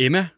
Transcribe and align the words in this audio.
Emma, 0.00 0.28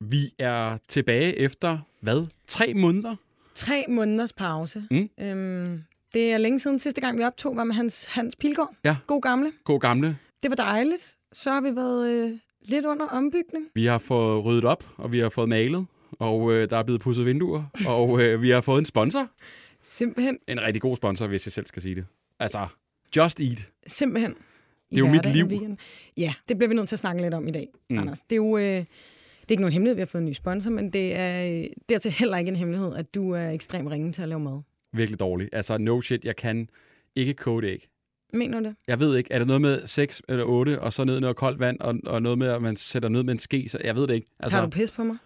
vi 0.00 0.34
er 0.38 0.78
tilbage 0.88 1.38
efter, 1.38 1.78
hvad, 2.00 2.26
tre 2.46 2.74
måneder? 2.74 3.16
Tre 3.54 3.84
måneders 3.88 4.32
pause. 4.32 4.84
Mm. 4.90 5.08
Øhm, 5.20 5.82
det 6.12 6.32
er 6.32 6.38
længe 6.38 6.60
siden 6.60 6.78
sidste 6.78 7.00
gang, 7.00 7.18
vi 7.18 7.22
optog, 7.22 7.56
var 7.56 7.64
med 7.64 7.74
Hans, 7.74 8.06
Hans 8.06 8.36
Pilgaard. 8.36 8.74
Ja. 8.84 8.96
God 9.06 9.20
gamle. 9.22 9.52
God 9.64 9.80
gamle. 9.80 10.18
Det 10.42 10.50
var 10.50 10.56
dejligt. 10.56 11.16
Så 11.32 11.50
har 11.52 11.60
vi 11.60 11.76
været 11.76 12.10
øh, 12.10 12.38
lidt 12.62 12.86
under 12.86 13.06
ombygning. 13.06 13.66
Vi 13.74 13.86
har 13.86 13.98
fået 13.98 14.44
ryddet 14.44 14.64
op, 14.64 14.88
og 14.96 15.12
vi 15.12 15.18
har 15.18 15.28
fået 15.28 15.48
malet, 15.48 15.86
og 16.10 16.52
øh, 16.52 16.70
der 16.70 16.76
er 16.76 16.82
blevet 16.82 17.00
pudset 17.00 17.26
vinduer, 17.26 17.64
og 17.86 18.22
øh, 18.22 18.42
vi 18.42 18.50
har 18.50 18.60
fået 18.60 18.78
en 18.78 18.84
sponsor. 18.84 19.28
Simpelthen. 19.82 20.38
En 20.48 20.60
rigtig 20.60 20.82
god 20.82 20.96
sponsor, 20.96 21.26
hvis 21.26 21.46
jeg 21.46 21.52
selv 21.52 21.66
skal 21.66 21.82
sige 21.82 21.94
det. 21.94 22.06
Altså, 22.40 22.66
Just 23.16 23.40
Eat. 23.40 23.68
Simpelthen. 23.86 24.36
I 24.94 25.00
Det 25.00 25.04
er 25.04 25.06
jo 25.08 25.12
mit 25.12 25.32
liv. 25.36 25.44
weekenden. 25.46 25.78
Ja, 26.16 26.34
det 26.48 26.56
bliver 26.58 26.68
vi 26.68 26.74
nødt 26.74 26.88
til 26.88 26.94
at 26.96 27.00
snakke 27.00 27.22
lidt 27.22 27.34
om 27.34 27.48
i 27.48 27.50
dag, 27.50 27.68
Mm. 27.90 27.98
Anders. 27.98 28.20
Det 28.20 28.32
er 28.32 28.36
jo 28.36 28.56
øh, 28.58 28.62
det 28.64 29.50
er 29.50 29.52
ikke 29.52 29.60
nogen 29.60 29.72
hemmelighed, 29.72 29.94
vi 29.94 30.00
har 30.00 30.06
fået 30.06 30.22
en 30.22 30.28
ny 30.28 30.32
sponsor, 30.32 30.70
men 30.70 30.90
det 30.92 31.16
er 31.16 31.58
øh, 31.58 31.64
dertil 31.88 32.10
heller 32.10 32.36
ikke 32.38 32.48
en 32.48 32.56
hemmelighed, 32.56 32.94
at 32.96 33.14
du 33.14 33.30
er 33.30 33.50
ekstremt 33.50 33.90
ringe 33.90 34.12
til 34.12 34.22
at 34.22 34.28
lave 34.28 34.40
mad. 34.40 34.60
Virkelig 34.92 35.20
dårlig. 35.20 35.48
Altså, 35.52 35.78
no 35.78 36.00
shit, 36.00 36.24
jeg 36.24 36.36
kan 36.36 36.68
ikke 37.16 37.34
koge 37.34 37.64
æg. 37.66 37.88
Mener 38.32 38.60
du 38.60 38.66
det? 38.66 38.76
Jeg 38.88 39.00
ved 39.00 39.16
ikke, 39.16 39.32
er 39.32 39.38
det 39.38 39.46
noget 39.46 39.60
med 39.62 39.86
6 39.86 40.22
eller 40.28 40.44
8, 40.44 40.80
og 40.80 40.92
så 40.92 41.04
ned 41.04 41.16
i 41.16 41.20
noget 41.20 41.36
koldt 41.36 41.58
vand, 41.60 41.80
og, 41.80 41.94
og 42.06 42.22
noget 42.22 42.38
med, 42.38 42.48
at 42.48 42.62
man 42.62 42.76
sætter 42.76 43.08
ned 43.08 43.22
med 43.22 43.32
en 43.32 43.38
ske? 43.38 43.68
Så 43.68 43.78
jeg 43.84 43.96
ved 43.96 44.06
det 44.06 44.14
ikke. 44.14 44.26
Altså, 44.40 44.56
Tager 44.56 44.66
du 44.66 44.70
pis 44.70 44.90
på 44.90 45.04
mig? 45.04 45.16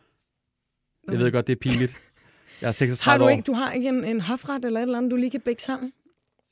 jeg 1.11 1.19
ved 1.19 1.33
godt, 1.33 1.47
det 1.47 1.53
er 1.53 1.57
pinligt. 1.61 1.97
Jeg 2.63 2.69
er 2.69 2.73
36 2.73 3.11
Har 3.13 3.19
du 3.19 3.25
år. 3.25 3.29
ikke, 3.29 3.43
du 3.43 3.53
har 3.53 3.73
ikke 3.73 3.89
en, 3.89 4.05
en 4.05 4.21
hofret 4.21 4.65
eller 4.65 4.81
et 4.81 4.83
eller 4.83 4.99
andet, 4.99 5.11
du 5.11 5.17
lige 5.17 5.31
kan 5.31 5.41
bække 5.41 5.63
sammen? 5.63 5.93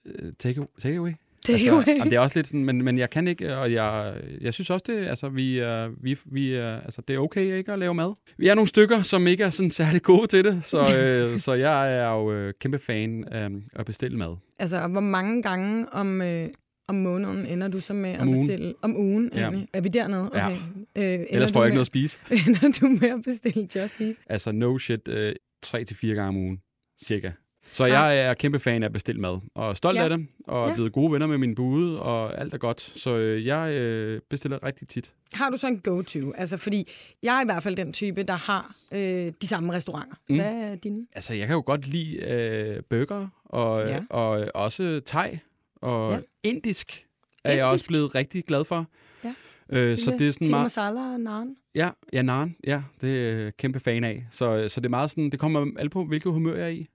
Øh, 0.05 0.33
Take, 0.39 0.67
take 0.83 0.97
away. 0.97 1.13
Take 1.47 1.71
altså, 1.77 1.85
jamen, 1.93 2.11
det 2.11 2.17
er 2.17 2.21
også 2.21 2.39
lidt 2.39 2.47
sådan, 2.47 2.65
men, 2.65 2.83
men 2.83 2.99
jeg 2.99 3.11
kan 3.11 3.29
ikke, 3.29 3.57
og 3.57 3.73
jeg, 3.73 4.15
jeg 4.41 4.55
synes 4.55 4.71
også, 4.71 4.85
det, 4.87 5.07
altså, 5.07 5.29
vi, 5.29 5.63
vi, 6.03 6.19
vi 6.25 6.55
altså, 6.55 7.03
det 7.09 7.17
er 7.17 7.21
okay 7.21 7.57
ikke 7.57 7.73
at 7.73 7.79
lave 7.79 7.95
mad. 7.95 8.13
Vi 8.39 8.49
er 8.49 8.55
nogle 8.55 8.69
stykker, 8.69 9.03
som 9.03 9.27
ikke 9.27 9.45
er 9.45 9.51
sådan 9.51 9.71
særlig 9.81 10.03
gode 10.03 10.27
til 10.27 10.45
det, 10.45 10.61
så, 10.65 10.79
øh, 10.81 11.39
så 11.39 11.53
jeg 11.53 11.99
er 11.99 12.11
jo 12.11 12.33
øh, 12.33 12.55
kæmpe 12.61 12.79
fan 12.79 13.25
af 13.25 13.49
at 13.77 13.87
bestille 13.87 14.19
mad. 14.19 14.37
Altså, 14.59 14.89
hvor 14.89 15.01
mange 15.01 15.43
gange 15.43 15.93
om, 15.93 16.23
øh, 16.23 16.49
om 16.89 16.95
måneden 16.95 17.47
ender 17.47 17.69
du 17.69 17.81
så 17.81 17.95
med 17.95 18.11
at 18.11 18.21
Om 18.21 18.29
ugen. 18.29 18.41
bestille? 18.47 18.75
Om 18.83 18.97
ugen, 18.97 19.31
Ja. 19.35 19.41
egentlig. 19.41 19.69
Er 19.73 19.81
vi 19.81 19.89
dernede? 19.89 20.31
Ja. 20.35 20.47
Okay. 20.47 20.57
Øh, 20.97 21.05
ender 21.05 21.27
Ellers 21.31 21.53
får 21.53 21.61
jeg 21.61 21.67
ikke 21.67 21.75
noget 21.75 21.81
at 21.81 21.87
spise. 21.87 22.19
Ender 22.49 22.79
du 22.81 22.87
med 23.01 23.09
at 23.09 23.23
bestille 23.25 23.69
Just 23.77 24.01
Eat? 24.01 24.15
Altså 24.27 24.53
no 24.53 24.79
shit, 24.79 25.09
øh, 25.09 25.35
tre 25.63 25.85
til 25.85 25.97
fire 25.97 26.15
gange 26.15 26.29
om 26.29 26.37
ugen, 26.37 26.59
cirka. 27.05 27.31
Så 27.73 27.85
Ah. 27.85 27.91
jeg 27.91 28.19
er 28.21 28.35
kæmpe 28.35 28.59
fan 28.59 28.83
af 28.83 28.87
at 28.87 28.93
bestille 28.93 29.21
mad, 29.21 29.39
og 29.55 29.77
stolt 29.77 29.97
Ja. 29.99 30.03
af 30.05 30.11
det, 30.11 30.27
og 30.47 30.63
er 30.65 30.69
Ja. 30.69 30.75
blevet 30.75 30.93
gode 30.93 31.13
venner 31.13 31.27
med 31.27 31.39
min 31.39 31.55
bude, 31.55 32.01
og 32.01 32.41
alt 32.41 32.55
er 32.55 32.59
godt. 32.59 32.81
Så 32.81 33.17
øh, 33.17 33.47
jeg 33.47 33.73
øh, 33.73 34.21
bestiller 34.31 34.65
rigtig 34.65 34.89
tit. 34.89 35.13
Har 35.33 35.51
du 35.51 35.57
så 35.57 35.67
en 35.67 35.79
go-to? 35.81 36.33
Altså, 36.37 36.57
fordi 36.57 36.89
jeg 37.23 37.37
er 37.39 37.43
i 37.43 37.45
hvert 37.45 37.63
fald 37.63 37.77
den 37.77 37.93
type, 37.93 38.23
der 38.23 38.35
har 38.35 38.75
øh, 38.93 39.33
de 39.43 39.47
samme 39.47 39.73
restauranter. 39.73 40.17
Mm. 40.29 40.37
Hvad 40.37 40.47
er 40.55 40.75
dine? 40.77 41.07
Altså, 41.15 41.35
jeg 41.35 41.47
kan 41.47 41.55
jo 41.55 41.63
godt 41.67 41.87
lide 41.87 42.17
øh, 42.17 42.83
burger, 42.91 43.29
og, 43.45 43.89
Ja. 43.89 44.01
og 44.11 44.41
øh, 44.41 44.47
også 44.55 45.01
thai, 45.07 45.39
og 45.77 46.13
Ja. 46.13 46.19
indisk 46.43 47.07
er 47.45 47.51
jeg 47.53 47.59
Indisk? 47.59 47.73
også 47.73 47.87
blevet 47.89 48.15
rigtig 48.15 48.45
glad 48.45 48.65
for. 48.65 48.87
Ja. 49.25 49.35
Øh, 49.73 49.99
så 49.99 50.11
det 50.19 50.29
er 50.29 50.33
sådan 50.33 50.51
meget... 50.51 50.65
masala 50.65 51.17
naan? 51.17 51.57
Ja, 51.75 51.91
ja, 52.13 52.23
naan, 52.23 52.57
ja, 52.67 52.83
det 53.01 53.29
er 53.31 53.37
jeg 53.39 53.57
kæmpe 53.57 53.81
fan 53.81 54.05
af. 54.05 54.27
Så, 54.31 54.69
så 54.69 54.81
det 54.81 54.87
er 54.87 54.91
meget 54.91 55.11
sådan, 55.11 55.31
det 55.31 55.41
kommer 55.41 55.67
alt 55.79 55.91
på, 55.93 56.05
hvilket 56.05 56.33
humør 56.33 56.57
jeg 56.57 56.65
er 56.65 56.69
i. 56.71 56.87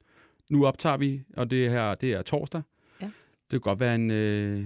Nu 0.52 0.66
optager 0.66 0.98
vi, 0.98 1.22
og 1.38 1.52
det 1.52 1.70
her, 1.70 1.96
det 1.96 2.12
er 2.14 2.22
torsdag. 2.22 2.62
Ja. 3.02 3.06
Det 3.06 3.52
kan 3.52 3.60
godt 3.60 3.80
være 3.80 3.96
en, 3.96 4.12
øh, 4.12 4.64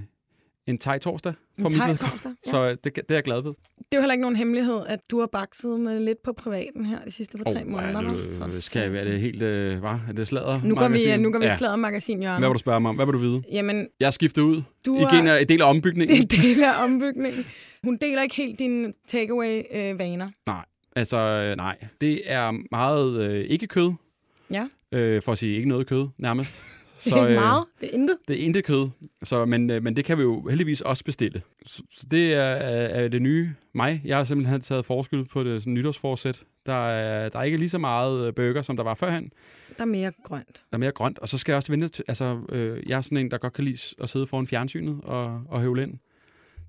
en 0.67 0.79
thai-torsdag 0.79 1.33
for 1.59 1.67
En 1.67 1.73
vedkommende. 1.73 1.97
torsdag? 1.97 2.31
Ja. 2.45 2.51
Så 2.51 2.63
øh, 2.63 2.69
det, 2.71 2.83
det 2.95 3.03
er 3.09 3.13
jeg 3.15 3.23
glad 3.23 3.41
ved. 3.43 3.51
Det 3.77 3.85
er 3.91 3.97
jo 3.97 4.01
heller 4.01 4.13
ikke 4.13 4.21
nogen 4.21 4.35
hemmelighed, 4.35 4.81
at 4.87 4.99
du 5.11 5.19
har 5.19 5.27
bakset 5.27 5.79
med 5.79 5.99
lidt 5.99 6.23
på 6.23 6.33
privaten 6.33 6.85
her 6.85 6.99
de 7.05 7.11
sidste 7.11 7.37
par 7.37 7.43
tre 7.43 7.61
Åh, 7.61 7.67
måneder. 7.67 7.99
er 7.99 8.03
hva'? 8.03 8.43
For 8.43 8.49
skal 8.61 8.81
jeg 8.81 8.93
være 8.93 9.05
det 9.05 9.19
helt, 9.19 9.41
øh, 9.41 9.79
hvad? 9.79 9.89
Er 10.07 10.13
det 10.15 10.27
sladder? 10.27 10.61
Nu 10.63 10.75
går 10.75 10.87
vi, 10.87 11.17
nu 11.17 11.31
går 11.31 11.39
vi 11.39 11.45
ja. 11.45 11.51
ja. 11.51 11.57
sladder 11.57 11.75
magasin, 11.75 12.23
Jørgen. 12.23 12.39
Hvad 12.41 12.49
vil 12.49 12.53
du 12.53 12.59
spørge 12.59 12.79
mig 12.79 12.89
om? 12.89 12.95
Hvad 12.95 13.05
vil 13.05 13.13
du 13.13 13.19
vide? 13.19 13.43
Jamen, 13.51 13.87
Jeg 13.99 14.07
er 14.07 14.11
skiftet 14.11 14.41
ud. 14.41 14.61
du 14.85 14.97
Igen 14.97 15.27
er 15.27 15.35
en 15.37 15.47
del 15.47 15.61
af 15.61 15.69
ombygningen. 15.69 16.17
en 16.17 16.27
del 16.27 16.63
af 16.63 16.83
ombygningen. 16.83 17.45
Hun 17.83 17.97
deler 18.01 18.21
ikke 18.21 18.35
helt 18.35 18.59
dine 18.59 18.93
takeaway-vaner. 19.07 20.29
Altså, 20.95 21.17
øh, 21.17 21.57
nej. 21.57 21.77
Det 22.01 22.21
er 22.25 22.51
meget 22.71 23.19
øh, 23.31 23.45
ikke 23.45 23.67
kød. 23.67 23.91
Ja. 24.51 24.67
Øh, 24.95 25.21
for 25.21 25.31
at 25.31 25.37
sige 25.37 25.55
ikke 25.55 25.69
noget 25.69 25.87
kød, 25.87 26.07
nærmest. 26.17 26.61
Det 27.03 27.13
er 27.13 27.27
ikke 27.27 27.39
meget. 27.39 27.65
Det 27.81 27.89
er 27.89 27.93
intet. 27.93 28.17
Det 28.27 28.39
er 28.39 28.45
intet 28.45 28.63
kød, 28.63 28.89
så, 29.23 29.45
men, 29.45 29.69
øh, 29.69 29.83
men 29.83 29.95
det 29.95 30.05
kan 30.05 30.17
vi 30.17 30.23
jo 30.23 30.47
heldigvis 30.49 30.81
også 30.81 31.03
bestille. 31.03 31.41
Så, 31.65 31.83
så 31.91 32.05
det 32.11 32.33
er, 32.33 32.41
er, 32.41 33.03
er 33.03 33.07
det 33.07 33.21
nye 33.21 33.53
mig. 33.73 34.01
Jeg 34.05 34.17
har 34.17 34.23
simpelthen 34.23 34.61
taget 34.61 34.85
forskud 34.85 35.25
på 35.25 35.43
det 35.43 35.61
sådan 35.61 35.73
nytårsforsæt. 35.73 36.43
Der 36.65 36.87
er, 36.89 37.29
der 37.29 37.39
er 37.39 37.43
ikke 37.43 37.57
lige 37.57 37.69
så 37.69 37.77
meget 37.77 38.27
øh, 38.27 38.33
burger, 38.33 38.61
som 38.61 38.75
der 38.77 38.83
var 38.83 38.93
førhen. 38.93 39.31
Der 39.77 39.83
er 39.83 39.87
mere 39.87 40.11
grønt. 40.23 40.63
Der 40.71 40.75
er 40.75 40.77
mere 40.77 40.91
grønt, 40.91 41.19
og 41.19 41.29
så 41.29 41.37
skal 41.37 41.51
jeg 41.51 41.57
også 41.57 41.71
vente 41.71 41.87
til, 41.87 42.03
altså, 42.07 42.39
øh, 42.49 42.89
jeg 42.89 42.97
er 42.97 43.01
sådan 43.01 43.17
en, 43.17 43.31
der 43.31 43.37
godt 43.37 43.53
kan 43.53 43.63
lide 43.63 43.77
at 44.03 44.09
sidde 44.09 44.27
foran 44.27 44.47
fjernsynet 44.47 44.99
og, 45.03 45.41
og 45.49 45.61
høvle 45.61 45.83
ind. 45.83 45.93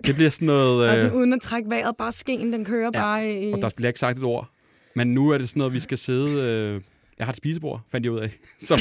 Det 0.06 0.14
bliver 0.14 0.30
sådan 0.30 0.46
noget, 0.46 0.82
Og 0.88 0.96
øh, 0.96 0.96
sådan, 0.96 1.12
uden 1.12 1.32
at 1.32 1.40
trække 1.40 1.70
vejret, 1.70 1.96
bare 1.96 2.12
skeen, 2.12 2.52
den 2.52 2.64
kører 2.64 2.90
Ja, 2.94 3.00
bare 3.00 3.32
i... 3.32 3.52
og 3.52 3.62
der 3.62 3.70
bliver 3.76 3.88
ikke 3.88 4.00
sagt 4.00 4.18
et 4.18 4.24
ord. 4.24 4.50
Men 4.94 5.14
nu 5.14 5.30
er 5.30 5.38
det 5.38 5.48
sådan 5.48 5.60
noget, 5.60 5.74
vi 5.74 5.80
skal 5.80 5.98
sidde, 5.98 6.42
øh, 6.42 6.80
jeg 7.18 7.26
har 7.26 7.32
et 7.32 7.36
spisebord, 7.36 7.80
fandt 7.90 8.04
jeg 8.04 8.12
ud 8.12 8.18
af, 8.18 8.38
som, 8.68 8.78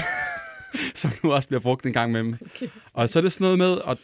som 0.95 1.11
nu 1.23 1.31
også 1.33 1.47
bliver 1.47 1.61
brugt 1.61 1.85
en 1.85 1.93
gang 1.93 2.11
med 2.11 2.19
dem. 2.23 2.33
Okay. 2.55 2.67
Og 2.93 3.09
så 3.09 3.19
er 3.19 3.23
det 3.23 3.31
sådan 3.33 3.45
noget 3.45 3.57
med, 3.57 3.71
og, 3.71 3.97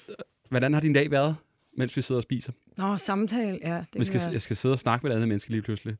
hvordan 0.49 0.73
har 0.73 0.81
din 0.81 0.93
dag 0.93 1.11
været, 1.11 1.35
mens 1.77 1.97
vi 1.97 2.01
sidder 2.01 2.19
og 2.19 2.23
spiser? 2.23 2.51
Nå, 2.77 2.97
samtale, 2.97 3.59
ja. 3.63 3.75
Det 3.77 3.85
Vi 3.99 4.03
skal, 4.03 4.19
være- 4.19 4.31
jeg 4.31 4.41
skal 4.41 4.55
sidde 4.57 4.73
og 4.75 4.79
snakke 4.79 5.03
med 5.03 5.11
et 5.11 5.15
andet 5.15 5.27
menneske 5.27 5.51
lige 5.51 5.61
pludselig. 5.61 5.95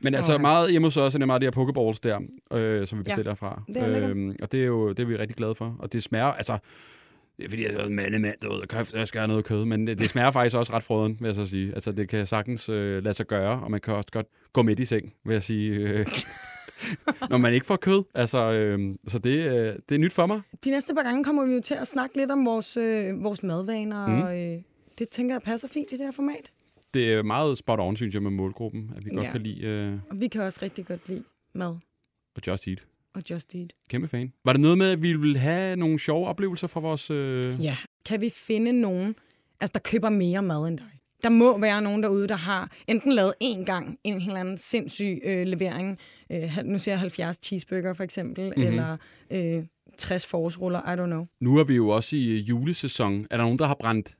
Men 0.00 0.14
altså 0.14 0.32
Okay. 0.32 0.42
meget 0.42 0.70
hjemme 0.70 0.86
hos 0.86 0.96
os 0.96 1.14
er 1.14 1.18
det 1.18 1.26
meget 1.26 1.40
de 1.42 1.46
her 1.46 1.50
pokeballs 1.50 2.00
der, 2.00 2.20
øh, 2.52 2.86
som 2.86 2.98
vi 2.98 3.04
Ja, 3.06 3.10
bestiller 3.10 3.34
fra. 3.34 3.62
det 3.68 3.76
er. 3.76 4.08
Øhm, 4.08 4.36
og 4.42 4.52
det 4.52 4.60
er 4.62 4.66
jo 4.66 4.88
det 4.92 5.00
er 5.00 5.04
vi 5.06 5.16
rigtig 5.16 5.36
glade 5.36 5.54
for. 5.54 5.76
Og 5.78 5.92
det 5.92 6.02
smager, 6.02 6.24
altså, 6.26 6.58
det 7.36 7.44
er 7.44 7.48
fordi, 7.48 7.64
jeg 7.64 7.72
er 7.74 7.84
en 7.84 7.94
mandemand, 7.94 8.34
du 8.42 8.52
ved, 8.52 8.66
køft, 8.66 8.92
jeg 8.94 9.08
skal 9.08 9.18
have 9.20 9.28
noget 9.28 9.44
kød, 9.44 9.64
men 9.64 9.86
det, 9.86 9.98
det 9.98 10.10
smager 10.10 10.30
faktisk 10.30 10.56
også 10.56 10.72
ret 10.72 10.82
froden, 10.84 11.16
vil 11.20 11.26
jeg 11.26 11.34
så 11.34 11.46
sige. 11.46 11.74
Altså, 11.74 11.92
det 11.92 12.08
kan 12.08 12.26
sagtens 12.26 12.68
øh, 12.68 13.04
lade 13.04 13.14
sig 13.14 13.26
gøre, 13.26 13.60
og 13.60 13.70
man 13.70 13.80
kan 13.80 13.94
også 13.94 14.08
godt 14.12 14.26
gå 14.52 14.62
midt 14.62 14.80
i 14.80 14.84
seng, 14.84 15.12
vil 15.24 15.32
jeg 15.32 15.42
sige, 15.42 15.70
øh, 15.70 16.06
når 17.30 17.38
man 17.38 17.54
ikke 17.54 17.66
får 17.66 17.76
kød. 17.76 18.02
Altså, 18.14 18.52
øh, 18.52 18.94
så 19.08 19.18
det, 19.18 19.30
øh, 19.46 19.74
det 19.88 19.94
er 19.94 19.98
nyt 19.98 20.12
for 20.12 20.26
mig. 20.26 20.40
De 20.64 20.70
næste 20.70 20.94
par 20.94 21.02
gange 21.02 21.24
kommer 21.24 21.44
vi 21.46 21.52
jo 21.52 21.60
til 21.60 21.74
at 21.74 21.86
snakke 21.88 22.16
lidt 22.16 22.30
om 22.30 22.46
vores, 22.46 22.76
øh, 22.76 23.22
vores 23.24 23.42
madvaner, 23.42 24.06
mm. 24.06 24.22
og 24.22 24.38
øh, 24.40 24.58
det 24.98 25.08
tænker 25.08 25.34
jeg 25.34 25.42
passer 25.42 25.68
fint 25.68 25.92
i 25.92 25.96
det 25.96 26.04
her 26.04 26.12
format. 26.12 26.50
Det 26.94 27.12
er 27.12 27.22
meget 27.22 27.58
spot 27.58 27.80
on, 27.80 27.96
synes 27.96 28.14
jeg, 28.14 28.22
med 28.22 28.30
målgruppen, 28.30 28.92
at 28.96 29.04
vi 29.04 29.10
godt 29.10 29.24
Ja. 29.26 29.32
kan 29.32 29.40
lide 29.42 29.60
øh, 29.66 29.92
Og 30.10 30.20
vi 30.20 30.28
kan 30.28 30.40
også 30.42 30.58
rigtig 30.62 30.86
godt 30.86 31.08
lide 31.08 31.24
mad 31.54 31.76
at 32.36 32.46
Just 32.46 32.68
Eat. 32.68 32.84
og 33.14 33.22
Just 33.30 33.54
Eat. 33.54 33.72
Kæmpe 33.88 34.08
fan. 34.08 34.32
Var 34.44 34.52
det 34.52 34.60
noget 34.60 34.78
med, 34.78 34.90
at 34.90 35.02
vi 35.02 35.12
ville 35.12 35.38
have 35.38 35.76
nogle 35.76 35.98
sjove 35.98 36.26
oplevelser 36.26 36.66
fra 36.66 36.80
vores... 36.80 37.10
Øh... 37.10 37.44
Ja. 37.64 37.76
Kan 38.06 38.20
vi 38.20 38.30
finde 38.30 38.72
nogen, 38.72 39.14
altså 39.60 39.72
der 39.72 39.80
køber 39.90 40.08
mere 40.08 40.42
mad 40.42 40.68
end 40.68 40.78
dig? 40.78 40.86
Der 41.22 41.28
må 41.28 41.58
være 41.58 41.82
nogen 41.82 42.02
derude, 42.02 42.28
der 42.28 42.36
har 42.36 42.70
enten 42.86 43.12
lavet 43.12 43.34
én 43.44 43.64
gang 43.64 43.98
en 44.04 44.14
eller 44.16 44.36
anden 44.40 44.58
sindssyg 44.58 45.20
øh, 45.24 45.46
levering. 45.46 45.98
Øh, 46.32 46.58
nu 46.64 46.78
siger 46.78 46.92
jeg 46.92 47.00
70 47.00 47.38
cheeseburger 47.42 47.94
for 47.94 48.04
eksempel, 48.04 48.44
Mhm. 48.44 48.52
mm-hmm. 48.56 48.72
eller 48.72 48.96
øh, 49.58 49.64
60 49.98 50.26
forårsruller, 50.26 50.80
I 50.94 50.96
don't 51.02 51.06
know. 51.06 51.26
Nu 51.40 51.56
er 51.58 51.64
vi 51.64 51.74
jo 51.74 51.88
også 51.88 52.16
i 52.16 52.28
øh, 52.38 52.48
julesæson. 52.48 53.26
Er 53.30 53.36
der 53.36 53.44
nogen, 53.44 53.58
der 53.58 53.66
har 53.66 53.76
brændt 53.80 54.14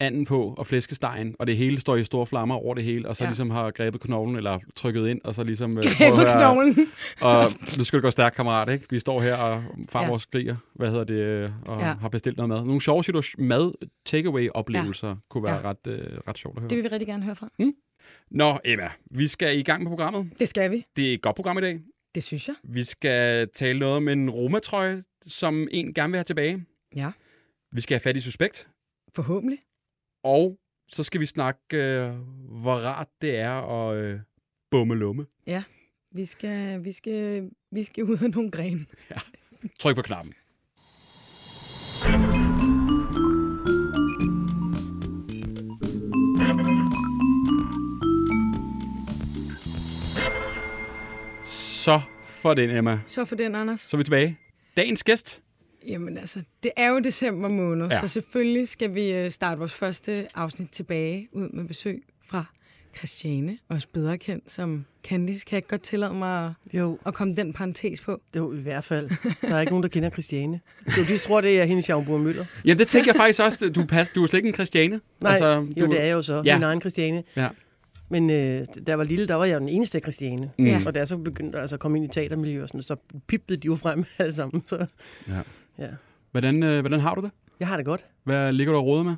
anden 0.00 0.24
på 0.24 0.54
og 0.58 0.66
flæskestegen, 0.66 1.34
og 1.38 1.46
det 1.46 1.56
hele 1.56 1.80
står 1.80 1.96
i 1.96 2.04
store 2.04 2.26
flammer 2.26 2.54
over 2.54 2.74
det 2.74 2.84
hele, 2.84 3.08
og 3.08 3.16
så 3.16 3.24
Ja. 3.24 3.30
ligesom 3.30 3.50
har 3.50 3.70
grebet 3.70 4.00
knoglen, 4.00 4.36
eller 4.36 4.58
trykket 4.76 5.08
ind, 5.08 5.20
og 5.24 5.34
så 5.34 5.42
ligesom... 5.44 5.78
øh, 5.78 5.84
Grebet 5.98 6.26
knoglen. 6.38 6.76
Og 7.20 7.44
nu 7.78 7.84
skal 7.84 7.96
det 7.96 8.02
gå 8.02 8.10
stærkt, 8.10 8.36
kammerat, 8.36 8.68
ikke? 8.68 8.86
Vi 8.90 8.98
står 8.98 9.20
her 9.20 9.36
og 9.36 9.62
farmor 9.88 10.12
Ja. 10.14 10.18
skriger, 10.18 10.56
hvad 10.74 10.90
hedder 10.90 11.04
det, 11.04 11.14
øh, 11.24 11.50
og 11.66 11.80
Ja. 11.80 11.94
har 12.00 12.08
bestilt 12.08 12.36
noget 12.36 12.48
mad. 12.48 12.64
Nogle 12.64 12.80
sjove 12.80 13.04
mad 13.38 13.72
takeaway 14.06 14.48
oplevelser 14.54 15.08
ja. 15.08 15.14
kunne 15.30 15.44
være 15.44 15.56
Ja. 15.56 15.70
ret, 15.70 15.86
øh, 15.86 16.18
ret 16.28 16.38
sjovt 16.38 16.56
at 16.56 16.60
høre. 16.60 16.68
Det 16.70 16.76
vil 16.76 16.84
vi 16.84 16.88
rigtig 16.88 17.06
gerne 17.08 17.22
høre 17.24 17.36
fra. 17.36 17.48
Nå, 18.30 18.58
Emma, 18.64 18.90
vi 19.10 19.28
skal 19.28 19.58
i 19.58 19.62
gang 19.62 19.82
med 19.82 19.90
programmet. 19.90 20.30
Det 20.38 20.48
skal 20.48 20.70
vi. 20.70 20.84
Det 20.96 21.10
er 21.10 21.14
et 21.14 21.22
godt 21.22 21.36
program 21.36 21.58
i 21.58 21.60
dag. 21.60 21.80
Det 22.14 22.22
synes 22.22 22.48
jeg. 22.48 22.56
Vi 22.62 22.84
skal 22.84 23.48
tale 23.48 23.78
noget 23.78 23.96
om 23.96 24.08
en 24.08 24.30
romatrøje, 24.30 25.04
som 25.26 25.68
en 25.70 25.94
gerne 25.94 26.10
vil 26.10 26.18
have 26.18 26.24
tilbage. 26.24 26.64
Ja. 26.96 27.12
Vi 27.72 27.80
skal 27.80 27.94
have 27.94 28.00
fat 28.00 28.16
i 28.16 28.20
suspekt. 28.20 28.68
Forhåbentlig. 29.14 29.58
Og 30.24 30.58
så 30.88 31.02
skal 31.02 31.20
vi 31.20 31.26
snakke, 31.26 31.60
øh, 31.76 32.10
hvor 32.62 32.74
rart 32.74 33.08
det 33.20 33.36
er 33.36 33.50
at 33.50 33.96
øh, 33.96 34.20
bumme 34.70 34.94
lumme. 34.94 35.26
Vi 36.14 36.24
skal, 36.24 36.84
vi 36.84 36.92
skal, 36.92 37.50
vi 37.70 37.82
skal 37.82 38.04
ud 38.04 38.18
af 38.18 38.30
nogle 38.30 38.50
grene. 38.50 38.86
Tryk 39.80 39.96
på 39.96 40.02
knappen. 40.02 40.34
Så 51.82 52.00
for 52.24 52.54
den, 52.54 52.70
Emma. 52.70 52.98
Så 53.06 53.24
for 53.24 53.36
den, 53.36 53.54
Anders. 53.54 53.80
Så 53.80 53.96
er 53.96 53.98
vi 53.98 54.04
tilbage. 54.04 54.38
Dagens 54.76 55.04
gæst. 55.04 55.40
Jamen 55.88 56.18
altså, 56.18 56.42
det 56.62 56.70
er 56.76 56.88
jo 56.88 56.98
december 56.98 57.48
måned, 57.48 57.88
ja. 57.90 58.00
Så 58.00 58.08
selvfølgelig 58.08 58.68
skal 58.68 58.94
vi 58.94 59.12
øh, 59.12 59.30
starte 59.30 59.58
vores 59.58 59.74
første 59.74 60.26
afsnit 60.34 60.70
tilbage 60.70 61.28
ud 61.32 61.48
med 61.48 61.64
besøg 61.64 62.02
fra 62.30 62.44
Christiane, 62.96 63.58
også 63.68 63.88
bedre 63.92 64.18
kendt 64.18 64.50
som 64.50 64.84
Candice. 65.04 65.44
Kan 65.44 65.56
jeg 65.56 65.66
godt 65.66 65.82
tillade 65.82 66.14
mig 66.14 66.46
at, 66.46 66.74
Jo, 66.74 66.98
at 67.06 67.14
komme 67.14 67.34
den 67.34 67.52
parentes 67.52 68.00
på? 68.00 68.20
det 68.34 68.40
er 68.40 68.44
jo 68.44 68.52
i 68.52 68.60
hvert 68.60 68.84
fald. 68.84 69.10
Der 69.48 69.54
er 69.56 69.60
ikke 69.60 69.72
nogen, 69.72 69.82
der 69.82 69.88
kender 69.88 70.10
Christiane. 70.10 70.60
Du 70.96 71.04
de 71.04 71.18
tror, 71.18 71.40
det 71.40 71.60
er 71.60 71.64
hende, 71.64 71.82
Schaumburg 71.82 72.20
Møller. 72.20 72.44
Jamen, 72.64 72.78
det 72.78 72.88
tænker 72.88 73.12
jeg 73.12 73.16
faktisk 73.16 73.40
også. 73.40 73.70
Du, 73.70 73.84
pas, 73.84 74.08
du 74.08 74.22
er 74.22 74.26
slet 74.26 74.38
ikke 74.38 74.48
en 74.48 74.54
Christiane. 74.54 75.00
Nej, 75.20 75.30
altså, 75.32 75.46
jo, 75.76 75.86
du, 75.86 75.92
det 75.92 76.00
er 76.00 76.04
jeg 76.04 76.12
jo 76.12 76.22
så. 76.22 76.42
Ja. 76.44 76.56
Min 76.56 76.62
egen 76.62 76.80
Christiane. 76.80 77.22
Ja. 77.36 77.48
Men 78.12 78.30
øh, 78.30 78.58
da 78.58 78.64
jeg 78.86 78.98
var 78.98 79.04
lille, 79.04 79.28
der 79.28 79.34
var 79.34 79.44
jeg 79.44 79.54
jo 79.54 79.60
den 79.60 79.68
eneste 79.68 79.98
Christiane. 80.00 80.50
Mm. 80.58 80.64
Ja. 80.66 80.82
Og 80.86 80.94
da 80.94 80.98
jeg 80.98 81.08
så 81.08 81.16
begyndte 81.16 81.60
altså, 81.60 81.76
at 81.76 81.80
komme 81.80 81.98
ind 81.98 82.04
i 82.04 82.08
teatermiljøet, 82.08 82.62
og 82.62 82.68
sådan, 82.68 82.82
så 82.82 82.96
pippede 83.26 83.60
de 83.60 83.66
jo 83.66 83.76
frem 83.76 84.04
alle 84.18 84.32
sammen. 84.32 84.62
Så, 84.66 84.86
Ja. 85.28 85.34
ja. 85.78 85.88
Hvordan, 86.30 86.62
øh, 86.62 86.80
hvordan 86.80 87.00
har 87.00 87.14
du 87.14 87.20
det? 87.20 87.30
Jeg 87.60 87.68
har 87.68 87.76
det 87.76 87.86
godt. 87.86 88.04
Hvad 88.24 88.52
ligger 88.52 88.72
du 88.72 88.78
og 88.78 88.86
råder 88.86 89.02
med? 89.02 89.14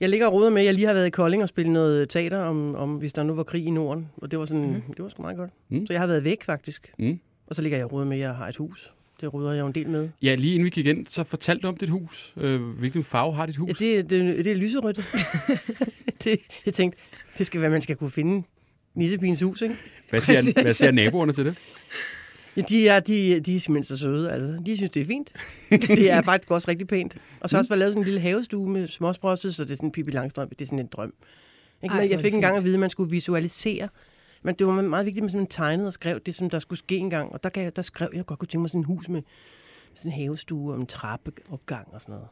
Jeg 0.00 0.08
ligger 0.08 0.26
og 0.26 0.32
roder 0.32 0.50
med, 0.50 0.60
at 0.60 0.66
jeg 0.66 0.74
lige 0.74 0.86
har 0.86 0.94
været 0.94 1.06
i 1.06 1.10
Kolding 1.10 1.42
og 1.42 1.48
spillet 1.48 1.72
noget 1.72 2.08
teater 2.08 2.38
om, 2.38 2.74
om 2.74 2.94
hvis 2.96 3.12
der 3.12 3.22
nu 3.22 3.34
var 3.34 3.42
krig 3.42 3.64
i 3.66 3.70
Norden. 3.70 4.08
Og 4.16 4.30
det 4.30 4.38
var, 4.38 4.44
sådan, 4.44 4.70
mm. 4.70 4.94
det 4.94 5.02
var 5.02 5.08
sgu 5.08 5.22
meget 5.22 5.36
godt. 5.36 5.50
Mm. 5.68 5.78
Mm. 5.78 5.86
Så 5.86 5.92
jeg 5.92 6.00
har 6.00 6.06
været 6.06 6.24
væk, 6.24 6.44
faktisk. 6.44 6.92
Mm. 6.98 7.18
Og 7.46 7.54
så 7.54 7.62
ligger 7.62 7.78
jeg 7.78 7.84
og 7.84 7.92
roder 7.92 8.06
med, 8.06 8.16
at 8.16 8.20
jeg 8.22 8.34
har 8.34 8.48
et 8.48 8.56
hus. 8.56 8.92
Det 9.20 9.34
ruder 9.34 9.52
jeg 9.52 9.60
jo 9.60 9.66
en 9.66 9.74
del 9.74 9.88
med. 9.88 10.08
Ja, 10.22 10.34
lige 10.34 10.54
inden 10.54 10.64
vi 10.64 10.70
gik 10.70 10.86
ind, 10.86 11.06
så 11.06 11.24
fortalte 11.24 11.62
du 11.62 11.68
om 11.68 11.76
dit 11.76 11.88
hus. 11.88 12.34
Øh, 12.36 12.60
hvilken 12.60 13.04
farve 13.04 13.34
har 13.34 13.46
dit 13.46 13.56
hus? 13.56 13.80
Ja, 13.80 13.86
det, 13.86 14.10
det, 14.10 14.44
det 14.44 14.52
er 14.52 14.56
lyserødt. 14.56 14.96
det, 16.24 16.40
jeg 16.66 16.74
tænkte, 16.74 16.98
det 17.38 17.46
skal 17.46 17.60
være, 17.60 17.70
man 17.70 17.80
skal 17.80 17.96
kunne 17.96 18.10
finde 18.10 18.46
Nissepigens 18.94 19.40
hus, 19.40 19.62
ikke? 19.62 19.76
Hvad 20.10 20.20
siger, 20.20 20.62
hvad 20.62 20.72
siger 20.72 20.90
naboerne 20.90 21.32
til 21.32 21.44
det? 21.44 21.58
Ja, 22.56 22.62
de 22.62 22.88
er, 22.88 23.00
de, 23.00 23.40
de 23.40 23.56
er 23.56 23.60
simpelthen 23.60 23.84
så 23.84 23.96
søde, 23.96 24.30
altså. 24.32 24.62
De 24.66 24.76
synes, 24.76 24.90
det 24.90 25.02
er 25.02 25.06
fint. 25.06 25.32
det 25.70 26.10
er 26.10 26.22
faktisk 26.22 26.50
også 26.50 26.68
rigtig 26.70 26.86
pænt. 26.86 27.14
Og 27.40 27.50
så 27.50 27.58
også 27.58 27.68
været 27.68 27.78
lavet 27.78 27.92
sådan 27.92 28.02
en 28.02 28.04
lille 28.04 28.20
havestue 28.20 28.70
med 28.70 28.88
småsprosset, 28.88 29.54
så 29.54 29.64
det 29.64 29.70
er 29.70 29.74
sådan 29.74 29.86
en 29.86 29.92
Pippi 29.92 30.10
Langstrøm. 30.10 30.48
Det 30.48 30.60
er 30.60 30.66
sådan 30.66 30.78
en 30.78 30.86
drøm. 30.86 31.12
Ikke? 31.82 31.94
Ej, 31.94 32.08
jeg 32.10 32.20
fik 32.20 32.34
engang 32.34 32.56
at 32.56 32.64
vide, 32.64 32.74
at 32.74 32.80
man 32.80 32.90
skulle 32.90 33.10
visualisere. 33.10 33.88
Men 34.42 34.54
det 34.54 34.66
var 34.66 34.82
meget 34.82 35.06
vigtigt, 35.06 35.20
at 35.20 35.24
man 35.24 35.30
sådan 35.30 35.46
tegnede 35.46 35.86
og 35.86 35.92
skrev 35.92 36.20
det, 36.26 36.34
som 36.34 36.50
der 36.50 36.58
skulle 36.58 36.78
ske 36.78 36.96
engang. 36.96 37.32
Og 37.32 37.44
der, 37.44 37.70
der 37.70 37.82
skrev 37.82 38.08
jeg, 38.14 38.26
godt 38.26 38.38
kunne 38.38 38.46
tænke 38.46 38.60
mig 38.60 38.70
sådan 38.70 38.80
en 38.80 38.84
hus 38.84 39.08
med 39.08 39.22
sådan 39.94 40.12
en 40.12 40.18
havestue 40.18 40.72
og 40.72 40.80
en 40.80 40.86
trappeopgang 40.86 41.88
og 41.94 42.00
sådan 42.00 42.12
noget. 42.12 42.28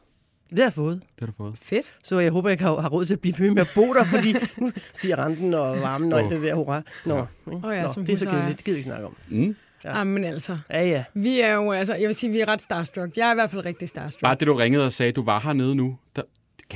Det 0.49 0.57
har 0.59 0.65
jeg 0.65 0.73
fået. 0.73 1.01
Det 1.01 1.19
har 1.19 1.25
du 1.25 1.33
fået. 1.37 1.57
Fedt. 1.61 1.93
Så 2.03 2.19
jeg 2.19 2.31
håber, 2.31 2.49
jeg 2.49 2.57
kan 2.57 2.67
har 2.67 2.89
råd 2.89 3.05
til 3.05 3.13
at 3.13 3.19
blive 3.21 3.33
ved 3.39 3.51
med 3.51 3.61
at 3.61 3.67
bo 3.75 3.93
der, 3.93 4.03
fordi 4.05 4.33
nu 4.61 4.71
stiger 4.93 5.25
renten 5.25 5.53
og 5.53 5.79
varmen 5.81 6.13
og 6.13 6.19
alt 6.19 6.29
det 6.29 6.41
der. 6.41 6.53
Hurra. 6.55 6.81
Nå, 7.05 7.15
Ja. 7.15 7.25
ikke? 7.55 7.67
Åh 7.67 7.75
ja, 7.75 7.81
Nå 7.81 7.87
som 7.87 8.05
det 8.05 8.13
er 8.13 8.17
så 8.17 8.25
kedeligt. 8.25 8.57
Det 8.57 8.65
gider 8.65 8.75
vi 8.75 8.77
ikke 8.77 8.87
snakke 8.87 9.05
om. 9.05 9.15
Mm. 9.29 9.55
Ja. 9.85 9.97
Jamen 9.97 10.23
altså, 10.23 10.57
Ja, 10.69 10.87
ja. 10.87 11.03
vi 11.13 11.39
er 11.41 11.53
jo, 11.53 11.71
altså, 11.71 11.93
jeg 11.95 12.07
vil 12.07 12.15
sige, 12.15 12.31
vi 12.31 12.39
er 12.39 12.47
ret 12.47 12.61
starstruck. 12.61 13.17
Jeg 13.17 13.27
er 13.27 13.31
i 13.31 13.35
hvert 13.35 13.51
fald 13.51 13.65
rigtig 13.65 13.87
starstruck. 13.89 14.21
Bare 14.21 14.35
det, 14.35 14.47
du 14.47 14.53
ringede 14.53 14.85
og 14.85 14.93
sagde, 14.93 15.11
du 15.11 15.23
var 15.23 15.39
hernede 15.39 15.75
nu. 15.75 15.97
Der, 16.15 16.21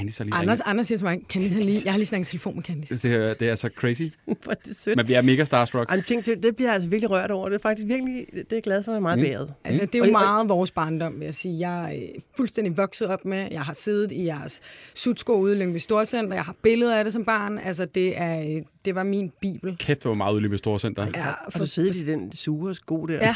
de 0.02 0.12
så 0.12 0.24
lige 0.24 0.34
Anders, 0.34 0.60
ringe? 0.60 0.70
Anders 0.70 0.88
siger 0.88 0.98
til 0.98 1.06
mig, 1.06 1.20
Candice, 1.30 1.56
har 1.56 1.64
lige, 1.64 1.82
jeg 1.86 1.94
har 1.94 1.98
lige 1.98 2.06
snakket 2.06 2.28
i 2.28 2.32
telefon 2.32 2.56
med 2.56 2.64
Candice. 2.64 2.98
Det 2.98 3.16
er, 3.16 3.34
det 3.34 3.50
er 3.50 3.56
så 3.56 3.70
crazy. 3.76 4.02
Hvor 4.44 4.52
er 4.52 4.56
det 4.66 4.76
sødt. 4.76 4.98
Men 4.98 5.08
vi 5.08 5.14
er 5.14 5.22
mega 5.22 5.44
starstruck. 5.46 5.90
Ej, 5.90 5.96
men 5.96 6.04
tænk, 6.04 6.24
til- 6.26 6.44
det 6.44 6.56
bliver 6.56 6.70
jeg 6.70 6.74
altså 6.76 6.90
virkelig 6.90 7.10
rørt 7.10 7.32
over. 7.32 7.50
Det 7.50 7.56
er 7.56 7.60
faktisk 7.62 7.88
virkelig, 7.88 8.26
det 8.34 8.40
er 8.40 8.44
jeg 8.52 8.64
glad 8.64 8.84
for, 8.84 8.92
jeg 8.92 8.98
er 8.98 9.02
meget 9.02 9.20
Mm. 9.20 9.24
mm. 9.24 9.28
beæret. 9.30 9.54
Altså, 9.64 9.86
det 9.86 9.96
er 9.96 10.02
Og- 10.02 10.08
jo 10.08 10.14
og- 10.14 10.20
meget 10.22 10.50
vores 10.50 10.72
barndom, 10.72 11.14
vil 11.20 11.26
jeg 11.26 11.34
sige. 11.34 11.60
Jeg 11.70 11.84
er 11.94 11.96
øh, 11.96 12.22
fuldstændig 12.38 12.78
vokset 12.78 13.08
op 13.08 13.26
med. 13.26 13.48
Jeg 13.52 13.62
har 13.62 13.74
siddet 13.74 14.12
i 14.12 14.26
jeres 14.26 14.62
sudsko 14.96 15.34
ude 15.34 15.56
i 15.58 15.60
Lyngby 15.60 15.78
Storcenter. 15.78 16.36
Jeg 16.36 16.44
har 16.44 16.56
billeder 16.64 16.96
af 16.98 17.04
det 17.04 17.14
som 17.14 17.26
barn. 17.26 17.58
Altså, 17.60 17.86
det, 17.86 18.18
er, 18.22 18.40
øh, 18.58 18.62
det 18.86 18.96
var 18.96 19.04
min 19.04 19.32
bibel. 19.42 19.76
Kæft, 19.80 20.04
det 20.04 20.10
var 20.10 20.16
meget 20.16 20.34
udlig 20.34 20.50
med 20.50 20.58
Storcenter. 20.58 21.06
Ja, 21.16 21.22
Har 21.22 21.50
du 21.60 21.66
siddet 21.66 21.96
i 21.96 22.06
den 22.06 22.34
sure 22.36 22.76
sko 22.76 23.06
der? 23.06 23.14
Ja. 23.14 23.36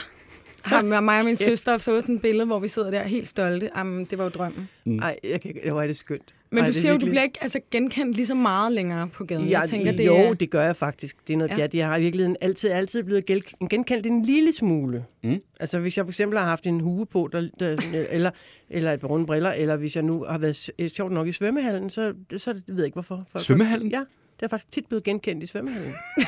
Har 0.68 0.82
med 0.82 1.02
mig 1.02 1.20
og 1.20 1.26
min 1.26 1.36
søster 1.50 1.78
så 1.78 2.02
sådan 2.02 2.16
et 2.16 2.22
billede, 2.22 2.46
hvor 2.46 2.60
vi 2.60 2.68
sidder 2.68 2.92
der 2.92 3.04
helt 3.04 3.28
stolte. 3.28 3.70
Jamen, 3.78 4.06
det 4.06 4.18
var 4.18 4.24
jo 4.24 4.30
drømmen. 4.30 4.70
Nej, 4.86 5.20
jeg 5.32 5.42
kan, 5.42 5.54
hvor 5.72 5.82
er 5.82 5.88
det 5.88 5.98
skønt. 5.98 6.34
Men 6.50 6.60
Ej, 6.60 6.66
du 6.66 6.70
er 6.70 6.74
siger 6.74 6.92
jo, 6.92 6.98
du 6.98 7.06
bliver 7.06 7.24
ikke 7.24 7.38
altså, 7.42 7.60
genkendt 7.72 8.16
lige 8.16 8.26
så 8.28 8.34
meget 8.36 8.72
længere 8.72 9.08
på 9.08 9.26
gaden. 9.26 9.48
Ja, 9.48 9.60
jeg 9.60 9.70
tænker, 9.70 9.92
det 9.92 10.06
jo, 10.06 10.16
er... 10.18 10.34
det 10.34 10.50
gør 10.50 10.62
jeg 10.64 10.76
faktisk. 10.76 11.18
Det 11.28 11.34
er 11.34 11.38
noget 11.38 11.50
Ja. 11.50 11.56
ja. 11.56 11.60
pjat. 11.60 11.74
Jeg 11.74 11.88
har 11.88 11.98
i 11.98 12.02
virkeligheden 12.02 12.36
altid, 12.42 12.70
altid 12.70 13.04
blevet 13.04 13.26
genkendt 13.70 14.06
en 14.06 14.22
lille 14.24 14.54
smule. 14.54 15.06
Mm. 15.24 15.42
Altså, 15.60 15.80
hvis 15.80 15.98
jeg 15.98 16.06
for 16.06 16.10
eksempel 16.10 16.40
har 16.40 16.46
haft 16.46 16.68
en 16.68 16.80
hue 16.80 17.06
på, 17.06 17.30
der, 17.32 17.48
der, 17.60 17.78
eller, 18.12 18.32
eller 18.70 18.94
et 18.94 19.00
par 19.00 19.08
runde 19.08 19.26
briller, 19.26 19.52
eller 19.52 19.76
hvis 19.76 19.96
jeg 19.96 20.04
nu 20.04 20.24
har 20.30 20.38
været 20.38 20.70
øh, 20.80 20.90
sjovt 20.90 21.12
nok 21.12 21.28
i 21.28 21.32
svømmehallen, 21.32 21.90
så, 21.90 22.14
så 22.38 22.54
ved 22.54 22.76
jeg 22.76 22.86
ikke, 22.86 22.96
hvorfor. 22.96 23.26
Folk- 23.32 23.46
Svømmehallen? 23.46 23.92
Ja, 23.92 24.00
det 24.40 24.44
er 24.44 24.48
faktisk 24.48 24.72
tit 24.72 24.86
blevet 24.88 25.04
genkendt 25.04 25.44
i 25.44 25.48
svømmehallen. 25.48 25.94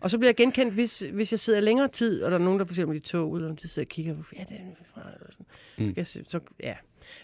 og 0.00 0.10
så 0.10 0.18
bliver 0.18 0.28
jeg 0.28 0.36
genkendt, 0.36 0.74
hvis, 0.74 1.04
hvis 1.12 1.32
jeg 1.32 1.40
sidder 1.40 1.60
længere 1.60 1.88
tid, 1.88 2.22
og 2.22 2.30
der 2.30 2.38
er 2.38 2.42
nogen, 2.42 2.58
der 2.58 2.64
for 2.64 2.72
eksempel 2.72 2.96
i 2.96 3.00
toget, 3.00 3.42
eller 3.42 3.54
de 3.54 3.68
sidder 3.68 3.86
og 3.86 3.88
kigger, 3.90 4.16
ja, 4.36 4.44
det 4.48 4.56
er 4.56 4.84
fra, 4.94 5.00
eller 5.14 5.26
sådan. 5.32 5.46
Mm. 5.78 5.94
Mm. 5.96 6.04
Så, 6.04 6.22
så, 6.28 6.40
ja. 6.62 6.74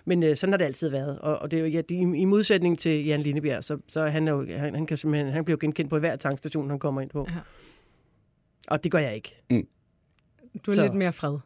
Men 0.05 0.23
øh, 0.23 0.37
sådan 0.37 0.53
har 0.53 0.57
det 0.59 0.65
altid 0.65 0.89
været. 0.89 1.19
Og, 1.19 1.39
og 1.39 1.51
det 1.51 1.57
er 1.57 1.61
jo, 1.61 1.67
ja, 1.69 1.81
det, 1.81 1.91
i, 1.91 2.01
i 2.01 2.25
modsætning 2.25 2.79
til 2.79 3.05
Jan 3.05 3.21
Lindebjerg, 3.21 3.65
så, 3.65 3.79
så 3.89 4.01
er 4.01 4.09
han, 4.09 4.29
er 4.29 4.33
jo, 4.33 4.47
han, 4.47 4.75
han, 4.75 4.87
kan 4.87 4.97
simpelthen, 4.97 5.33
han 5.33 5.45
bliver 5.45 5.57
jo 5.57 5.67
genkendt 5.67 5.91
på 5.91 5.99
hver 5.99 6.17
tankstation, 6.17 6.71
han 6.71 6.79
kommer 6.79 7.01
ind 7.01 7.11
på. 7.11 7.27
Ja. 7.31 7.35
Og 8.69 8.85
det 8.85 8.93
gør 8.93 8.99
jeg 8.99 9.15
ikke. 9.15 9.43
Du 10.67 10.71
er 10.71 10.75
Så- 10.75 10.83
lidt 10.83 10.95
mere 10.95 11.13
fred. 11.13 11.39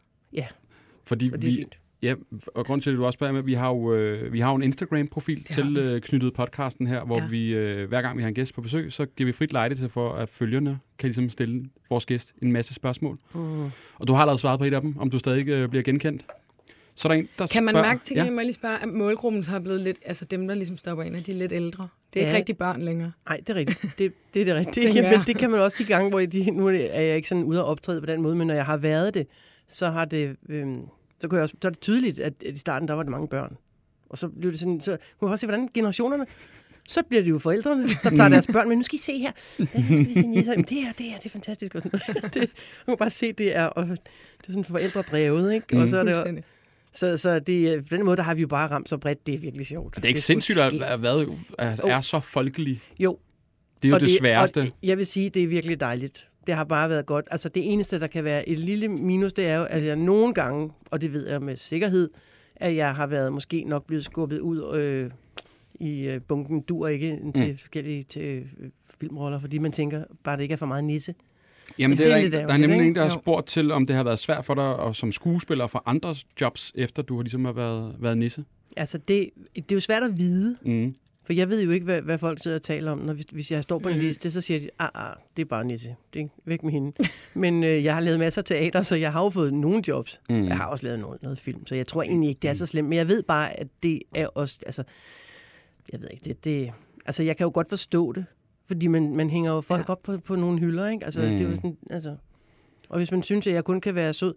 Fordi 1.04 1.30
Og 1.32 1.42
det 1.42 1.48
er 1.48 1.52
vi, 1.52 1.56
fint. 1.56 1.78
Ja, 2.02 2.14
og 2.46 2.66
grund 2.66 2.82
til, 2.82 2.90
at 2.90 2.96
du 2.96 3.04
også 3.04 3.16
spørger 3.16 3.32
med, 3.32 3.42
vi 3.42 3.54
har 3.54 3.68
jo, 3.68 3.94
øh, 3.94 4.32
vi 4.32 4.40
har 4.40 4.50
jo 4.50 4.56
en 4.56 4.62
Instagram-profil 4.62 5.46
har 5.48 5.54
til 5.54 5.76
øh, 5.76 6.00
knyttet 6.00 6.32
podcasten 6.34 6.86
her, 6.86 7.04
hvor 7.04 7.16
Ja. 7.16 7.22
ja. 7.22 7.28
vi, 7.28 7.54
øh, 7.54 7.88
hver 7.88 8.02
gang 8.02 8.16
vi 8.16 8.22
har 8.22 8.28
en 8.28 8.34
gæst 8.34 8.54
på 8.54 8.60
besøg, 8.60 8.92
så 8.92 9.06
giver 9.16 9.26
vi 9.26 9.32
frit 9.32 9.52
lejde 9.52 9.74
til 9.74 9.88
for, 9.88 10.12
at 10.12 10.28
følgerne 10.28 10.78
kan 10.98 11.06
ligesom 11.08 11.30
stille 11.30 11.64
vores 11.90 12.06
gæst 12.06 12.34
en 12.42 12.52
masse 12.52 12.74
spørgsmål. 12.74 13.18
Mm. 13.34 13.64
Og 13.94 14.06
du 14.08 14.12
har 14.12 14.20
allerede 14.20 14.40
svaret 14.40 14.58
på 14.60 14.64
et 14.64 14.74
af 14.74 14.80
dem, 14.80 14.94
om 14.98 15.10
du 15.10 15.18
stadig 15.18 15.48
øh, 15.48 15.68
bliver 15.68 15.82
genkendt. 15.82 16.26
Så 16.94 17.08
er 17.08 17.12
der 17.12 17.18
en, 17.20 17.28
der 17.38 17.46
Kan 17.46 17.64
man 17.64 17.72
spørger, 17.72 17.86
mærke 17.88 18.04
til, 18.04 18.16
ja. 18.16 18.24
ja. 18.24 18.30
må 18.30 18.40
lige 18.40 18.52
spørge, 18.52 18.78
at 18.82 18.88
målgruppen 18.88 19.42
så 19.42 19.54
er 19.54 19.58
blevet 19.58 19.80
lidt, 19.80 19.98
altså 20.06 20.24
dem, 20.24 20.48
der 20.48 20.54
ligesom 20.54 20.76
stopper 20.78 21.04
ind, 21.04 21.16
er 21.16 21.20
de 21.20 21.32
lidt 21.32 21.52
ældre? 21.52 21.88
Det 22.14 22.20
er 22.22 22.24
Ja. 22.24 22.28
ikke 22.30 22.36
rigtig 22.38 22.56
børn 22.58 22.82
længere. 22.82 23.12
Nej, 23.28 23.36
det 23.40 23.48
er 23.48 23.54
rigtigt. 23.54 23.80
Det, 23.98 24.12
det 24.34 24.48
er 24.48 24.54
det 24.62 24.74
Det, 24.74 24.94
jeg. 24.96 25.10
men 25.18 25.26
det 25.26 25.38
kan 25.38 25.50
man 25.50 25.60
også 25.60 25.76
de 25.80 25.84
gange, 25.84 26.10
hvor 26.10 26.20
de, 26.20 26.50
nu 26.50 26.66
er 26.68 27.00
jeg 27.00 27.16
ikke 27.16 27.28
sådan 27.28 27.44
ude 27.44 27.58
at 27.58 27.64
optræde 27.64 28.00
på 28.00 28.06
den 28.06 28.22
måde, 28.22 28.36
men 28.36 28.46
når 28.46 28.54
jeg 28.54 28.64
har 28.66 28.76
været 28.76 29.14
det, 29.14 29.26
så 29.68 29.88
har 29.90 30.04
det, 30.04 30.36
øhm, 30.48 30.82
så, 31.20 31.28
kunne 31.28 31.36
jeg 31.36 31.42
også, 31.42 31.54
så 31.62 31.68
er 31.68 31.70
det 31.70 31.80
tydeligt, 31.80 32.18
at, 32.18 32.32
at 32.46 32.54
i 32.54 32.58
starten, 32.58 32.88
der 32.88 32.94
var 32.94 33.02
det 33.02 33.10
mange 33.12 33.28
børn. 33.28 33.56
Og 34.10 34.18
så 34.18 34.28
blev 34.28 34.50
det 34.52 34.60
sådan, 34.60 34.80
så 34.80 34.90
kunne 34.90 35.26
jeg 35.26 35.30
bare 35.30 35.36
se, 35.38 35.46
hvordan 35.46 35.68
generationerne, 35.74 36.26
så 36.88 37.02
bliver 37.02 37.22
det 37.22 37.30
jo 37.30 37.38
forældrene, 37.38 37.86
der 38.02 38.10
tager 38.16 38.28
deres 38.28 38.46
børn, 38.46 38.68
men 38.68 38.78
nu 38.78 38.82
skal 38.84 38.96
I 38.96 39.02
se 39.02 39.18
her. 39.18 39.32
Nu 39.58 39.66
skal 39.66 40.06
vi 40.06 40.12
se, 40.12 40.20
Nisa. 40.26 40.50
Jamen, 40.50 40.64
det 40.68 40.76
her, 40.82 40.92
det 40.92 41.06
her, 41.06 41.16
det 41.18 41.26
er 41.26 41.30
fantastisk. 41.30 41.74
Og 41.74 41.80
sådan. 41.82 42.00
noget. 42.08 42.34
Det, 42.34 42.50
man 42.86 42.96
kan 42.96 42.98
bare 42.98 43.10
se, 43.10 43.32
det 43.32 43.56
er, 43.56 43.64
og 43.64 43.86
det 43.86 43.98
er 44.48 44.52
sådan 44.52 44.64
forældredrevet, 44.64 45.54
ikke? 45.54 45.66
Mm. 45.76 45.82
Og 45.82 45.88
så 45.88 45.98
er 45.98 46.02
det, 46.02 46.44
så, 46.92 47.16
så 47.16 47.38
det, 47.38 47.68
er- 47.68 47.80
på 47.80 47.86
den 47.90 48.04
måde, 48.04 48.16
der 48.16 48.22
har 48.22 48.34
vi 48.34 48.40
jo 48.40 48.46
bare 48.48 48.70
ramt 48.70 48.88
så 48.88 48.96
bredt, 48.96 49.26
det 49.26 49.34
er 49.34 49.38
virkelig 49.38 49.66
sjovt. 49.66 49.96
Det 49.96 50.04
er 50.04 50.08
ikke 50.08 50.20
sgu 50.20 50.26
sindssygt 50.26 50.58
at 50.58 50.82
at 50.82 51.02
være, 51.02 51.26
er, 51.58 51.76
er 51.86 52.00
så 52.00 52.20
folkelig. 52.20 52.80
Jo, 52.98 53.18
Det 53.82 53.88
er 53.88 53.90
jo 53.90 53.94
Og 53.94 54.00
det, 54.00 54.10
sværeste. 54.18 54.60
Og 54.60 54.66
jeg 54.82 54.98
vil 54.98 55.06
sige, 55.06 55.30
det 55.30 55.42
er 55.42 55.46
virkelig 55.46 55.80
dejligt. 55.80 56.28
Det 56.48 56.56
har 56.56 56.64
bare 56.64 56.90
været 56.90 57.06
godt. 57.06 57.28
Altså 57.30 57.48
det 57.48 57.72
eneste, 57.72 58.00
der 58.00 58.06
kan 58.06 58.24
være 58.24 58.48
et 58.48 58.58
lille 58.58 58.88
minus, 58.88 59.32
det 59.32 59.46
er 59.46 59.56
jo, 59.56 59.64
at 59.64 59.84
jeg 59.84 59.96
nogle 59.96 60.34
gange, 60.34 60.70
og 60.90 61.00
det 61.00 61.12
ved 61.12 61.28
jeg 61.28 61.42
med 61.42 61.56
sikkerhed, 61.56 62.10
at 62.56 62.76
jeg 62.76 62.94
har 62.94 63.06
været 63.06 63.32
måske 63.32 63.64
nok 63.64 63.86
blevet 63.86 64.04
skubbet 64.04 64.38
ud 64.40 64.76
øh, 64.76 65.10
i 65.80 66.00
øh, 66.00 66.20
bunken 66.20 66.60
dur 66.60 66.88
ikke 66.88 67.18
til 67.34 67.50
Mm. 67.50 67.58
forskellige 67.58 68.02
til, 68.02 68.22
øh, 68.60 68.70
filmroller, 69.00 69.38
fordi 69.40 69.58
man 69.58 69.72
tænker 69.72 70.04
bare, 70.24 70.36
det 70.36 70.42
ikke 70.42 70.52
er 70.52 70.56
for 70.56 70.66
meget 70.66 70.84
nisse. 70.84 71.14
Jamen, 71.78 71.98
Ja, 71.98 72.04
det 72.04 72.12
er, 72.12 72.16
er 72.16 72.22
der, 72.30 72.46
der 72.46 72.52
er 72.54 72.56
nemlig 72.56 72.76
ikke? 72.78 72.88
en, 72.88 72.94
der 72.94 73.02
har 73.02 73.08
spurgt 73.08 73.46
til, 73.46 73.70
om 73.72 73.86
det 73.86 73.96
har 73.96 74.04
været 74.04 74.18
svært 74.18 74.44
for 74.44 74.54
dig 74.54 74.64
og 74.76 74.96
som 74.96 75.12
skuespiller 75.12 75.66
for 75.66 75.82
andres 75.86 76.26
jobs, 76.40 76.72
efter 76.74 77.02
du 77.02 77.16
har 77.16 77.22
ligesom 77.22 77.44
har 77.44 77.52
været, 77.52 77.96
været 77.98 78.18
nisse. 78.18 78.44
Altså 78.76 78.98
det, 78.98 79.30
det 79.54 79.72
er 79.72 79.76
jo 79.76 79.80
svært 79.80 80.02
at 80.02 80.18
vide, 80.18 80.56
Mm. 80.62 80.94
For 81.28 81.32
jeg 81.32 81.48
ved 81.48 81.62
jo 81.62 81.70
ikke, 81.70 81.84
hvad, 81.84 82.02
hvad 82.02 82.18
folk 82.18 82.42
sidder 82.42 82.56
og 82.56 82.62
taler 82.62 82.90
om. 82.92 82.98
Når, 82.98 83.12
hvis, 83.12 83.24
hvis 83.32 83.50
jeg 83.52 83.62
står 83.62 83.78
på 83.78 83.88
en 83.88 83.94
Mhm. 83.94 84.04
liste, 84.04 84.30
så 84.30 84.40
siger 84.40 84.60
de, 84.60 84.68
ah, 84.78 84.88
ah, 84.94 85.16
det 85.36 85.42
er 85.42 85.46
bare 85.46 85.64
nisse. 85.64 85.96
Det 86.14 86.22
er 86.22 86.26
væk 86.44 86.62
med 86.62 86.72
hende. 86.72 86.92
Men 87.34 87.64
øh, 87.64 87.84
jeg 87.84 87.94
har 87.94 88.00
lavet 88.00 88.18
masser 88.18 88.40
af 88.42 88.44
teater, 88.44 88.82
så 88.82 88.96
jeg 88.96 89.12
har 89.12 89.22
jo 89.22 89.30
fået 89.30 89.54
nogle 89.54 89.82
jobs. 89.88 90.20
Mm. 90.30 90.44
Jeg 90.46 90.56
har 90.56 90.66
også 90.66 90.84
lavet 90.86 91.00
noget, 91.00 91.22
noget 91.22 91.38
film, 91.38 91.66
så 91.66 91.74
jeg 91.74 91.86
tror 91.86 92.02
egentlig 92.02 92.28
ikke, 92.28 92.38
det 92.42 92.50
er 92.50 92.54
så 92.54 92.66
slemt. 92.66 92.88
Men 92.88 92.98
jeg 92.98 93.08
ved 93.08 93.22
bare, 93.22 93.60
at 93.60 93.66
det 93.82 94.02
er 94.14 94.26
også... 94.26 94.58
Altså, 94.66 94.82
jeg 95.92 96.00
ved 96.00 96.08
ikke, 96.12 96.24
det, 96.24 96.44
det... 96.44 96.72
Altså, 97.06 97.22
jeg 97.22 97.36
kan 97.36 97.44
jo 97.44 97.50
godt 97.54 97.68
forstå 97.68 98.12
det, 98.12 98.24
fordi 98.66 98.86
man, 98.86 99.16
man 99.16 99.30
hænger 99.30 99.52
jo 99.52 99.60
folk 99.60 99.78
Ja. 99.80 99.84
ja. 99.88 99.92
op 99.92 100.02
på, 100.02 100.18
på 100.18 100.36
nogle 100.36 100.58
hylder, 100.58 100.88
ikke? 100.88 101.04
Altså, 101.04 101.20
mm. 101.20 101.26
det 101.28 101.40
er 101.40 101.44
jo 101.44 101.50
Mm. 101.50 101.54
sådan... 101.56 101.76
Altså, 101.90 102.16
og 102.88 102.96
hvis 102.96 103.10
man 103.10 103.22
synes, 103.22 103.46
at 103.46 103.52
jeg 103.54 103.64
kun 103.64 103.80
kan 103.80 103.94
være 103.94 104.12
sød 104.12 104.34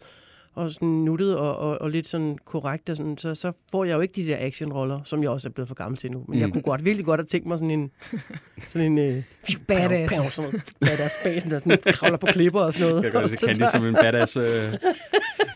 og 0.56 0.72
sådan 0.72 0.88
nuttet 0.88 1.38
og, 1.38 1.58
og, 1.58 1.82
og 1.82 1.90
lidt 1.90 2.08
sådan 2.08 2.38
korrekt, 2.46 2.90
og 2.90 2.98
sådan, 2.98 3.18
så, 3.18 3.36
så 3.36 3.52
får 3.72 3.86
jeg 3.86 3.96
jo 3.96 4.02
ikke 4.02 4.14
de 4.14 4.28
der 4.28 4.38
actionroller, 4.40 5.00
som 5.04 5.24
jeg 5.24 5.30
også 5.30 5.48
er 5.48 5.52
blevet 5.52 5.68
for 5.68 5.76
gammel 5.76 5.98
til 5.98 6.12
nu. 6.12 6.18
Men 6.18 6.26
mm. 6.28 6.36
Mm. 6.36 6.42
jeg 6.42 6.52
kunne 6.52 6.62
godt, 6.62 6.86
virkelig 6.86 7.06
godt 7.06 7.20
have 7.20 7.26
tænkt 7.26 7.48
mig 7.48 7.58
sådan 7.58 7.72
en... 7.72 7.92
Sådan 8.68 8.92
en 8.92 8.98
øh, 8.98 9.24
Badass. 9.68 10.14
Pow, 10.14 10.22
pow, 10.22 10.30
sådan 10.30 10.52
noget 10.52 10.74
badass 10.80 11.16
basen, 11.24 11.52
der 11.52 11.60
sådan 11.60 11.78
kravler 11.86 12.18
på 12.18 12.26
klipper 12.26 12.60
og 12.60 12.74
sådan 12.74 12.90
noget. 12.90 13.04
Jeg 13.04 13.12
kan 13.12 13.22
godt 13.22 13.32
se 13.32 13.38
Candy 13.38 13.72
som 13.72 13.86
en 13.86 13.96
badass. 13.96 14.38
Øh. 14.38 14.74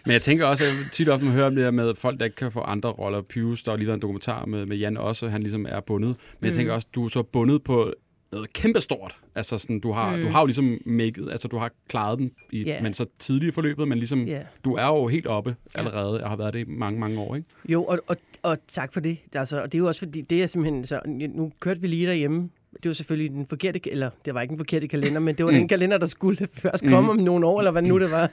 Men 0.06 0.14
jeg 0.14 0.22
tænker 0.22 0.46
også, 0.46 0.64
at 0.64 0.72
tit 0.92 1.10
ofte 1.10 1.26
man 1.26 1.34
hører 1.34 1.48
om 1.48 1.56
det 1.56 1.64
her 1.64 1.72
med 1.72 1.96
folk, 1.96 2.20
der 2.20 2.26
ikke 2.26 2.36
kan 2.36 2.52
få 2.52 2.60
andre 2.60 2.90
roller. 2.90 3.22
Pius, 3.22 3.64
der 3.64 3.72
er 3.72 3.76
lige 3.76 3.88
været 3.88 3.98
en 3.98 4.02
dokumentar 4.02 4.46
med, 4.46 4.66
med 4.66 4.78
Jan 4.78 4.98
også, 4.98 5.28
han 5.28 5.42
ligesom 5.42 5.66
er 5.70 5.80
bundet. 5.80 6.10
Men 6.10 6.18
mm. 6.40 6.48
jeg 6.48 6.56
tænker 6.56 6.74
også, 6.74 6.88
du 6.96 7.06
er 7.06 7.10
så 7.10 7.24
bundet 7.24 7.64
på 7.64 7.94
noget 8.36 8.54
kæmpestort. 8.54 9.16
Altså 9.36 9.58
sådan, 9.58 9.80
du 9.80 9.92
har, 9.92 10.16
mm. 10.16 10.22
du 10.24 10.28
har 10.30 10.40
jo 10.40 10.46
ligesom 10.46 10.78
maket, 10.86 11.28
altså 11.32 11.48
du 11.48 11.58
har 11.58 11.72
klaret 11.88 12.20
den, 12.20 12.32
i, 12.52 12.64
Ja. 12.64 12.82
men 12.82 12.94
så 12.94 13.06
tidligt 13.20 13.50
i 13.50 13.52
forløbet, 13.52 13.88
men 13.88 13.98
ligesom, 13.98 14.28
Ja. 14.28 14.42
du 14.66 14.74
er 14.74 14.86
jo 14.88 15.08
helt 15.08 15.28
oppe 15.28 15.56
allerede, 15.76 16.24
og 16.24 16.30
har 16.30 16.36
været 16.38 16.54
det 16.54 16.60
i 16.60 16.64
mange, 16.68 17.00
mange 17.00 17.20
år, 17.20 17.36
ikke? 17.36 17.48
Jo, 17.70 17.84
og, 17.84 18.00
og, 18.08 18.18
og 18.44 18.58
tak 18.68 18.94
for 18.94 19.00
det. 19.00 19.18
Altså, 19.34 19.62
og 19.62 19.72
det 19.72 19.78
er 19.78 19.80
jo 19.80 19.88
også 19.88 20.00
fordi, 20.00 20.22
det 20.22 20.44
er 20.44 20.48
simpelthen... 20.48 20.86
Så, 20.86 21.02
nu 21.36 21.52
kørte 21.60 21.82
vi 21.82 21.88
lige 21.88 22.08
derhjemme 22.08 22.50
det 22.84 22.90
var 22.90 22.94
selvfølgelig 22.94 23.32
den 23.32 23.46
forkerte, 23.46 23.92
eller 23.92 24.10
det 24.26 24.34
var 24.34 24.42
ikke 24.42 24.50
den 24.50 24.58
forkerte 24.58 24.88
kalender, 24.88 25.20
men 25.20 25.36
det 25.36 25.46
var 25.46 25.52
den 25.52 25.68
kalender, 25.68 25.98
der 25.98 26.06
skulle 26.06 26.48
først 26.64 26.86
komme 26.88 27.10
om 27.12 27.18
nogle 27.18 27.46
år, 27.46 27.60
eller 27.60 27.72
hvad 27.72 27.82
nu 27.82 28.00
det 28.00 28.12
var. 28.12 28.30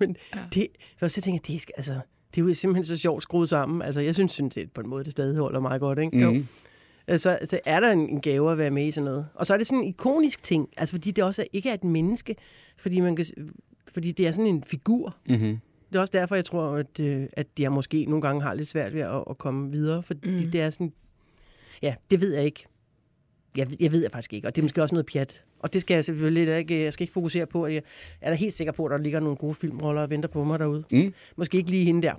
Men 0.00 0.16
det, 0.54 0.66
for 0.98 1.08
så 1.08 1.20
tænker 1.20 1.40
jeg, 1.48 1.54
det, 1.54 1.60
skal, 1.60 1.72
altså, 1.76 1.92
det 2.34 2.40
er 2.42 2.46
jo 2.46 2.54
simpelthen 2.54 2.84
så 2.84 2.96
sjovt 2.96 3.22
skruet 3.22 3.48
sammen. 3.48 3.82
Altså, 3.82 4.00
jeg 4.00 4.14
synes, 4.14 4.32
synes 4.32 4.54
det 4.54 4.72
på 4.72 4.80
en 4.80 4.88
måde, 4.88 5.04
det 5.04 5.12
stadig 5.12 5.36
holder 5.38 5.60
meget 5.60 5.80
godt, 5.80 5.98
ikke? 5.98 6.16
Mhm. 6.26 6.46
Altså, 7.06 7.30
altså 7.30 7.60
er 7.64 7.80
der 7.80 7.90
en, 7.90 8.08
en 8.08 8.20
gave 8.20 8.52
at 8.52 8.58
være 8.58 8.70
med 8.70 8.86
i 8.86 8.90
sådan 8.90 9.04
noget. 9.04 9.26
Og 9.34 9.46
så 9.46 9.54
er 9.54 9.58
det 9.58 9.66
sådan 9.66 9.82
en 9.82 9.88
ikonisk 9.88 10.42
ting, 10.42 10.68
altså 10.76 10.94
fordi 10.94 11.10
det 11.10 11.24
også 11.24 11.42
er, 11.42 11.46
ikke 11.52 11.68
er 11.70 11.74
et 11.74 11.84
menneske, 11.84 12.36
fordi, 12.76 13.00
man 13.00 13.16
kan, 13.16 13.24
fordi 13.88 14.12
det 14.12 14.26
er 14.26 14.32
sådan 14.32 14.46
en 14.54 14.64
figur. 14.64 15.16
Mm-hmm. 15.28 15.58
Det 15.88 15.96
er 15.96 16.00
også 16.00 16.10
derfor, 16.14 16.34
jeg 16.34 16.44
tror, 16.44 16.76
at, 16.76 17.00
øh, 17.00 17.26
at 17.32 17.46
jeg 17.58 17.72
måske 17.72 18.04
nogle 18.04 18.22
gange 18.22 18.42
har 18.42 18.54
lidt 18.54 18.68
svært 18.68 18.94
ved 18.94 19.00
at, 19.00 19.24
at 19.30 19.38
komme 19.38 19.70
videre, 19.70 20.02
fordi 20.02 20.44
mm. 20.44 20.50
det 20.50 20.60
er 20.60 20.70
sådan... 20.70 20.92
Ja, 21.82 21.94
det 22.10 22.20
ved 22.20 22.34
jeg 22.34 22.44
ikke. 22.44 22.64
Jeg, 23.56 23.70
ved- 23.70 23.76
jeg 23.80 23.92
ved 23.92 24.02
jeg 24.02 24.10
faktisk 24.12 24.32
ikke, 24.32 24.48
og 24.48 24.56
det 24.56 24.62
er 24.62 24.64
måske 24.64 24.82
også 24.82 24.94
noget 24.94 25.06
pjat. 25.06 25.42
Og 25.58 25.72
det 25.72 25.80
skal 25.80 25.94
jeg 25.94 26.04
selvfølgelig 26.04 26.58
ikke, 26.58 26.82
jeg 26.84 26.92
skal 26.92 27.04
ikke 27.04 27.12
fokusere 27.12 27.46
på. 27.46 27.66
Jeg 27.66 27.82
er 28.20 28.30
da 28.30 28.36
helt 28.36 28.54
sikker 28.54 28.72
på, 28.72 28.84
at 28.84 28.90
der 28.90 28.98
ligger 28.98 29.20
nogle 29.20 29.36
gode 29.36 29.54
filmroller 29.54 30.02
og 30.02 30.10
venter 30.10 30.28
på 30.28 30.44
mig 30.44 30.58
derude. 30.58 30.84
Mm. 30.92 31.14
Måske 31.36 31.58
ikke 31.58 31.70
lige 31.70 31.84
hende 31.84 32.02
der. 32.02 32.14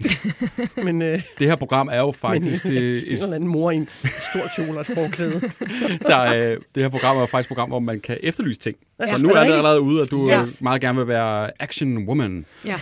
Men 0.84 1.02
øh, 1.02 1.22
Det 1.38 1.46
her 1.48 1.56
program 1.56 1.88
er 1.92 1.98
jo 1.98 2.12
faktisk 2.26 2.64
men, 2.64 2.74
det, 2.74 2.98
en 2.98 3.12
eller 3.12 3.26
et, 3.26 3.34
anden 3.34 3.48
mor 3.48 3.70
i 3.70 3.76
en 3.76 3.88
stor 4.02 4.42
kjole 4.56 4.74
og 4.74 4.80
et 4.80 4.86
forklæde. 4.86 5.40
der, 6.08 6.16
er, 6.16 6.56
det 6.74 6.82
her 6.82 6.88
program 6.90 7.16
er 7.16 7.20
jo 7.20 7.26
faktisk 7.26 7.46
et 7.50 7.54
program, 7.54 7.68
hvor 7.68 7.78
man 7.78 8.00
kan 8.00 8.18
efterlyse 8.22 8.60
ting. 8.60 8.76
Ja, 9.00 9.10
Så 9.10 9.18
nu 9.18 9.28
er 9.28 9.32
det 9.32 9.40
er 9.40 9.44
det 9.46 9.52
allerede 9.56 9.80
ude, 9.80 10.02
at 10.02 10.10
du 10.10 10.28
Yes. 10.28 10.34
yes. 10.36 10.62
meget 10.62 10.80
gerne 10.80 10.98
vil 10.98 11.06
være 11.08 11.50
action 11.62 11.98
woman. 12.08 12.46
Ja, 12.64 12.80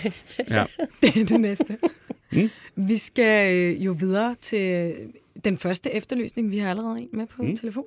Ja. 0.51 0.65
det 1.03 1.17
er 1.17 1.25
det 1.25 1.41
næste. 1.41 1.77
Mm. 2.33 2.51
Vi 2.77 2.97
skal 2.97 3.57
øh, 3.57 3.85
jo 3.85 3.93
videre 3.93 4.37
til 4.43 4.95
den 5.45 5.59
første 5.59 5.91
efterlysning. 5.95 6.51
Vi 6.51 6.59
har 6.59 6.71
allerede 6.71 7.01
en 7.01 7.09
med 7.13 7.27
på 7.27 7.43
mm. 7.43 7.57
telefon. 7.57 7.85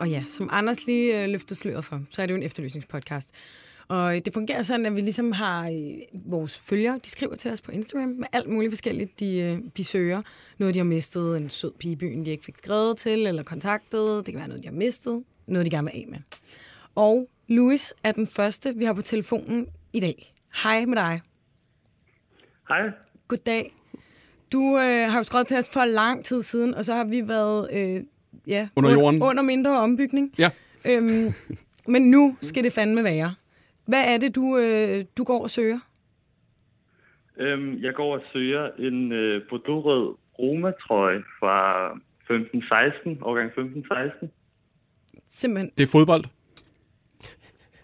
Og 0.00 0.08
ja, 0.10 0.24
som 0.26 0.48
Anders 0.52 0.86
lige 0.86 1.22
øh, 1.22 1.28
løfter 1.30 1.54
sløret 1.54 1.84
for, 1.84 2.02
så 2.10 2.22
er 2.22 2.26
det 2.26 2.32
jo 2.32 2.36
en 2.36 2.42
efterlysningspodcast. 2.42 3.30
Og 3.88 4.14
det 4.14 4.34
fungerer 4.34 4.62
sådan, 4.62 4.86
at 4.86 4.96
vi 4.96 5.00
ligesom 5.00 5.32
har 5.32 5.68
øh, 5.68 6.20
vores 6.32 6.58
følgere, 6.58 7.00
de 7.04 7.10
skriver 7.10 7.34
til 7.34 7.50
os 7.50 7.60
på 7.60 7.70
Instagram 7.70 8.08
med 8.08 8.26
alt 8.32 8.48
muligt 8.48 8.72
forskelligt, 8.72 9.20
de, 9.20 9.38
øh, 9.38 9.58
de 9.76 9.84
søger. 9.84 10.22
Noget, 10.58 10.74
de 10.74 10.78
har 10.78 10.84
mistet, 10.84 11.36
en 11.36 11.50
sød 11.50 11.72
pige 11.78 11.92
i 11.92 11.96
byen, 11.96 12.24
de 12.24 12.30
ikke 12.30 12.44
fik 12.44 12.58
skrevet 12.58 12.96
til 12.96 13.26
eller 13.26 13.42
kontaktet. 13.42 14.26
Det 14.26 14.32
kan 14.34 14.38
være 14.38 14.48
noget, 14.48 14.62
de 14.62 14.68
har 14.68 14.74
mistet. 14.74 15.24
Noget, 15.46 15.66
de 15.66 15.70
gerne 15.70 15.90
vil 15.92 16.00
af 16.00 16.06
med. 16.08 16.18
Og 16.94 17.28
Louis 17.48 17.94
er 18.04 18.12
den 18.12 18.26
første, 18.26 18.74
vi 18.76 18.84
har 18.84 18.92
på 18.92 19.02
telefonen 19.02 19.66
i 19.92 20.00
dag. 20.00 20.34
Hej 20.62 20.84
med 20.84 20.96
dig. 20.96 21.20
Hej. 22.68 22.90
Goddag. 23.28 23.74
Du 24.52 24.78
øh, 24.78 25.10
har 25.10 25.18
jo 25.18 25.22
skrevet 25.22 25.46
til 25.46 25.56
os 25.56 25.68
for 25.68 25.84
lang 25.84 26.24
tid 26.24 26.42
siden, 26.42 26.74
og 26.74 26.84
så 26.84 26.94
har 26.94 27.04
vi 27.04 27.28
været 27.28 27.68
øh, 27.72 28.02
ja, 28.46 28.68
Under 28.76 28.90
jorden. 28.90 29.14
Under, 29.16 29.26
under 29.26 29.42
mindre 29.42 29.78
ombygning. 29.78 30.34
Ja. 30.38 30.50
Øhm, 30.84 31.32
men 31.88 32.10
nu 32.10 32.36
skal 32.42 32.64
det 32.64 32.72
fandme 32.72 33.04
være. 33.04 33.34
Hvad 33.86 34.14
er 34.14 34.18
det, 34.18 34.34
du, 34.34 34.58
øh, 34.58 35.04
du 35.16 35.24
går 35.24 35.42
og 35.42 35.50
søger? 35.50 35.78
Øhm, 37.36 37.82
jeg 37.82 37.94
går 37.94 38.14
og 38.14 38.22
søger 38.32 38.70
en 38.78 39.12
øh, 39.12 39.42
bordeaux-rød 39.48 40.14
Roma-trøje 40.38 41.22
fra 41.38 41.88
15-16, 41.92 43.18
årgang 43.22 43.50
15-16. 43.50 44.26
Simpelthen. 45.28 45.70
Det 45.78 45.82
er 45.82 45.86
fodbold. 45.86 46.24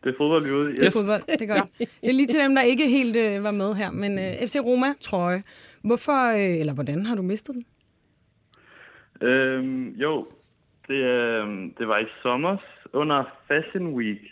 Det 0.05 0.11
er 0.11 0.17
fodbold, 0.19 0.45
vi 0.45 0.51
er 0.51 0.55
ude 0.55 0.75
i. 0.75 0.79
Det 0.79 0.87
er 0.87 0.91
fodbold. 0.91 1.39
Det 1.39 1.49
godt. 1.49 1.71
Det 1.79 2.09
er 2.09 2.13
lige 2.13 2.27
til 2.27 2.41
dem, 2.41 2.55
der 2.55 2.63
ikke 2.63 2.89
helt 2.89 3.17
øh, 3.17 3.45
var 3.45 3.51
med 3.51 3.75
her. 3.75 3.91
Men 3.91 4.19
øh, 4.19 4.33
FC 4.49 4.57
Roma 4.65 4.87
trøje. 5.01 5.43
Hvorfor, 5.83 6.33
øh, 6.33 6.61
eller 6.61 6.75
hvordan 6.75 7.07
har 7.07 7.15
du 7.15 7.23
mistet 7.23 7.55
den? 7.55 7.67
Øhm, 9.29 9.89
jo, 9.89 10.29
det, 10.89 10.95
øh, 10.95 11.47
det 11.79 11.89
var 11.89 11.99
i 11.99 12.07
sommer 12.23 12.57
under 12.93 13.25
Fashion 13.49 13.95
Week. 13.95 14.32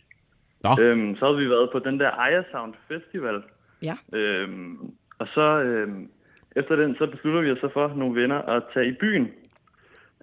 Nå. 0.65 0.71
Øhm, 0.81 1.17
så 1.17 1.25
havde 1.27 1.39
vi 1.39 1.51
været 1.51 1.71
på 1.73 1.79
den 1.79 2.01
der 2.01 2.11
Aya 2.11 2.43
Sound 2.51 2.75
Festival. 2.89 3.43
Ja. 3.83 3.95
Øhm, 4.13 4.79
og 5.19 5.29
så 5.35 5.61
øhm, 5.61 6.11
efter 6.57 6.77
den, 6.77 6.97
så 6.99 7.07
beslutter 7.07 7.41
vi 7.41 7.51
os 7.51 7.59
så 7.59 7.69
for 7.73 7.93
nogle 7.97 8.21
venner 8.23 8.43
at 8.43 8.63
tage 8.75 8.89
i 8.89 8.93
byen. 9.01 9.29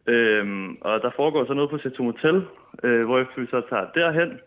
Øhm, 0.08 0.78
og 0.82 1.02
der 1.02 1.12
foregår 1.16 1.46
så 1.46 1.54
noget 1.54 1.70
på 1.70 1.78
Chateau 1.78 2.06
Motel, 2.06 2.46
øh, 2.84 3.06
hvor 3.06 3.40
vi 3.42 3.48
så 3.48 3.62
tager 3.70 3.88
derhen. 3.96 4.40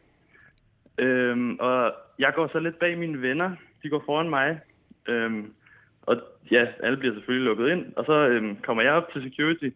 Øhm, 0.99 1.57
og 1.61 1.95
jeg 2.19 2.33
går 2.35 2.49
så 2.53 2.59
lidt 2.59 2.79
bag 2.79 2.99
mine 2.99 3.23
venner. 3.23 3.51
De 3.83 3.89
går 3.89 4.03
foran 4.07 4.31
mig. 4.31 4.61
Øhm, 5.09 5.53
og 6.03 6.17
ja, 6.51 6.67
alle 6.83 6.97
bliver 6.97 7.15
selvfølgelig 7.15 7.45
lukket 7.45 7.69
ind. 7.69 7.93
Og 7.97 8.05
så 8.05 8.13
øhm, 8.13 8.57
kommer 8.63 8.83
jeg 8.83 8.93
op 8.93 9.13
til 9.13 9.23
security, 9.23 9.69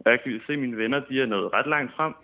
og 0.00 0.10
jeg 0.10 0.20
kan 0.20 0.40
se 0.46 0.56
mine 0.56 0.76
venner, 0.76 1.00
de 1.00 1.20
er 1.22 1.26
nået 1.26 1.52
ret 1.52 1.66
langt 1.66 1.92
frem. 1.96 2.14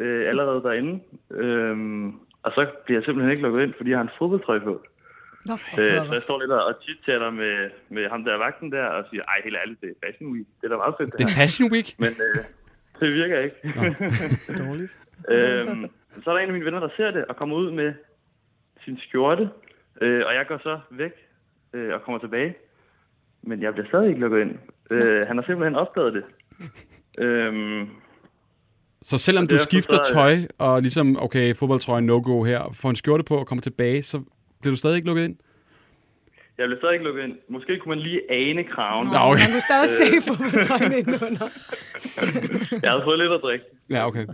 Øh, 0.00 0.28
allerede 0.28 0.62
derinde. 0.62 1.00
Øhm, 1.30 2.14
og 2.48 2.52
så 2.56 2.62
bliver 2.84 2.98
jeg 2.98 3.04
simpelthen 3.04 3.30
ikke 3.30 3.42
lukket 3.46 3.62
ind, 3.62 3.74
fordi 3.76 3.90
jeg 3.90 3.98
har 3.98 4.02
en 4.08 4.16
fodboldtrøje 4.18 4.60
på. 4.60 4.74
Nå, 5.48 5.54
for 5.56 5.80
Øh, 5.80 6.06
så 6.08 6.12
jeg 6.18 6.22
står 6.22 6.40
lidt 6.40 6.50
og 6.52 6.74
chit-chatter 6.84 7.30
med, 7.30 7.70
med 7.88 8.04
ham 8.12 8.24
der 8.24 8.36
vagten 8.44 8.72
der, 8.72 8.84
og 8.84 9.04
siger, 9.10 9.22
ej, 9.32 9.38
helt 9.44 9.56
ærligt, 9.62 9.80
det 9.80 9.88
er 9.90 10.06
Fashion 10.06 10.32
Week. 10.32 10.46
Det 10.60 10.64
er 10.66 10.72
da 10.74 10.76
meget 10.76 10.94
fedt, 10.98 11.10
det 11.12 11.18
Det 11.18 11.24
er 11.24 11.28
her. 11.28 11.40
Fashion 11.42 11.68
Week. 11.74 11.88
Men 11.98 12.12
øh, 12.26 12.40
det 13.00 13.08
virker 13.20 13.38
ikke. 13.46 13.56
Dårligt. 14.64 14.92
øhm, 15.34 15.86
så 16.22 16.30
er 16.30 16.34
der 16.34 16.40
en 16.42 16.48
af 16.48 16.52
mine 16.52 16.64
venner, 16.64 16.80
der 16.80 16.88
ser 16.96 17.10
det 17.10 17.24
og 17.24 17.36
kommer 17.36 17.56
ud 17.56 17.70
med 17.70 17.94
sin 18.84 18.98
skjorte, 18.98 19.50
øh, 20.00 20.22
og 20.26 20.34
jeg 20.34 20.46
går 20.46 20.58
så 20.58 20.80
væk 20.90 21.12
øh, 21.72 21.94
og 21.94 22.02
kommer 22.02 22.18
tilbage. 22.18 22.54
Men 23.42 23.62
jeg 23.62 23.72
bliver 23.72 23.88
stadig 23.88 24.08
ikke 24.08 24.20
lukket 24.20 24.40
ind. 24.40 24.52
Øh, 24.90 25.26
han 25.26 25.36
har 25.36 25.44
simpelthen 25.44 25.74
opdaget 25.76 26.12
det. 26.14 26.24
Øhm, 27.18 27.88
Så 29.02 29.18
selvom 29.18 29.46
du 29.46 29.58
skifter 29.58 29.98
tøj, 30.12 30.38
og 30.58 30.82
ligesom, 30.82 31.22
okay, 31.22 31.54
fodboldtrøje 31.54 32.02
no-go 32.02 32.42
her, 32.42 32.72
får 32.72 32.90
en 32.90 32.96
skjorte 32.96 33.24
på 33.24 33.36
og 33.36 33.46
kommer 33.46 33.62
tilbage, 33.62 34.02
så 34.02 34.20
bliver 34.60 34.72
du 34.72 34.76
stadig 34.76 34.96
ikke 34.96 35.06
lukket 35.06 35.24
ind? 35.24 35.36
jeg 36.58 36.66
bliver 36.66 36.78
stadig 36.78 36.92
ikke 36.92 37.04
lukket 37.04 37.24
ind. 37.24 37.36
Måske 37.48 37.78
kunne 37.78 37.94
man 37.94 37.98
lige 37.98 38.20
ane 38.30 38.64
kraven. 38.64 39.06
Nå, 39.06 39.18
okay. 39.30 39.42
Man 39.44 39.50
kunne 39.54 39.66
stadig 39.70 39.88
se 39.88 40.06
fodboldtrøjen 40.28 40.92
indenunder. 40.92 41.48
Jeg 42.82 42.90
havde 42.90 43.04
fået 43.04 43.18
lidt 43.18 43.32
at 43.32 43.40
drikke. 43.42 43.64
Ja, 43.90 44.06
okay. 44.06 44.26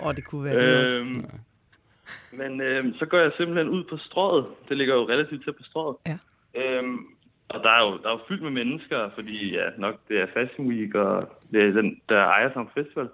Og 0.00 0.16
det 0.16 0.24
kunne 0.24 0.44
være 0.44 0.54
det 0.58 0.82
også. 0.82 1.00
Øhm, 1.00 1.24
men 2.32 2.60
øhm, 2.60 2.94
så 2.98 3.06
går 3.06 3.18
jeg 3.18 3.32
simpelthen 3.36 3.68
ud 3.68 3.84
på 3.84 3.96
strået. 3.96 4.46
Det 4.68 4.76
ligger 4.76 4.94
jo 4.94 5.08
relativt 5.08 5.44
tæt 5.44 5.56
på 5.56 5.62
strået. 5.62 5.96
Ja. 6.06 6.18
Øhm, 6.60 6.98
og 7.48 7.62
der 7.64 7.70
er, 7.70 7.82
jo, 7.86 7.98
der 8.02 8.08
er 8.08 8.12
jo 8.12 8.20
fyldt 8.28 8.42
med 8.42 8.50
mennesker, 8.50 9.10
fordi 9.14 9.54
ja, 9.54 9.66
nok 9.78 9.94
det 10.08 10.20
er 10.20 10.26
Fashion 10.34 10.66
Week, 10.68 10.94
og 10.94 11.32
det 11.52 11.62
er 11.62 11.70
den 11.70 12.00
der 12.08 12.22
ejer 12.24 12.52
som 12.52 12.70
festival. 12.74 13.08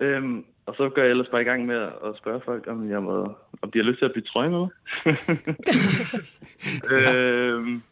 Øhm, 0.00 0.44
og 0.66 0.74
så 0.76 0.88
går 0.88 1.02
jeg 1.02 1.10
ellers 1.10 1.28
bare 1.28 1.42
i 1.42 1.44
gang 1.44 1.66
med 1.66 1.76
at 1.76 2.16
spørge 2.16 2.40
folk, 2.44 2.66
om, 2.66 2.90
jeg 2.90 3.02
må, 3.02 3.34
om 3.62 3.70
de 3.70 3.78
har 3.78 3.84
lyst 3.84 3.98
til 3.98 4.04
at 4.04 4.12
blive 4.12 4.24
trøje 4.24 4.50
med. 4.50 4.66
øhm, 6.94 7.82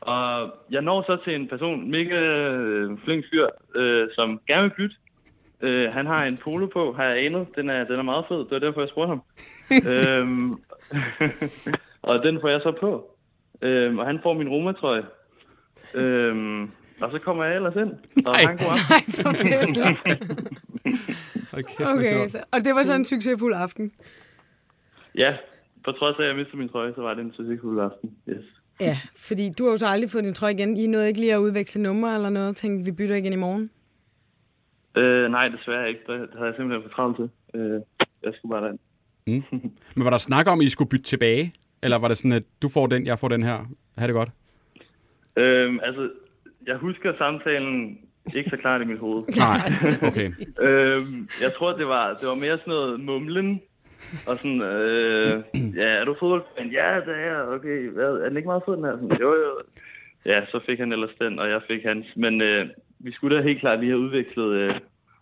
og 0.00 0.54
jeg 0.70 0.82
når 0.82 1.02
så 1.02 1.18
til 1.24 1.34
en 1.34 1.48
person, 1.48 1.90
mega 1.90 2.20
øh, 2.20 2.98
flink 3.04 3.24
fyr, 3.30 3.46
øh, 3.74 4.08
som 4.14 4.40
gerne 4.46 4.62
vil 4.62 4.74
bytte. 4.76 4.96
Øh, 5.60 5.92
han 5.92 6.06
har 6.06 6.24
en 6.24 6.38
polo 6.38 6.66
på, 6.66 6.92
har 6.92 7.04
jeg 7.04 7.26
anet. 7.26 7.46
Den 7.56 7.70
er, 7.70 7.84
den 7.84 7.98
er 7.98 8.02
meget 8.02 8.24
fed. 8.28 8.38
Det 8.38 8.50
var 8.50 8.58
derfor, 8.58 8.80
jeg 8.80 8.88
spurgte 8.88 9.08
ham. 9.08 9.22
øhm, 9.86 10.50
og 12.10 12.22
den 12.22 12.40
får 12.40 12.48
jeg 12.48 12.60
så 12.62 12.72
på. 12.80 13.16
Øhm, 13.62 13.98
og 13.98 14.06
han 14.06 14.20
får 14.22 14.34
min 14.34 14.48
romatrøje. 14.48 15.02
Øhm, 15.94 16.62
og 17.02 17.10
så 17.10 17.18
kommer 17.18 17.44
jeg 17.44 17.56
ellers 17.56 17.76
ind. 17.76 17.92
Og 18.26 18.32
Nej. 18.32 18.44
han 18.44 18.56
går 18.56 18.66
op. 18.66 18.76
Nej, 18.90 19.02
for 19.08 19.32
fedt. 21.68 21.88
Okay, 21.88 21.94
Okay, 21.96 22.28
så, 22.28 22.38
og 22.52 22.60
det 22.64 22.74
var 22.74 22.82
så 22.82 22.94
en 22.94 23.04
succesfuld 23.04 23.54
aften. 23.54 23.92
Ja, 25.14 25.36
på 25.84 25.92
trods 25.92 26.16
af, 26.18 26.22
at 26.22 26.28
jeg 26.28 26.36
mistede 26.36 26.56
min 26.56 26.68
trøje, 26.68 26.92
så 26.94 27.02
var 27.02 27.14
det 27.14 27.24
en 27.24 27.32
succesfuld 27.32 27.80
aften. 27.80 28.10
Yes. 28.28 28.44
Ja, 28.80 28.96
fordi 29.16 29.50
du 29.58 29.64
har 29.64 29.70
jo 29.70 29.76
så 29.76 29.86
aldrig 29.86 30.10
fået 30.10 30.24
din 30.24 30.34
trøje 30.34 30.52
igen. 30.52 30.76
I 30.76 30.86
nåede 30.86 31.08
ikke 31.08 31.20
lige 31.20 31.34
at 31.34 31.38
udveksle 31.38 31.82
nummer 31.82 32.14
eller 32.14 32.30
noget. 32.30 32.56
Tænkte, 32.56 32.84
vi 32.84 32.92
bytter 32.92 33.14
igen 33.16 33.32
i 33.32 33.36
morgen. 33.36 33.70
Øh, 34.96 35.30
nej, 35.30 35.48
desværre 35.48 35.88
ikke. 35.88 36.00
Det 36.06 36.28
havde 36.34 36.46
jeg 36.46 36.54
simpelthen 36.56 36.90
for 36.90 36.96
travlt 36.96 37.16
til. 37.16 37.30
Øh, 37.54 37.80
jeg 38.22 38.32
skulle 38.36 38.50
bare 38.50 38.62
derind. 38.64 38.78
Men 39.94 40.04
var 40.04 40.10
der 40.10 40.18
snak 40.18 40.46
om, 40.48 40.60
at 40.60 40.66
I 40.66 40.70
skulle 40.70 40.88
bytte 40.88 41.04
tilbage? 41.04 41.52
Eller 41.82 41.98
var 41.98 42.08
det 42.08 42.16
sådan, 42.16 42.32
at 42.32 42.42
du 42.62 42.68
får 42.68 42.86
den, 42.86 43.06
jeg 43.06 43.18
får 43.18 43.28
den 43.28 43.42
her? 43.42 43.58
Ha' 43.98 44.06
det 44.06 44.14
godt. 44.14 44.28
Øhm, 45.36 45.80
altså, 45.82 46.10
jeg 46.66 46.76
husker 46.76 47.12
samtalen 47.18 47.98
ikke 48.36 48.50
så 48.50 48.56
klart 48.56 48.82
i 48.82 48.84
mit 48.84 48.98
hoved. 48.98 49.22
Nej, 49.46 49.58
okay. 50.08 50.32
øhm, 50.60 51.28
jeg 51.42 51.52
tror, 51.54 51.72
det 51.72 51.86
var, 51.86 52.14
det 52.14 52.28
var 52.28 52.34
mere 52.34 52.58
sådan 52.58 52.74
noget 52.74 53.00
mumlen. 53.00 53.60
Og 54.26 54.36
sådan, 54.36 54.60
øh, 54.60 55.42
ja, 55.76 55.88
er 56.00 56.04
du 56.04 56.16
fodboldfan? 56.20 56.70
Ja, 56.70 57.00
det 57.06 57.14
er 57.14 57.26
jeg. 57.32 57.42
Okay, 57.48 57.88
hvad, 57.88 58.04
er 58.04 58.28
den 58.28 58.36
ikke 58.36 58.46
meget 58.46 58.62
fed, 58.66 58.76
den 58.76 58.84
her? 58.84 58.92
Sådan, 58.92 59.20
jo, 59.20 59.34
jo. 59.34 59.52
Ja, 60.24 60.46
så 60.46 60.60
fik 60.66 60.78
han 60.78 60.92
ellers 60.92 61.14
den, 61.20 61.38
og 61.38 61.48
jeg 61.48 61.60
fik 61.68 61.82
hans. 61.84 62.06
Men 62.16 62.40
øh, 62.40 62.66
vi 62.98 63.12
skulle 63.12 63.36
da 63.36 63.42
helt 63.42 63.60
klart 63.60 63.80
lige 63.80 63.90
have 63.90 64.00
udvekslet 64.00 64.52
øh, 64.52 64.74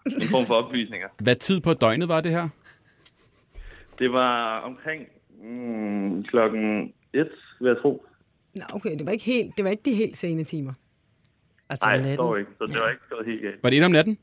en 0.06 0.28
form 0.30 0.46
for 0.46 0.54
oplysninger. 0.54 1.08
Hvad 1.18 1.34
tid 1.34 1.60
på 1.60 1.72
døgnet 1.72 2.08
var 2.08 2.20
det 2.20 2.32
her? 2.32 2.48
Det 3.98 4.12
var 4.12 4.60
omkring 4.60 5.06
mm, 5.42 6.24
klokken 6.24 6.92
et, 7.12 7.30
vil 7.60 7.68
jeg 7.68 7.76
tro. 7.82 8.04
Nå, 8.54 8.62
okay, 8.74 8.98
det 8.98 9.06
var 9.06 9.12
ikke, 9.12 9.24
helt, 9.24 9.56
det 9.56 9.64
var 9.64 9.70
ikke 9.70 9.82
de 9.84 9.94
helt 9.94 10.16
sene 10.16 10.44
timer. 10.44 10.72
Altså 11.70 11.88
Nej, 11.88 12.16
dog 12.16 12.38
ikke. 12.38 12.50
Så 12.58 12.66
det 12.66 12.80
var 12.80 12.88
ikke 12.90 13.02
gået 13.10 13.26
helt 13.26 13.42
galt. 13.42 13.62
Var 13.62 13.70
det 13.70 13.76
en 13.76 13.82
om 13.82 13.90
natten? 13.90 14.18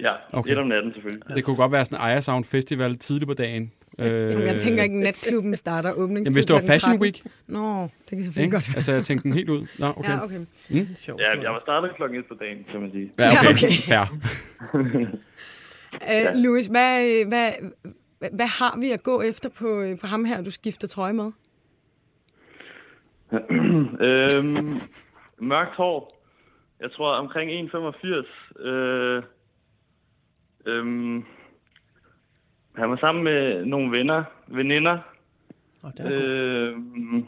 Ja, 0.00 0.12
Okay. 0.32 0.52
et 0.52 0.58
om 0.58 0.66
natten 0.66 0.92
selvfølgelig. 0.92 1.34
Det 1.36 1.44
kunne 1.44 1.56
godt 1.56 1.72
være 1.72 1.84
sådan 1.84 1.98
en 1.98 2.10
Aya 2.10 2.20
Sound 2.20 2.44
Festival 2.44 2.98
tidligt 2.98 3.28
på 3.28 3.34
dagen. 3.34 3.72
Øh, 3.98 4.06
Jamen, 4.06 4.46
jeg 4.46 4.60
tænker 4.60 4.82
ikke, 4.82 4.94
at 4.96 5.00
natklubben 5.02 5.56
starter 5.56 5.92
åbningstid 5.92 6.24
Jamen, 6.24 6.34
hvis 6.34 6.46
det 6.46 6.54
var 6.54 6.60
Fashion 6.60 6.90
13. 6.90 7.00
Week, 7.02 7.22
Nå, 7.46 7.82
det 7.82 7.90
kan 8.08 8.22
selvfølgelig 8.24 8.44
ikke? 8.44 8.56
godt 8.56 8.68
være. 8.68 8.76
Altså, 8.76 8.92
jeg 8.92 9.04
tænkte 9.04 9.22
den 9.22 9.32
helt 9.32 9.50
ud. 9.50 9.66
Nå, 9.78 9.86
okay. 9.96 10.10
Ja, 10.10 10.24
okay. 10.24 10.40
Sjovt. 10.96 11.20
Ja, 11.20 11.40
jeg 11.40 11.50
var 11.50 11.60
startet 11.60 11.90
klokken 11.96 12.18
et 12.18 12.26
på 12.26 12.34
dagen, 12.34 12.64
kan 12.70 12.80
man 12.80 12.90
sige. 12.92 13.12
Ja, 13.18 13.30
okay. 13.30 13.88
Ja, 13.88 14.02
okay. 14.74 15.06
Fair. 16.02 16.30
Uh, 16.32 16.34
Louis, 16.44 16.66
hvad, 16.66 17.24
hvad, 17.28 17.50
hvad, 18.18 18.28
hvad 18.32 18.46
har 18.46 18.78
vi 18.78 18.90
at 18.90 19.02
gå 19.02 19.22
efter 19.22 19.48
på, 19.48 19.80
øh, 19.80 19.98
på 19.98 20.06
ham 20.06 20.24
her, 20.24 20.42
du 20.42 20.50
skifter 20.50 20.88
trøje 20.88 21.12
med? 21.12 21.30
øhm, 24.00 24.80
mørkt 25.40 25.74
hår. 25.76 26.15
Jeg 26.80 26.92
tror 26.92 27.14
omkring 27.14 27.70
1,85. 27.70 28.62
Øh, 28.62 29.22
øhm, 30.66 31.24
han 32.76 32.90
var 32.90 32.96
sammen 32.96 33.24
med 33.24 33.64
nogle 33.64 33.98
venner, 33.98 34.24
veninder. 34.46 34.98
Oh, 35.84 35.90
den 35.96 36.06
er. 36.06 36.12
Øhm, 36.12 37.26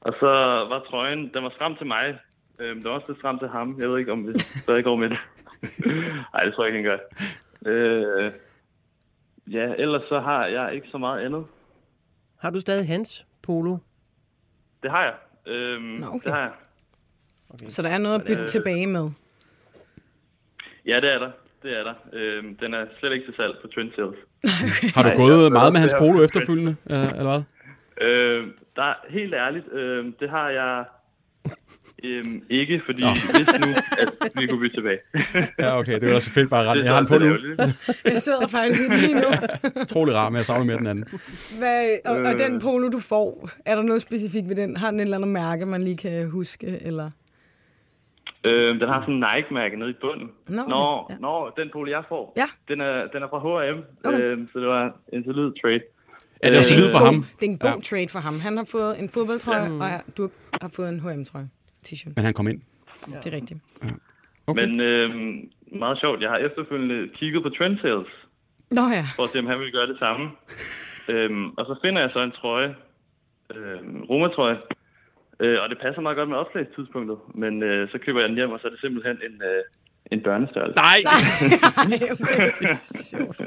og 0.00 0.14
så 0.20 0.26
var 0.70 0.84
trøjen, 0.90 1.34
den 1.34 1.42
var 1.44 1.50
stram 1.50 1.76
til 1.76 1.86
mig. 1.86 2.18
Øhm, 2.58 2.74
den 2.74 2.84
var 2.84 2.90
også 2.90 3.06
lidt 3.08 3.18
stram 3.18 3.38
til 3.38 3.48
ham. 3.48 3.80
Jeg 3.80 3.90
ved 3.90 3.98
ikke, 3.98 4.12
om 4.12 4.28
vi 4.28 4.38
stadig 4.38 4.84
går 4.84 4.96
med 4.96 5.10
det. 5.10 5.18
Nej, 6.32 6.44
det 6.44 6.54
tror 6.54 6.64
jeg 6.64 6.76
ikke, 6.76 6.88
han 6.90 6.98
gør. 6.98 6.98
Øh, 7.72 8.32
ja, 9.52 9.74
ellers 9.78 10.02
så 10.08 10.20
har 10.20 10.46
jeg 10.46 10.74
ikke 10.74 10.88
så 10.88 10.98
meget 10.98 11.24
andet. 11.24 11.46
Har 12.40 12.50
du 12.50 12.60
stadig 12.60 12.86
hans 12.86 13.26
polo? 13.42 13.76
Det 14.82 14.90
har 14.90 15.02
jeg. 15.04 15.14
Øhm, 15.46 15.82
Nå, 15.82 16.06
okay. 16.06 16.24
Det 16.24 16.32
har 16.32 16.40
jeg. 16.40 16.52
Så 17.68 17.82
der 17.82 17.88
er 17.88 17.98
noget 17.98 18.14
at 18.20 18.24
bytte 18.26 18.42
Øh. 18.42 18.48
tilbage 18.48 18.86
med. 18.86 19.10
Ja, 20.86 20.96
det 21.00 21.12
er 21.14 21.18
der. 21.18 21.30
Det 21.62 21.78
er 21.78 21.82
der. 21.84 21.94
Øhm, 22.12 22.56
den 22.56 22.74
er 22.74 22.84
slet 23.00 23.12
ikke 23.12 23.26
til 23.26 23.34
salg 23.36 23.54
på 23.62 23.68
Trend 23.68 23.90
Sales. 23.96 24.16
Har 24.94 25.02
du 25.02 25.08
Nej, 25.08 25.16
gået 25.16 25.52
meget 25.52 25.72
med 25.72 25.80
hans 25.80 25.94
polo 25.98 26.22
efterfølgende, 26.24 26.76
øh, 26.90 27.02
eller 27.08 27.22
hvad? 27.32 27.42
Øhm, 28.08 28.50
der 28.76 28.82
er, 28.82 28.94
helt 29.10 29.34
ærligt, 29.34 29.72
øhm, 29.72 30.14
det 30.20 30.30
har 30.30 30.48
jeg 30.50 30.84
øhm, 32.04 32.42
ikke, 32.50 32.82
fordi 32.86 33.00
Nå. 33.02 33.08
hvis 33.08 33.60
nu, 33.60 33.66
at 34.00 34.30
vi 34.40 34.46
kunne 34.46 34.60
bytte 34.60 34.76
tilbage. 34.76 34.98
Ja, 35.58 35.78
okay. 35.78 36.00
Det 36.00 36.12
var 36.14 36.20
selvfølgelig 36.20 36.50
bare 36.50 36.64
ret. 36.66 36.76
Det 36.76 36.80
er 36.80 36.84
Jeg 36.84 36.94
har 36.94 37.00
en 37.00 37.06
på 37.06 37.18
nu. 37.18 37.24
ærgerligt. 37.26 37.60
Jeg 38.04 38.22
sidder 38.22 38.46
faktisk 38.46 38.80
i 38.80 38.84
den 38.84 38.96
lige 38.96 39.14
nu. 39.14 39.26
Utrolig 39.82 40.14
rar, 40.14 40.28
men 40.28 40.36
jeg 40.36 40.44
savner 40.44 40.64
mere 40.64 40.78
den 40.78 40.86
anden. 40.86 41.04
Hvad, 41.58 41.88
og, 42.04 42.16
og 42.16 42.32
Øh. 42.32 42.38
den 42.38 42.60
polo, 42.60 42.88
du 42.88 43.00
får, 43.00 43.50
er 43.66 43.74
der 43.74 43.82
noget 43.82 44.02
specifikt 44.02 44.48
ved 44.48 44.56
den? 44.56 44.76
Har 44.76 44.90
den 44.90 45.00
et 45.00 45.04
eller 45.04 45.16
andet 45.16 45.28
mærke, 45.30 45.66
man 45.66 45.82
lige 45.82 45.96
kan 45.96 46.30
huske? 46.30 46.78
Eller? 46.82 47.10
Øhm, 48.46 48.78
den 48.78 48.88
har 48.88 49.00
sådan 49.00 49.14
en 49.14 49.24
Nike-mærke 49.36 49.76
nede 49.78 49.90
i 49.90 49.94
bunden. 50.00 50.30
Nå. 50.48 50.62
Nå, 50.68 51.06
Ja. 51.10 51.16
nå, 51.20 51.50
den 51.56 51.70
polo, 51.72 51.90
jeg 51.90 52.04
får, 52.08 52.32
Ja. 52.36 52.46
den, 52.68 52.80
er, 52.80 53.06
den 53.06 53.22
er 53.22 53.28
fra 53.28 53.38
H&M, 53.38 53.78
Okay. 54.04 54.20
øhm, 54.20 54.48
så 54.52 54.58
det 54.60 54.68
var 54.68 54.92
en 55.12 55.24
solid 55.24 55.52
trade. 55.62 55.80
Er 56.42 56.50
det 56.50 56.58
Øh, 56.58 56.64
solid 56.64 56.90
for 56.90 56.98
god, 56.98 57.06
ham? 57.06 57.24
Det 57.40 57.46
er 57.46 57.50
en 57.50 57.58
god 57.58 57.70
Ja. 57.70 57.80
trade 57.80 58.08
for 58.08 58.18
ham. 58.18 58.40
Han 58.40 58.56
har 58.56 58.64
fået 58.64 58.98
en 59.00 59.08
fodboldtrøje, 59.08 59.70
og 59.82 59.88
ja, 59.88 59.98
du 60.16 60.30
har 60.62 60.70
fået 60.76 60.88
en 60.88 61.00
H&M-trøje. 61.00 61.48
T-shirt. 61.88 62.12
Men 62.16 62.24
han 62.24 62.34
kom 62.34 62.48
ind. 62.48 62.60
Det 63.22 63.26
er 63.32 63.36
rigtigt. 63.36 63.60
Okay. 64.46 64.60
Men 64.66 64.80
øhm, 64.80 65.50
meget 65.78 65.98
sjovt, 66.00 66.20
jeg 66.22 66.30
har 66.30 66.36
efterfølgende 66.36 67.08
kigget 67.14 67.42
på 67.42 67.48
Trend 67.48 67.78
Sales, 67.82 68.06
Nå 68.70 68.82
ja. 68.98 69.04
for 69.16 69.22
at 69.24 69.30
se, 69.30 69.38
om 69.38 69.46
han 69.46 69.60
vil 69.60 69.72
gøre 69.72 69.86
det 69.86 69.98
samme. 69.98 70.30
øhm, 71.10 71.48
og 71.58 71.66
så 71.66 71.78
finder 71.84 72.00
jeg 72.00 72.10
så 72.12 72.20
en 72.20 72.30
trøje, 72.32 72.74
øhm, 73.54 74.02
Roma-trøje, 74.10 74.56
øh, 75.40 75.56
og 75.62 75.66
det 75.70 75.78
passer 75.82 76.00
meget 76.02 76.16
godt 76.16 76.28
med 76.28 76.36
opslagstidspunktet, 76.36 77.18
men 77.34 77.62
øh, 77.62 77.88
så 77.90 77.98
køber 78.04 78.20
jeg 78.20 78.28
den 78.28 78.36
hjem, 78.36 78.50
og 78.50 78.60
så 78.60 78.66
er 78.66 78.70
det 78.70 78.80
simpelthen 78.80 79.16
en, 79.28 79.34
øh, 79.50 79.62
en 80.12 80.20
børnestørrelse. 80.22 80.76
Nej! 80.76 80.98
Det 82.60 82.66
er 82.70 82.74
sjovt. 83.10 83.40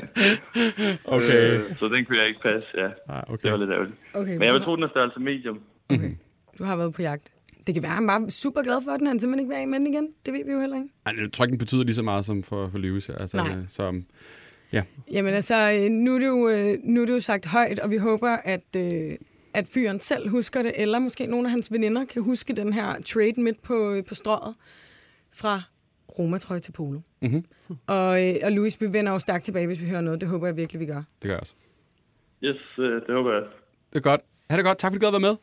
Okay. 1.05 1.59
Øh, 1.59 1.75
så 1.77 1.87
den 1.87 2.05
kunne 2.05 2.17
jeg 2.19 2.27
ikke 2.27 2.39
passe, 2.41 2.69
ja. 2.77 2.85
Ah, 2.85 3.21
Det 3.21 3.33
okay. 3.33 3.49
var 3.49 3.57
lidt 3.57 3.69
ærgerligt. 3.71 3.95
Okay, 4.13 4.33
Men 4.37 4.43
jeg 4.43 4.53
vil 4.53 4.61
tro, 4.61 4.75
den 4.75 4.83
er 4.83 4.89
størrelse 4.89 5.19
medium. 5.19 5.59
du 6.59 6.63
har 6.63 6.75
været 6.75 6.93
på 6.93 7.01
jagt. 7.01 7.31
Det 7.67 7.75
kan 7.75 7.83
være, 7.83 7.91
at 7.91 7.95
han 7.95 8.07
bare 8.07 8.21
er 8.25 8.29
super 8.29 8.61
glad 8.61 8.81
for 8.83 8.97
den. 8.97 9.07
Han 9.07 9.19
simpelthen 9.19 9.39
ikke 9.45 9.55
vil 9.55 9.61
af 9.61 9.67
med 9.67 9.79
den 9.79 9.87
igen. 9.87 10.07
Det 10.25 10.33
ved 10.33 10.45
vi 10.45 10.51
jo 10.51 10.59
heller 10.59 10.77
ikke. 10.77 10.89
Ej, 11.05 11.13
jeg 11.21 11.31
tror 11.33 11.45
ikke, 11.45 11.51
den 11.51 11.57
betyder 11.59 11.83
lige 11.83 11.95
så 11.95 12.03
meget 12.03 12.25
som 12.25 12.43
for, 12.43 12.69
for 12.71 12.77
Lewis. 12.77 13.09
Altså, 13.09 13.37
Nej. 13.37 13.47
øh, 13.57 13.63
så, 13.69 14.01
Jamen 15.11 15.33
altså, 15.33 15.71
øh, 15.71 15.89
nu 15.91 16.15
er, 16.15 16.19
det 16.19 16.27
jo, 16.27 16.49
øh, 16.49 16.77
nu 16.83 17.01
er 17.01 17.05
det 17.05 17.13
jo 17.13 17.19
sagt 17.19 17.45
højt, 17.45 17.79
og 17.79 17.89
vi 17.91 17.97
håber, 17.97 18.29
at, 18.29 18.75
øh, 18.77 19.11
at 19.53 19.67
fyren 19.67 19.99
selv 19.99 20.29
husker 20.29 20.61
det, 20.63 20.71
eller 20.75 20.99
måske 20.99 21.25
nogle 21.25 21.47
af 21.47 21.51
hans 21.51 21.71
veninder 21.71 22.05
kan 22.05 22.21
huske 22.21 22.53
den 22.53 22.73
her 22.73 23.01
trade 23.01 23.41
midt 23.41 23.61
på, 23.61 23.91
øh, 23.93 24.05
på 24.05 24.15
strøget 24.15 24.55
fra 25.31 25.61
Roma-trøje 26.19 26.59
til 26.59 26.71
polo. 26.71 26.99
Mhm. 27.21 27.45
Og, 27.87 28.27
øh, 28.27 28.35
og 28.43 28.51
Louis, 28.51 28.81
vi 28.81 28.93
vender 28.93 29.11
jo 29.11 29.19
stærkt 29.19 29.45
tilbage, 29.45 29.67
hvis 29.67 29.81
vi 29.81 29.89
hører 29.89 30.01
noget. 30.01 30.21
Det 30.21 30.29
håber 30.29 30.47
jeg 30.47 30.57
virkelig, 30.57 30.79
vi 30.79 30.85
gør. 30.85 30.93
det 30.95 31.03
gør 31.21 31.29
jeg 31.29 31.39
også. 31.39 31.53
Yes, 32.43 32.57
øh, 32.79 32.93
det 33.01 33.09
håber 33.15 33.33
jeg. 33.33 33.41
Det 33.93 33.97
er 33.97 34.01
godt. 34.01 34.21
Ha' 34.49 34.57
det 34.57 34.65
godt. 34.65 34.77
Tak 34.77 34.89
fordi 34.91 34.99
du 34.99 35.05
gad 35.05 35.11
være 35.11 35.19
med. 35.31 35.35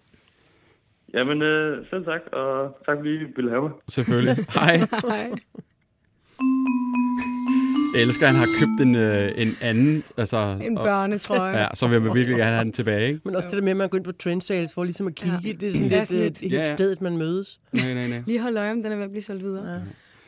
Jamen, 1.15 1.43
øh, 1.43 1.87
selv 1.91 2.05
tak, 2.05 2.21
og 2.33 2.79
tak 2.87 2.97
fordi 2.97 3.11
I 3.15 3.25
ville 3.37 3.51
have 3.51 3.63
mig. 3.63 3.71
Selvfølgelig. 3.89 4.37
Hej. 4.61 4.77
Hej. 5.09 5.31
Jeg 7.97 8.03
elsker, 8.05 8.27
at 8.27 8.35
han 8.35 8.41
har 8.41 8.49
købt 8.59 8.81
en, 8.89 8.95
øh, 8.95 9.33
en 9.37 9.57
anden. 9.61 10.05
Altså, 10.17 10.59
En 10.63 10.75
børnetrøje. 10.75 11.59
Ja, 11.59 11.69
så 11.75 11.87
vil 11.87 11.95
jeg 12.03 12.15
virkelig 12.15 12.37
gerne 12.39 12.53
have 12.55 12.65
den 12.65 12.73
tilbage. 12.73 13.09
Ikke? 13.09 13.21
Men 13.25 13.37
også 13.37 13.49
det 13.49 13.57
der 13.57 13.63
med, 13.63 13.71
at 13.71 13.77
man 13.77 13.89
går 13.89 13.99
ind 13.99 14.05
på 14.05 14.13
trend 14.13 14.43
sales 14.43 14.75
for 14.75 14.85
ligesom 14.85 15.07
at 15.07 15.15
kigge. 15.15 15.39
Ja. 15.45 15.53
Det 15.53 15.69
er 15.69 15.73
sådan 15.73 15.89
Ja, 15.89 15.99
lidt, 15.99 16.09
sådan 16.09 16.23
øh, 16.23 16.33
lidt. 16.41 16.53
Ja, 16.53 16.57
ja. 16.57 16.75
stedet, 16.75 17.01
man 17.01 17.17
mødes. 17.19 17.61
Nej, 17.73 17.95
nej, 17.95 18.09
nej. 18.09 18.23
Lige 18.27 18.41
hold 18.41 18.57
øje, 18.57 18.71
om 18.73 18.83
den 18.83 18.93
er 18.93 18.97
ved 18.97 19.05
at 19.05 19.11
blive 19.11 19.23
solgt 19.23 19.45
videre. 19.45 19.73
Ja. 19.73 19.79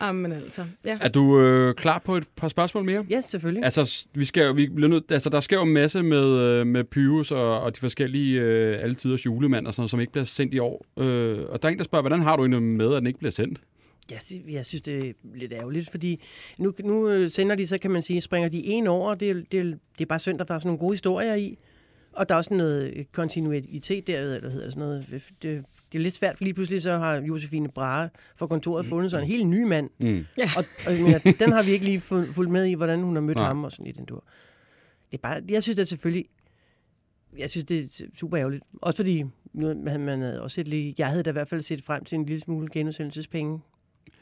Jamen 0.07 0.33
altså, 0.33 0.64
ja. 0.87 0.98
Er 1.00 1.09
du 1.09 1.40
øh, 1.40 1.74
klar 1.74 2.02
på 2.04 2.16
et 2.16 2.24
par 2.37 2.48
spørgsmål 2.48 2.85
mere? 2.85 3.04
Ja, 3.11 3.20
selvfølgelig. 3.20 3.64
Altså, 3.64 4.04
vi 4.14 4.24
skal 4.24 4.57
vi 4.57 4.68
bliver 4.74 4.88
nødt, 4.88 5.04
altså, 5.11 5.31
der 5.31 5.40
sker 5.40 5.57
jo 5.57 5.62
en 5.62 5.72
masse 5.72 6.02
med, 6.02 6.24
øh, 6.38 6.66
med 6.66 6.85
Pyrus 6.85 7.31
og, 7.31 7.61
og 7.61 7.74
de 7.76 7.81
forskellige 7.81 8.40
øh, 8.40 8.83
alle 8.83 8.94
tiders 8.94 9.26
julemand 9.26 9.66
og 9.66 9.74
sådan 9.74 9.81
noget, 9.81 9.90
som 9.90 10.00
ikke 10.00 10.12
bliver 10.12 10.24
sendt 10.24 10.54
i 10.54 10.59
år. 10.59 10.87
Øh, 10.98 11.38
og 11.48 11.62
der 11.62 11.68
er 11.68 11.72
en, 11.72 11.78
der 11.78 11.85
spørger, 11.85 12.02
hvordan 12.02 12.22
har 12.22 12.37
du 12.37 12.42
egentlig 12.42 12.62
med, 12.62 12.94
at 12.94 12.98
den 13.00 13.07
ikke 13.07 13.18
bliver 13.18 13.33
sendt? 13.33 13.59
Jeg, 14.11 14.18
sy- 14.23 14.49
jeg 14.49 14.66
synes, 14.66 14.83
det 14.83 14.99
er 15.09 15.12
lidt 15.35 15.53
ærgerligt, 15.53 15.90
fordi 15.90 16.23
nu, 16.59 16.75
nu 16.85 17.09
øh, 17.09 17.31
sender 17.31 17.57
de, 17.57 17.66
så 17.66 17.79
kan 17.79 17.90
man 17.90 18.03
sige, 18.03 18.21
springer 18.21 18.49
de 18.49 18.64
en 18.66 18.87
over, 18.87 19.14
det, 19.14 19.31
er- 19.31 19.35
det, 19.53 19.61
er- 19.61 19.64
det 19.64 20.01
er 20.01 20.07
bare 20.07 20.18
synd, 20.18 20.40
at 20.40 20.49
der 20.49 20.55
er 20.55 20.59
sådan 20.59 20.68
nogle 20.68 20.79
gode 20.79 20.92
historier 20.92 21.35
i. 21.35 21.59
Og 22.12 22.29
der 22.29 22.35
er 22.35 22.37
også 22.37 22.55
noget 22.55 23.07
kontinuitet 23.12 24.07
der, 24.07 24.21
eller 24.21 24.51
hedder 24.51 24.64
det 24.64 24.73
sådan 24.73 24.88
noget. 24.88 25.07
Det, 25.42 25.64
det 25.92 25.99
er 25.99 26.03
lidt 26.03 26.14
svært, 26.14 26.37
for 26.37 26.44
lige 26.44 26.55
pludselig 26.55 26.83
så 26.83 26.99
har 26.99 27.14
Josefine 27.21 27.68
Brahe 27.68 28.11
fra 28.37 28.47
kontoret 28.47 28.87
fundet 28.87 29.11
sig 29.11 29.18
en 29.21 29.27
helt 29.27 29.47
ny 29.47 29.62
mand. 29.62 29.90
Mm. 29.99 30.25
Og, 30.57 30.64
og 30.87 30.92
jeg 30.94 31.03
mener, 31.03 31.18
den 31.40 31.53
har 31.53 31.62
vi 31.62 31.71
ikke 31.71 31.85
lige 31.85 31.99
fu- 31.99 32.33
fulgt 32.33 32.51
med 32.51 32.64
i, 32.64 32.73
hvordan 32.75 33.03
hun 33.03 33.14
har 33.16 33.21
mødt 33.23 33.37
Nej. 33.37 33.47
ham 33.47 33.64
og 33.64 33.73
sådan 33.73 33.87
i 33.87 33.92
den 33.92 34.05
dur. 34.05 34.25
Det 35.11 35.18
er 35.18 35.23
bare, 35.23 35.42
jeg 35.49 35.62
synes 35.62 35.77
det 35.77 35.88
selvfølgelig, 35.88 36.25
jeg 37.38 37.51
synes 37.51 37.66
det 37.66 37.79
er 37.79 38.05
super 38.14 38.38
ærgerligt. 38.38 38.64
Også 38.83 38.97
fordi, 38.97 39.25
nu, 39.53 39.75
man, 39.75 40.01
man 40.01 40.21
havde 40.21 40.42
også 40.42 40.55
set 40.55 40.68
lige, 40.68 40.94
jeg 40.99 41.07
havde 41.09 41.23
da 41.23 41.31
i 41.31 41.33
hvert 41.33 41.49
fald 41.49 41.62
set 41.62 41.83
frem 41.85 42.05
til 42.05 42.16
en 42.18 42.27
lille 42.27 42.40
smule 42.40 42.68
genudsendelsespenge, 42.73 43.61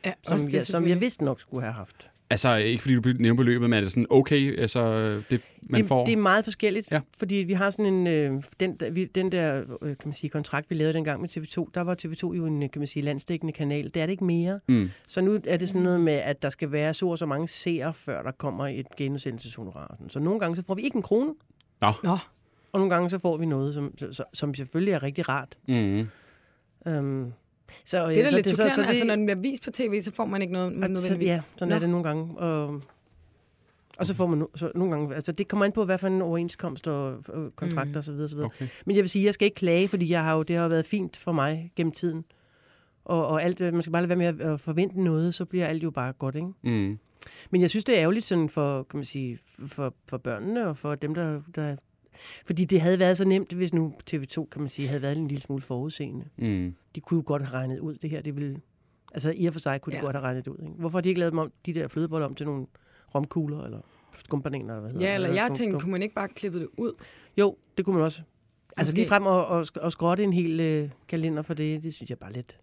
ja 0.05 0.13
som, 0.23 0.39
det 0.39 0.55
jeg, 0.55 0.67
som 0.67 0.89
jeg 0.89 1.01
vidste 1.01 1.25
nok 1.25 1.41
skulle 1.41 1.63
have 1.63 1.73
haft. 1.75 2.11
Altså, 2.31 2.55
ikke 2.55 2.83
fordi 2.83 2.95
du 2.95 3.13
nævner 3.19 3.37
beløbet, 3.37 3.71
men 3.71 3.77
er 3.77 3.81
det 3.81 3.91
sådan 3.91 4.07
okay, 4.11 4.61
altså, 4.61 5.13
det 5.31 5.41
man 5.63 5.81
det, 5.81 5.89
får? 5.89 6.05
det 6.05 6.13
er 6.13 6.17
meget 6.17 6.45
forskelligt, 6.45 6.89
Ja. 6.91 7.01
fordi 7.19 7.35
vi 7.35 7.53
har 7.53 7.71
sådan 7.71 7.87
en, 7.95 8.07
øh, 8.07 8.43
den, 8.61 8.77
der, 8.77 8.91
vi, 8.91 9.05
den 9.05 9.33
der 9.33 9.63
øh, 9.83 9.89
kan 9.89 9.97
man 10.05 10.13
sige, 10.13 10.31
kontrakt, 10.31 10.71
vi 10.71 10.75
lavede 10.75 10.95
dengang 10.95 11.21
med 11.21 11.37
TV2, 11.37 11.71
der 11.75 11.81
var 11.81 11.97
TV2 12.05 12.37
jo 12.37 12.47
en 12.47 12.61
kan 12.61 12.81
man 12.81 12.87
sige, 12.87 13.03
landsdækkende 13.03 13.53
kanal. 13.53 13.85
Det 13.85 13.97
er 14.03 14.07
det 14.07 14.11
ikke 14.11 14.25
mere. 14.25 14.61
Mm. 14.69 14.91
Så 15.09 15.21
nu 15.21 15.41
er 15.47 15.57
det 15.57 15.69
sådan 15.69 15.83
noget 15.83 16.01
med, 16.01 16.13
at 16.13 16.43
der 16.43 16.51
skal 16.51 16.73
være 16.73 16.95
så 16.95 17.09
og 17.09 17.19
så 17.19 17.27
mange 17.27 17.49
seere, 17.49 17.95
før 17.95 18.23
der 18.23 18.31
kommer 18.31 18.67
et 18.67 18.87
genudsendelseshonorar. 18.97 19.97
Så 20.09 20.21
nogle 20.21 20.41
gange 20.41 20.57
så 20.57 20.63
får 20.63 20.75
vi 20.75 20.83
ikke 20.83 20.97
en 20.97 21.03
krone, 21.03 21.35
Nå, 21.81 22.19
og 22.73 22.81
nogle 22.81 22.95
gange 22.95 23.11
så 23.11 23.19
får 23.19 23.37
vi 23.37 23.47
noget, 23.47 23.75
som, 23.75 23.95
som, 24.33 24.55
selvfølgelig 24.55 24.93
er 24.93 25.03
rigtig 25.03 25.29
rart. 25.29 25.57
Mm. 25.69 26.09
Um, 26.87 27.33
så, 27.85 28.09
det 28.09 28.19
er 28.19 28.23
da 28.23 28.29
så, 28.31 28.37
lidt 28.37 28.49
så, 28.49 28.55
chokerende. 28.55 28.75
så, 28.75 28.83
det, 28.83 28.89
Altså, 28.89 29.05
når 29.05 29.17
den 29.17 29.27
bliver 29.27 29.41
vist 29.41 29.63
på 29.65 29.71
tv, 29.71 30.01
så 30.03 30.11
får 30.13 30.25
man 30.25 30.43
ikke 30.43 30.53
noget 30.53 30.73
så, 30.73 30.79
nødvendigvis. 30.79 31.27
ja, 31.27 31.41
sådan 31.57 31.69
Nå. 31.69 31.75
er 31.75 31.79
det 31.79 31.89
nogle 31.91 32.05
gange. 32.05 32.39
Og, 32.39 32.83
og 33.99 34.07
så 34.07 34.15
får 34.15 34.27
man 34.27 34.47
så 34.55 34.73
nogle 34.75 34.93
gange, 34.95 35.15
altså 35.15 35.33
det 35.33 35.49
kommer 35.49 35.67
an 35.67 35.73
på, 35.73 35.85
hvad 35.85 35.99
for 35.99 36.07
en 36.07 36.23
overenskomst 36.23 36.89
og, 36.89 37.07
og 37.29 37.57
kontrakter 37.57 37.93
Mm. 37.93 37.99
osv. 37.99 38.21
osv. 38.21 38.39
Okay. 38.39 38.67
Men 38.87 38.97
jeg 38.97 39.03
vil 39.03 39.11
sige, 39.11 39.25
jeg 39.25 39.35
skal 39.35 39.45
ikke 39.45 39.55
klage, 39.55 39.89
fordi 39.89 40.11
jeg 40.11 40.23
har 40.25 40.37
jo, 40.37 40.43
det 40.43 40.57
har 40.57 40.63
jo 40.63 40.69
været 40.69 40.87
fint 40.87 41.17
for 41.17 41.33
mig 41.33 41.73
gennem 41.77 41.93
tiden. 41.93 42.25
Og, 43.05 43.27
og 43.27 43.43
alt, 43.43 43.61
man 43.61 43.83
skal 43.83 43.93
bare 43.93 44.03
lade 44.03 44.09
være 44.19 44.33
med 44.33 44.47
at, 44.47 44.53
at 44.53 44.61
forvente 44.61 45.01
noget, 45.03 45.35
så 45.35 45.45
bliver 45.45 45.67
alt 45.67 45.83
jo 45.83 45.91
bare 45.91 46.13
godt, 46.13 46.35
ikke? 46.35 46.49
Mm. 46.63 46.99
Men 47.51 47.61
jeg 47.61 47.71
synes, 47.71 47.85
det 47.85 47.95
er 47.97 48.01
ærgerligt 48.01 48.25
sådan 48.25 48.49
for, 48.49 48.83
kan 48.83 48.99
man 48.99 49.05
sige, 49.05 49.39
for, 49.67 49.95
for 50.09 50.17
børnene 50.17 50.69
og 50.69 50.79
for 50.79 50.95
dem, 50.95 51.15
der, 51.15 51.41
der... 51.55 51.77
Fordi 52.47 52.65
det 52.65 52.81
havde 52.81 52.99
været 52.99 53.17
så 53.17 53.25
nemt, 53.25 53.53
hvis 53.53 53.73
nu 53.75 53.95
TV2, 54.11 54.49
kan 54.49 54.61
man 54.61 54.71
sige, 54.71 54.89
havde 54.89 55.03
været 55.03 55.17
en 55.17 55.29
lille 55.29 55.43
smule 55.43 55.63
forudseende. 55.63 56.25
Mm. 56.37 56.75
De 56.95 57.01
kunne 57.01 57.19
jo 57.19 57.23
godt 57.27 57.43
have 57.43 57.55
regnet 57.59 57.79
ud, 57.79 57.95
det 57.95 58.11
her, 58.11 58.23
det 58.23 58.37
ville... 58.37 58.57
Altså 59.15 59.33
i 59.37 59.47
og 59.47 59.53
for 59.53 59.61
sig 59.61 59.81
kunne 59.81 59.91
de 59.91 59.97
Ja. 59.97 60.01
ja. 60.01 60.07
godt 60.07 60.17
have 60.17 60.25
regnet 60.25 60.45
det 60.45 60.51
ud, 60.51 60.59
ikke? 60.63 60.75
Hvorfor 60.79 60.99
har 60.99 61.03
de 61.03 61.09
ikke 61.09 61.19
lavet 61.21 61.33
dem 61.33 61.39
om, 61.39 61.53
de 61.67 61.75
der 61.75 61.89
flødeboller 61.89 62.27
om 62.27 62.35
til 62.35 62.47
nogle 62.47 62.67
romkugler, 63.15 63.65
eller 63.65 63.81
skumbananer, 64.25 64.65
eller 64.75 64.81
hvad 64.81 64.91
hedder 64.91 65.07
Ja, 65.09 65.15
eller 65.15 65.29
jeg 65.33 65.51
tænkte, 65.55 65.81
kunne 65.81 65.93
man 65.93 66.03
ikke 66.03 66.15
bare 66.15 66.29
klippe 66.29 66.61
det 66.61 66.69
ud? 66.77 66.93
Jo, 67.39 67.57
det 67.77 67.85
kunne 67.85 67.97
man 67.97 68.05
også. 68.05 68.23
Altså 68.77 68.95
lige 68.95 69.07
frem 69.07 69.27
og, 69.27 69.47
og, 69.47 69.67
og 69.81 69.93
skrotte 69.93 70.23
en 70.25 70.33
hel 70.33 70.61
øh, 70.61 70.91
kalender 71.09 71.43
for 71.43 71.55
det, 71.55 71.83
det 71.83 71.95
synes 71.95 72.11
jeg 72.11 72.19
bare 72.19 72.33
lidt. 72.33 72.59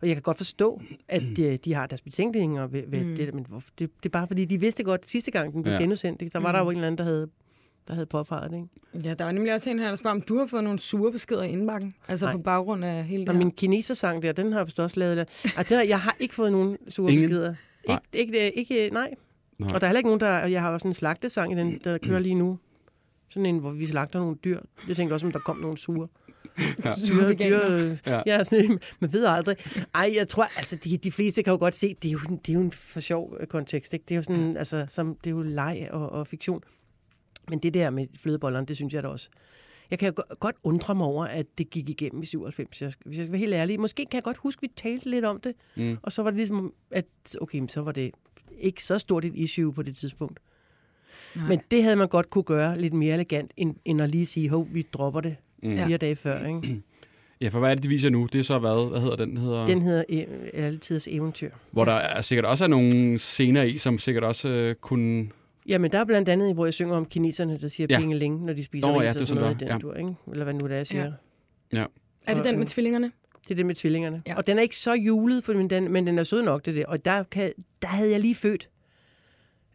Og 0.00 0.08
jeg 0.08 0.16
kan 0.16 0.22
godt 0.22 0.36
forstå, 0.36 0.80
at 1.08 1.22
de, 1.36 1.56
de 1.56 1.74
har 1.74 1.86
deres 1.86 2.00
betænkninger 2.02 2.66
ved, 2.66 2.82
ved 2.86 3.04
mm. 3.04 3.16
det, 3.16 3.34
men 3.34 3.44
det, 3.44 3.78
det 3.78 3.90
er 4.04 4.08
bare 4.08 4.26
fordi, 4.26 4.44
de 4.44 4.60
vidste 4.60 4.84
godt 4.84 5.06
sidste 5.08 5.30
gang, 5.30 5.52
den 5.52 5.62
blev 5.62 5.72
Ja. 5.74 5.78
genudsendt. 5.80 6.32
Der 6.32 6.38
var 6.40 6.52
der 6.52 6.58
jo 6.58 6.70
en 6.70 6.76
eller 6.76 6.86
anden, 6.86 6.98
der 6.98 7.04
havde, 7.04 7.28
der 7.88 7.94
havde 7.94 8.06
påfaret 8.06 8.50
det. 8.50 8.56
Ikke? 8.56 9.08
Ja, 9.08 9.14
der 9.14 9.24
var 9.24 9.32
nemlig 9.32 9.54
også 9.54 9.70
en 9.70 9.78
her, 9.78 9.88
der 9.88 9.94
spørger, 9.96 10.14
om 10.16 10.22
du 10.22 10.38
har 10.38 10.46
fået 10.46 10.64
nogle 10.64 10.78
sure 10.78 11.12
beskeder 11.12 11.42
i 11.42 11.50
indbakken. 11.50 11.94
Altså 12.08 12.26
Nej. 12.26 12.32
på 12.32 12.38
baggrund 12.42 12.84
af 12.84 13.04
hele 13.04 13.20
det 13.20 13.28
Og 13.28 13.34
her. 13.34 13.38
min 13.38 13.50
kinesersang 13.50 14.22
der, 14.22 14.32
den 14.32 14.52
har 14.52 14.58
jeg 14.60 14.84
også 14.84 15.00
lavet. 15.00 15.18
Ej, 15.18 15.62
det 15.62 15.76
har, 15.76 15.82
jeg 15.84 16.00
har 16.00 16.16
ikke 16.20 16.34
fået 16.34 16.52
nogen 16.52 16.76
sure 16.88 17.12
Ingen? 17.12 17.28
beskeder. 17.28 17.54
Nej. 17.88 17.98
Ikke, 18.12 18.50
ikke, 18.58 18.78
ikke, 18.84 18.94
nej. 18.94 19.14
Nej. 19.58 19.74
Og 19.74 19.80
der 19.80 19.86
er 19.86 19.88
heller 19.88 19.98
ikke 19.98 20.08
nogen, 20.08 20.20
der... 20.20 20.46
Jeg 20.46 20.60
har 20.60 20.70
også 20.70 20.88
en 20.88 20.94
slagtesang 20.94 21.52
i 21.52 21.54
den, 21.54 21.80
der 21.84 21.98
kører 22.08 22.18
lige 22.18 22.34
nu. 22.34 22.58
Sådan 23.28 23.46
en, 23.46 23.58
hvor 23.58 23.70
vi 23.70 23.86
slagter 23.86 24.18
nogle 24.18 24.36
dyr. 24.44 24.60
Jeg 24.88 24.96
tænkte 24.96 25.14
også, 25.14 25.26
om 25.26 25.32
der 25.32 25.38
kom 25.38 25.56
nogle 25.56 25.78
sure. 25.78 26.08
Ja. 26.84 26.94
Dyr, 27.08 27.26
veganer. 27.26 27.68
dyr, 27.68 27.76
øh, 27.76 27.98
Ja. 28.06 28.14
ja. 28.16 28.22
ja, 28.26 28.44
sådan 28.44 28.70
en, 28.70 28.80
man 29.00 29.12
ved 29.12 29.24
aldrig. 29.26 29.56
Ej, 29.94 30.12
jeg 30.16 30.28
tror, 30.28 30.46
altså, 30.56 30.76
de, 30.76 30.96
de 30.96 31.10
fleste 31.10 31.42
kan 31.42 31.50
jo 31.50 31.58
godt 31.58 31.74
se, 31.74 31.94
det 32.02 32.08
er 32.08 32.12
jo, 32.12 32.18
det 32.28 32.48
er 32.48 32.52
jo 32.52 32.60
en 32.60 32.72
for 32.72 33.00
sjov 33.00 33.36
øh, 33.40 33.46
kontekst. 33.46 33.92
Ikke? 33.94 34.04
Det 34.08 34.14
er 34.14 34.16
jo 34.16 34.22
sådan, 34.22 34.56
altså, 34.56 34.86
som, 34.88 35.14
det 35.24 35.26
er 35.26 35.34
jo 35.34 35.42
leg 35.42 35.88
og, 35.90 36.08
og 36.12 36.26
fiktion. 36.26 36.62
Men 37.48 37.58
det 37.58 37.74
der 37.74 37.90
med 37.90 38.06
flødebollerne, 38.18 38.66
det 38.66 38.76
synes 38.76 38.94
jeg 38.94 39.02
da 39.02 39.08
også. 39.08 39.28
Jeg 39.90 39.98
kan 39.98 40.06
jo 40.08 40.12
go- 40.16 40.34
godt 40.40 40.56
undre 40.62 40.94
mig 40.94 41.06
over, 41.06 41.24
at 41.24 41.46
det 41.58 41.70
gik 41.70 41.88
igennem 41.88 42.22
i 42.22 42.26
97. 42.26 42.82
Jeg 42.82 42.92
skal, 42.92 43.02
hvis 43.08 43.18
jeg 43.18 43.24
skal 43.24 43.32
være 43.32 43.38
helt 43.38 43.54
ærlig. 43.54 43.80
Måske 43.80 43.96
kan 44.04 44.14
jeg 44.14 44.22
godt 44.22 44.36
huske, 44.36 44.58
at 44.58 44.62
vi 44.62 44.68
talte 44.76 45.10
lidt 45.10 45.24
om 45.24 45.40
det. 45.40 45.54
Mm. 45.76 45.96
Og 46.02 46.12
så 46.12 46.22
var 46.22 46.30
det 46.30 46.36
ligesom, 46.36 46.72
at 46.90 47.04
okay, 47.40 47.62
så 47.68 47.80
var 47.82 47.92
det 47.92 48.10
ikke 48.58 48.84
så 48.84 48.98
stort 48.98 49.24
et 49.24 49.34
issue 49.34 49.72
på 49.72 49.82
det 49.82 49.96
tidspunkt. 49.96 50.40
Nej. 51.36 51.48
Men 51.48 51.60
det 51.70 51.82
havde 51.82 51.96
man 51.96 52.08
godt 52.08 52.30
kunne 52.30 52.44
gøre 52.44 52.78
lidt 52.78 52.92
mere 52.94 53.14
elegant, 53.14 53.52
end, 53.56 53.74
end 53.84 54.00
at 54.02 54.10
lige 54.10 54.26
sige, 54.26 54.48
hov, 54.48 54.68
vi 54.72 54.86
dropper 54.92 55.20
det 55.20 55.36
Mm. 55.64 55.76
fire 55.76 55.96
dage 55.96 56.16
før. 56.16 56.46
Ikke? 56.46 56.82
Ja, 57.40 57.48
for 57.48 57.58
hvad 57.58 57.70
er 57.70 57.74
det, 57.74 57.84
de 57.84 57.88
viser 57.88 58.10
nu? 58.10 58.28
Det 58.32 58.38
er 58.38 58.42
så 58.42 58.58
hvad? 58.58 58.90
Hvad 58.90 59.00
hedder 59.00 59.16
den? 59.16 59.28
den 59.30 59.36
hedder, 59.38 59.66
Den 59.66 59.82
hedder 59.82 60.04
øh, 60.08 60.24
Altidets 60.52 61.08
Eventyr. 61.10 61.50
Hvor 61.70 61.84
der 61.84 61.92
er 61.92 62.20
sikkert 62.20 62.44
også 62.44 62.64
er 62.64 62.68
nogle 62.68 63.18
scener 63.18 63.62
i, 63.62 63.78
som 63.78 63.98
sikkert 63.98 64.24
også 64.24 64.48
øh, 64.48 64.74
kunne... 64.74 65.28
Jamen, 65.66 65.92
der 65.92 65.98
er 65.98 66.04
blandt 66.04 66.28
andet, 66.28 66.54
hvor 66.54 66.66
jeg 66.66 66.74
synger 66.74 66.96
om 66.96 67.06
kineserne, 67.06 67.58
der 67.58 67.68
siger 67.68 67.86
Ja. 67.90 67.94
ja. 67.94 68.00
pingeling, 68.00 68.44
når 68.44 68.52
de 68.52 68.64
spiser 68.64 68.88
Nå, 68.88 69.00
ris 69.00 69.04
ja, 69.04 69.08
og 69.10 69.14
det 69.14 69.26
sådan 69.26 69.40
noget 69.42 69.56
sådan 69.60 69.68
i 69.68 69.70
der, 69.70 69.78
den 69.78 69.80
dur, 69.80 69.94
ikke? 69.94 70.14
Eller 70.32 70.44
hvad 70.44 70.54
nu 70.54 70.60
det 70.60 70.72
er, 70.72 70.76
jeg 70.76 70.86
siger. 70.86 71.12
Ja. 71.72 71.78
Ja. 71.80 71.86
Er 72.26 72.34
det 72.34 72.44
den 72.44 72.58
med 72.58 72.66
tvillingerne? 72.66 73.12
Det 73.42 73.50
er 73.50 73.54
det 73.54 73.66
med 73.66 73.74
tvillingerne. 73.74 74.22
Ja. 74.26 74.32
Ja. 74.32 74.36
Og 74.36 74.46
den 74.46 74.58
er 74.58 74.62
ikke 74.62 74.76
så 74.76 74.92
julet, 74.92 75.44
for, 75.44 75.52
men, 75.52 75.70
den, 75.70 75.92
men 75.92 76.06
den 76.06 76.18
er 76.18 76.24
sød 76.24 76.42
nok, 76.42 76.64
det 76.64 76.74
der. 76.74 76.86
Og 76.86 77.04
der, 77.04 77.22
kan, 77.22 77.52
der 77.82 77.88
havde 77.88 78.10
jeg 78.10 78.20
lige 78.20 78.34
født 78.34 78.68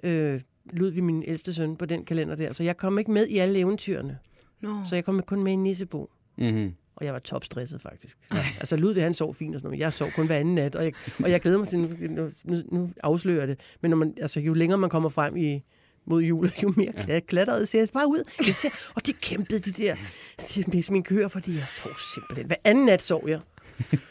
øh, 0.03 0.41
Ludvig, 0.73 1.03
min 1.03 1.23
ældste 1.27 1.53
søn, 1.53 1.75
på 1.75 1.85
den 1.85 2.05
kalender 2.05 2.35
der. 2.35 2.53
Så 2.53 2.63
jeg 2.63 2.77
kom 2.77 2.99
ikke 2.99 3.11
med 3.11 3.27
i 3.27 3.37
alle 3.37 3.59
eventyrene. 3.59 4.17
Nå. 4.61 4.69
Så 4.85 4.95
jeg 4.95 5.05
kom 5.05 5.21
kun 5.21 5.43
med 5.43 5.51
i 5.51 5.55
Nissebo. 5.55 6.09
Mm-hmm. 6.37 6.73
Og 6.95 7.05
jeg 7.05 7.13
var 7.13 7.19
topstresset, 7.19 7.81
faktisk. 7.81 8.17
Ja. 8.33 8.37
Altså, 8.59 8.75
Ludvig, 8.75 9.03
han 9.03 9.13
sov 9.13 9.33
fint 9.35 9.55
og 9.55 9.59
sådan 9.59 9.67
noget. 9.69 9.79
Jeg 9.79 9.93
sov 9.93 10.09
kun 10.15 10.25
hver 10.25 10.35
anden 10.37 10.55
nat, 10.55 10.75
og 10.75 10.83
jeg, 10.83 10.93
og 11.23 11.31
jeg 11.31 11.41
glæder 11.41 11.57
mig 11.57 11.67
til, 11.67 11.79
nu, 11.79 12.29
nu, 12.45 12.57
nu 12.71 12.89
afslører 13.03 13.45
det. 13.45 13.59
Men 13.81 13.89
når 13.89 13.97
man, 13.97 14.13
altså, 14.21 14.39
jo 14.39 14.53
længere 14.53 14.77
man 14.77 14.89
kommer 14.89 15.09
frem 15.09 15.37
i, 15.37 15.63
mod 16.07 16.21
julet, 16.23 16.53
jo 16.63 16.73
mere 16.77 16.93
ja. 17.07 17.19
klatrede 17.19 17.65
ser 17.65 17.79
jeg 17.79 17.87
bare 17.93 18.07
ud. 18.07 18.23
Jeg 18.47 18.55
ser, 18.55 18.69
og 18.95 19.05
de 19.05 19.13
kæmpede, 19.13 19.59
de 19.59 19.71
der 19.71 19.95
de, 20.55 20.63
med 20.67 20.91
min 20.91 21.03
køer, 21.03 21.27
fordi 21.27 21.53
jeg 21.55 21.65
sov 21.83 21.91
simpelthen. 22.13 22.47
Hver 22.47 22.55
anden 22.63 22.85
nat 22.85 23.01
sov 23.01 23.29
jeg. 23.29 23.39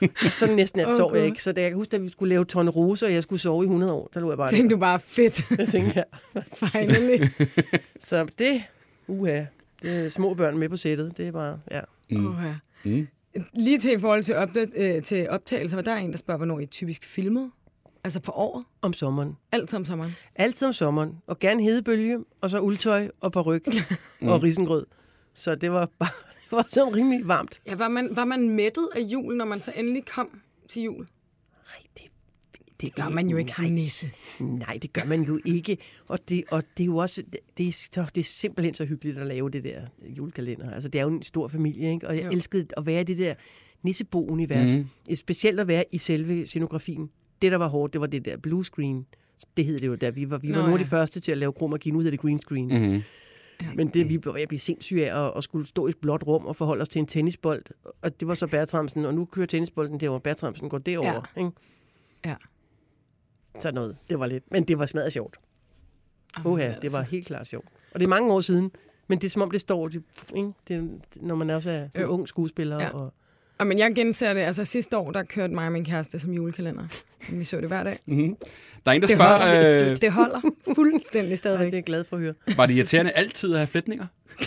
Og 0.00 0.30
så 0.32 0.46
næsten 0.46 0.78
nat 0.78 0.88
Åh, 0.90 0.96
sov 0.96 1.14
jeg 1.14 1.20
Gud. 1.22 1.26
ikke. 1.26 1.42
Så 1.42 1.52
da 1.52 1.60
jeg 1.60 1.70
kan 1.70 1.76
huske, 1.76 1.96
at 1.96 2.02
vi 2.02 2.08
skulle 2.08 2.28
lave 2.28 2.44
tornerose, 2.44 3.06
og 3.06 3.12
jeg 3.12 3.22
skulle 3.22 3.40
sove 3.40 3.64
i 3.64 3.66
100 3.66 3.92
år, 3.92 4.10
der 4.14 4.20
lå 4.20 4.30
jeg 4.30 4.36
bare 4.38 4.50
Tænkte 4.50 4.74
du 4.74 4.80
bare, 4.80 5.00
fedt, 5.00 5.44
der. 5.48 5.56
Jeg 5.58 5.68
tænkte, 5.68 6.04
ja. 6.34 6.40
finally. 6.66 7.26
Så 8.08 8.26
det, 8.38 8.62
uha, 9.06 9.44
det 9.82 10.04
er 10.04 10.08
små 10.08 10.34
børn 10.34 10.58
med 10.58 10.68
på 10.68 10.76
sættet. 10.76 11.16
Det 11.16 11.26
er 11.28 11.32
bare, 11.32 11.60
ja. 11.70 11.80
Mm. 12.10 12.26
Oh, 12.26 12.34
ja. 12.44 12.54
Mm. 12.90 13.06
Lige 13.54 13.78
til 13.80 13.92
i 13.92 14.00
forhold 14.00 14.22
til, 14.22 14.32
opdat- 14.34 14.72
øh, 14.82 15.02
til 15.02 15.28
optagelser, 15.30 15.76
var 15.76 15.82
der 15.82 15.94
en, 15.96 16.10
der 16.12 16.18
spørger, 16.18 16.36
hvornår 16.38 16.60
I 16.60 16.66
typisk 16.66 17.04
filmet? 17.04 17.50
Altså 18.06 18.20
for 18.24 18.32
året? 18.38 18.64
Om 18.82 18.92
sommeren. 18.92 19.36
Altid 19.52 19.76
om 19.78 19.84
sommeren? 19.84 20.12
Altid 20.34 20.66
om 20.66 20.72
sommeren. 20.72 21.12
Og 21.26 21.38
gerne 21.38 21.62
hedebølge, 21.62 22.18
og 22.40 22.50
så 22.50 22.60
uldtøj 22.60 23.10
og 23.20 23.32
paryk 23.32 23.68
og 24.22 24.42
risengrød. 24.42 24.86
Så 25.34 25.54
det 25.54 25.70
var 25.72 25.88
bare 25.98 26.10
det 26.44 26.52
var 26.52 26.64
sådan 26.68 26.94
rimelig 26.96 27.28
varmt. 27.28 27.60
Ja, 27.66 27.74
var 27.74 27.88
man, 27.88 28.08
var 28.16 28.24
man 28.24 28.50
mættet 28.50 28.88
af 28.96 29.00
jul, 29.00 29.36
når 29.36 29.44
man 29.44 29.60
så 29.60 29.72
endelig 29.76 30.04
kom 30.04 30.40
til 30.68 30.82
jul? 30.82 30.96
Nej, 31.52 31.82
det, 31.96 32.02
det 32.80 32.94
Gør 32.94 33.08
man 33.08 33.28
jo 33.28 33.36
ikke 33.36 33.52
som 33.52 33.64
nej, 33.64 33.72
nisse. 33.72 34.10
Nej, 34.40 34.78
det 34.82 34.92
gør 34.92 35.04
man 35.04 35.22
jo 35.22 35.40
ikke. 35.44 35.78
Og 36.08 36.28
det, 36.28 36.44
og 36.50 36.62
det 36.76 36.82
er 36.82 36.86
jo 36.86 36.96
også, 36.96 37.22
det 37.58 37.68
er, 37.68 37.72
så, 37.72 38.06
det 38.14 38.20
er 38.20 38.24
simpelthen 38.24 38.74
så 38.74 38.84
hyggeligt 38.84 39.18
at 39.18 39.26
lave 39.26 39.50
det 39.50 39.64
der 39.64 39.80
julekalender. 40.02 40.70
Altså, 40.70 40.88
det 40.88 40.98
er 40.98 41.02
jo 41.02 41.08
en 41.10 41.22
stor 41.22 41.48
familie, 41.48 41.90
ikke? 41.92 42.08
Og 42.08 42.16
jeg 42.16 42.24
Jo. 42.24 42.30
elskede 42.30 42.66
at 42.76 42.86
være 42.86 43.00
i 43.00 43.04
det 43.04 43.18
der 43.18 43.34
Nissebo-univers. 43.82 44.76
Mm. 44.76 45.14
Specielt 45.14 45.60
at 45.60 45.68
være 45.68 45.84
i 45.92 45.98
selve 45.98 46.46
scenografien. 46.46 47.10
Det, 47.42 47.52
der 47.52 47.58
var 47.58 47.68
hårdt, 47.68 47.92
det 47.92 48.00
var 48.00 48.06
det 48.06 48.24
der 48.24 48.36
blue 48.36 48.64
screen. 48.64 49.06
Det 49.56 49.64
hed 49.64 49.78
det 49.78 49.86
jo 49.86 49.94
der. 49.94 50.10
Vi 50.10 50.30
var, 50.30 50.38
vi 50.38 50.48
Nå, 50.48 50.54
var 50.54 50.62
nogle 50.62 50.74
af 50.74 50.78
ja. 50.78 50.84
de 50.84 50.88
første 50.88 51.20
til 51.20 51.32
at 51.32 51.38
lave 51.38 51.52
kromagin 51.52 51.96
ud 51.96 52.04
af 52.04 52.10
det 52.10 52.20
green 52.20 52.38
screen. 52.38 52.68
Mm. 52.68 52.74
Mm-hmm. 52.74 53.02
Men 53.76 53.88
det, 53.88 54.08
vi 54.08 54.20
var 54.24 54.36
jeg 54.36 54.48
blev 54.48 54.58
sindssyge 54.58 55.10
af 55.10 55.26
at, 55.26 55.32
at 55.36 55.44
skulle 55.44 55.66
stå 55.66 55.86
i 55.86 55.90
et 55.90 55.98
blåt 55.98 56.26
rum 56.26 56.46
og 56.46 56.56
forholde 56.56 56.82
os 56.82 56.88
til 56.88 56.98
en 56.98 57.06
tennisbold. 57.06 57.62
Og 58.02 58.20
det 58.20 58.28
var 58.28 58.34
så 58.34 58.46
Bertramsen, 58.46 59.04
og 59.04 59.14
nu 59.14 59.24
kører 59.24 59.46
tennisbolden 59.46 60.00
derover. 60.00 60.18
Bertramsen 60.18 60.68
går 60.68 60.78
derover. 60.78 61.26
Ja. 61.36 61.40
Ikke? 61.40 61.52
Ja. 62.24 62.34
Sådan 63.58 63.74
noget. 63.74 63.96
Det 64.10 64.18
var 64.18 64.26
lidt. 64.26 64.52
Men 64.52 64.64
det 64.64 64.78
var 64.78 64.86
smadret 64.86 65.12
sjovt. 65.12 65.36
Oha, 66.44 66.62
altså. 66.62 66.80
det 66.80 66.92
var 66.92 67.02
helt 67.02 67.26
klart 67.26 67.46
sjovt. 67.46 67.68
Og 67.94 68.00
det 68.00 68.06
er 68.06 68.10
mange 68.10 68.32
år 68.32 68.40
siden. 68.40 68.70
Men 69.08 69.18
det 69.18 69.24
er 69.24 69.30
som 69.30 69.42
om, 69.42 69.50
det 69.50 69.60
står, 69.60 69.88
det, 69.88 70.02
ikke? 70.36 70.52
Det, 70.68 71.00
når 71.16 71.34
man 71.34 71.50
også 71.50 71.70
er 71.70 72.00
Jo. 72.00 72.06
ung 72.06 72.28
skuespiller. 72.28 72.82
Ja. 72.82 72.90
Og, 72.90 73.14
Og 73.58 73.66
men 73.66 73.78
jeg 73.78 73.94
genser 73.94 74.34
det. 74.34 74.40
Altså 74.40 74.64
sidste 74.64 74.96
år, 74.98 75.12
der 75.12 75.22
kørte 75.22 75.54
mig 75.54 75.66
og 75.66 75.72
min 75.72 75.84
kæreste 75.84 76.18
som 76.18 76.32
julekalender. 76.32 76.84
Vi 77.30 77.44
så 77.44 77.56
det 77.60 77.68
hver 77.68 77.82
dag. 77.84 77.98
Mm-hmm. 78.06 78.36
Der 78.84 78.90
er 78.90 78.94
en, 78.94 79.00
der 79.02 79.06
Det 79.08 79.16
spørger, 79.16 79.38
holder, 79.38 79.90
øh, 79.90 79.96
det 80.00 80.12
holder 80.12 80.40
fuldstændig 80.74 81.30
Ej, 81.30 81.36
stadigvæk. 81.36 81.66
det 81.66 81.72
er 81.72 81.76
jeg 81.76 81.84
glad 81.84 82.04
for 82.04 82.16
at 82.16 82.22
høre. 82.22 82.34
var 82.56 82.66
det 82.66 82.74
irriterende 82.74 83.10
altid 83.12 83.52
at 83.52 83.58
have 83.58 83.66
flætninger? 83.66 84.06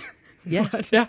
Ja. 0.52 0.65
Ja. 0.91 1.06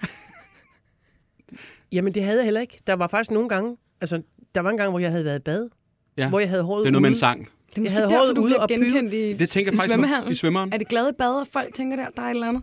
Jamen, 1.93 2.15
det 2.15 2.25
havde 2.25 2.39
jeg 2.39 2.45
heller 2.45 2.61
ikke. 2.61 2.79
Der 2.87 2.93
var 2.93 3.07
faktisk 3.09 3.31
nogle 3.31 3.49
gange, 3.49 3.77
altså, 4.01 4.23
der 4.55 4.61
var 4.61 4.71
en 4.71 4.77
gang, 4.77 4.91
hvor 4.91 4.99
jeg 4.99 5.11
havde 5.11 5.25
været 5.25 5.37
i 5.39 5.43
bad. 5.43 5.69
Ja. 6.17 6.29
Hvor 6.29 6.41
jeg 6.41 6.49
havde 6.49 6.63
håret 6.63 6.81
Det 6.85 6.89
er 6.89 6.93
noget 6.93 7.03
med 7.03 7.11
en 7.11 7.17
sang. 7.17 7.49
Det 7.71 7.79
er 7.79 7.83
måske 7.83 7.95
havde 7.97 8.11
derfor, 8.11 8.19
håret 8.25 8.37
du 8.37 8.43
ude 8.43 8.49
bliver 8.51 8.61
og 8.63 8.69
genkendt 8.69 9.15
i, 9.15 9.33
Det 9.33 9.51
tænker 9.51 9.71
jeg 9.71 9.75
i 9.75 9.77
faktisk 9.77 9.91
svømmehallen. 9.95 10.31
i 10.33 10.35
svømmeren. 10.35 10.73
Er 10.73 10.77
det 10.79 10.89
glade 10.89 11.13
bad, 11.19 11.41
og 11.41 11.47
folk 11.53 11.75
tænker 11.75 11.97
der, 11.97 12.07
der 12.17 12.23
er 12.23 12.27
et 12.27 12.31
eller 12.31 12.49
andet? 12.49 12.63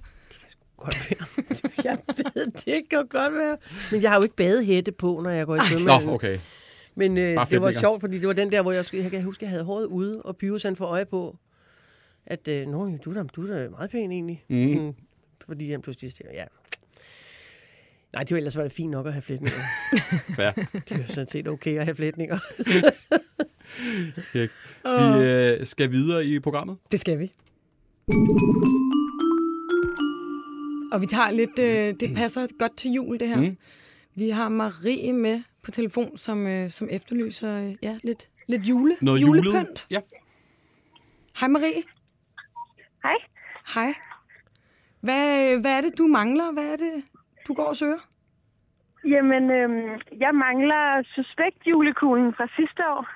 Godt 0.78 1.10
være. 1.10 1.46
jeg 1.84 1.98
ved, 2.08 2.52
det 2.66 2.90
kan 2.90 3.08
godt 3.08 3.34
være. 3.34 3.58
Men 3.92 4.02
jeg 4.02 4.12
har 4.12 4.18
jo 4.18 4.24
ikke 4.24 4.36
badehætte 4.36 4.92
på, 4.92 5.20
når 5.24 5.30
jeg 5.30 5.46
går 5.46 5.56
i 5.56 5.58
Nå, 5.58 5.64
svømmehallen. 5.64 6.10
okay. 6.10 6.40
Men 6.96 7.18
øh, 7.18 7.50
det 7.50 7.62
var 7.62 7.72
sjovt, 7.72 8.02
fordi 8.02 8.20
det 8.20 8.28
var 8.28 8.34
den 8.34 8.52
der, 8.52 8.62
hvor 8.62 8.72
jeg, 8.72 8.86
jeg 8.94 9.12
kan 9.12 9.24
huske, 9.24 9.46
jeg 9.46 9.50
havde 9.50 9.64
håret 9.64 9.86
ude, 9.86 10.22
og 10.22 10.38
Pyrus 10.38 10.64
han 10.64 10.76
får 10.76 10.86
øje 10.86 11.06
på, 11.06 11.38
at 12.26 12.48
øh, 12.48 12.68
Nå, 12.68 12.98
du, 13.06 13.10
er 13.10 13.14
da, 13.14 13.24
du 13.24 13.48
er 13.48 13.58
da 13.58 13.70
meget 13.70 13.90
pæn 13.90 14.12
egentlig. 14.12 14.44
Mm. 14.50 14.68
Sådan, 14.68 14.96
fordi 15.48 15.72
han 15.72 15.82
pludselig 15.82 16.14
siger, 16.14 16.30
ja. 16.34 16.46
Nej, 18.14 18.24
det 18.24 18.32
var 18.32 18.38
ellers 18.38 18.58
var 18.58 18.64
det 18.64 18.72
fint 18.72 18.92
nok 18.92 19.06
at 19.08 19.14
have 19.14 19.22
flætninger. 19.22 19.60
Fair. 20.38 20.52
det 20.90 21.00
var 21.00 21.06
sådan 21.08 21.30
set 21.30 21.48
okay 21.48 21.78
at 21.78 21.84
have 21.86 21.96
flætninger. 21.96 22.38
Tjek. 24.32 24.50
Vi 24.86 25.26
øh, 25.26 25.66
skal 25.66 25.92
videre 25.92 26.26
i 26.26 26.40
programmet. 26.40 26.78
Det 26.92 27.00
skal 27.00 27.20
vi. 27.20 27.32
Og 30.92 31.02
vi 31.02 31.06
tager 31.06 31.32
lidt, 31.32 31.60
øh, 31.60 32.00
det 32.00 32.16
passer 32.16 32.48
godt 32.60 32.78
til 32.78 32.92
jul, 32.92 33.20
det 33.20 33.28
her. 33.30 33.38
Mm. 33.38 33.58
Vi 34.16 34.30
har 34.30 34.50
Marie 34.50 35.14
med 35.14 35.42
på 35.64 35.72
telefon, 35.72 36.18
som, 36.18 36.48
øh, 36.48 36.70
som 36.70 36.88
efterlyser 36.92 37.58
øh, 37.68 37.76
ja, 37.82 37.98
lidt, 38.04 38.30
lidt 38.48 38.62
jule, 38.70 38.96
Noget 39.02 39.22
julet. 39.22 39.46
julepynt. 39.46 39.88
Ja. 39.92 40.00
Hej 41.40 41.48
Marie. 41.50 41.84
Hej. 43.04 43.16
Hej. 43.74 43.94
Hvad, 45.02 45.58
hvad 45.62 45.72
er 45.72 45.82
det, 45.82 45.98
du 45.98 46.08
mangler? 46.08 46.52
Hvad 46.52 46.64
er 46.64 46.76
det, 46.76 47.04
du 47.48 47.54
går 47.54 47.64
og 47.64 47.76
søger? 47.76 48.08
Jamen, 49.08 49.44
øhm, 49.52 49.90
jeg 50.20 50.30
mangler 50.34 51.04
suspekt 51.16 51.58
julekuglen 51.72 52.34
fra 52.34 52.48
sidste 52.56 52.82
år. 52.90 53.08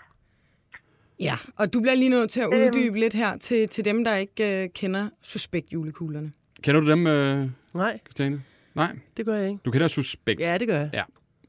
Ja, 1.19 1.33
og 1.57 1.73
du 1.73 1.81
bliver 1.81 1.95
lige 1.95 2.09
nødt 2.09 2.29
til 2.31 2.41
at 2.41 2.49
Øhm. 2.53 2.61
uddybe 2.63 2.99
lidt 2.99 3.13
her 3.13 3.37
til, 3.37 3.69
til 3.69 3.85
dem, 3.85 4.03
der 4.03 4.15
ikke 4.15 4.63
øh, 4.63 4.69
kender 4.69 5.09
suspekt 5.21 5.73
julekuglerne. 5.73 6.31
Kender 6.63 6.81
du 6.81 6.91
dem, 6.91 7.07
øh, 7.07 7.49
Nej, 7.73 7.99
Christiane? 8.05 8.41
Nej, 8.75 8.95
det 9.17 9.25
gør 9.25 9.35
jeg 9.35 9.47
ikke. 9.49 9.59
du 9.65 9.71
kender 9.71 9.87
Suspekt. 9.87 10.39
Ja, 10.39 10.57
det 10.57 10.67
gør 10.67 10.79
jeg. 10.93 11.03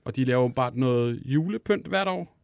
Og 0.04 0.16
de 0.16 0.24
laver 0.24 0.48
bare 0.48 0.72
noget 0.74 1.22
julepynt 1.24 1.86
hvert 1.86 2.08
år. 2.08 2.36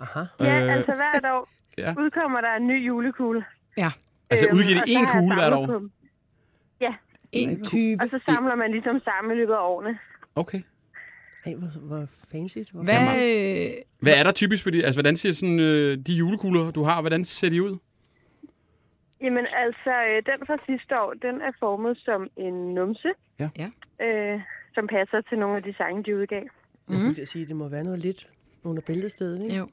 Aha. 0.00 0.20
Ja, 0.40 0.64
Øh, 0.64 0.72
altså 0.72 0.92
hvert 0.94 1.32
år 1.32 1.48
ja. 1.78 1.94
udkommer 1.98 2.40
der 2.40 2.54
en 2.56 2.66
ny 2.66 2.86
julekugle. 2.86 3.44
Ja, 3.76 3.90
Altså 4.30 4.46
Øhm, 4.46 4.56
udgiver 4.56 4.80
de 4.84 4.92
én 4.98 5.12
kugle 5.18 5.34
hvert 5.34 5.52
år? 5.52 5.66
dem. 5.66 5.90
en 7.32 7.64
type. 7.64 8.02
Og 8.02 8.08
så 8.10 8.20
samler 8.26 8.54
man 8.54 8.70
ligesom 8.70 9.00
sammen 9.04 9.32
i 9.32 9.36
løbet 9.40 9.52
af 9.52 9.58
årene. 9.60 9.98
Okay. 10.34 10.62
Ej, 11.46 11.54
hvor, 11.54 11.68
hvor 11.80 12.06
fancy. 12.32 12.58
Hvor 12.72 12.82
Hvad, 12.82 13.70
Hvad 14.00 14.12
er 14.14 14.22
der 14.22 14.32
typisk 14.32 14.62
for 14.62 14.70
de, 14.70 14.84
altså 14.84 15.00
hvordan 15.00 15.16
ser 15.16 15.32
sådan, 15.32 15.60
øh, 15.60 15.98
de 16.06 16.12
julekugler, 16.14 16.70
du 16.70 16.82
har, 16.82 17.00
hvordan 17.00 17.24
ser 17.24 17.48
de 17.50 17.62
ud? 17.62 17.78
Jamen 19.20 19.46
altså, 19.64 19.92
øh, 20.08 20.22
den 20.30 20.46
fra 20.46 20.56
sidste 20.66 21.00
år, 21.00 21.14
den 21.26 21.40
er 21.40 21.52
formet 21.58 21.98
som 21.98 22.30
en 22.36 22.74
numse. 22.74 23.12
Ja. 23.38 23.48
Ja. 23.58 23.68
Øh, 24.06 24.40
som 24.74 24.86
passer 24.86 25.20
til 25.20 25.38
nogle 25.38 25.56
af 25.56 25.62
de 25.62 25.74
sange, 25.74 26.02
de 26.02 26.16
udgav. 26.16 26.42
Jeg 26.88 26.98
skulle 26.98 27.14
til 27.14 27.22
at 27.22 27.28
sige, 27.28 27.42
at 27.42 27.48
det 27.48 27.56
må 27.56 27.68
være 27.68 27.84
noget 27.84 27.98
lidt 27.98 28.26
under 28.64 28.82
bæltestedet, 28.86 29.44
ikke? 29.44 29.56
jo. 29.56 29.68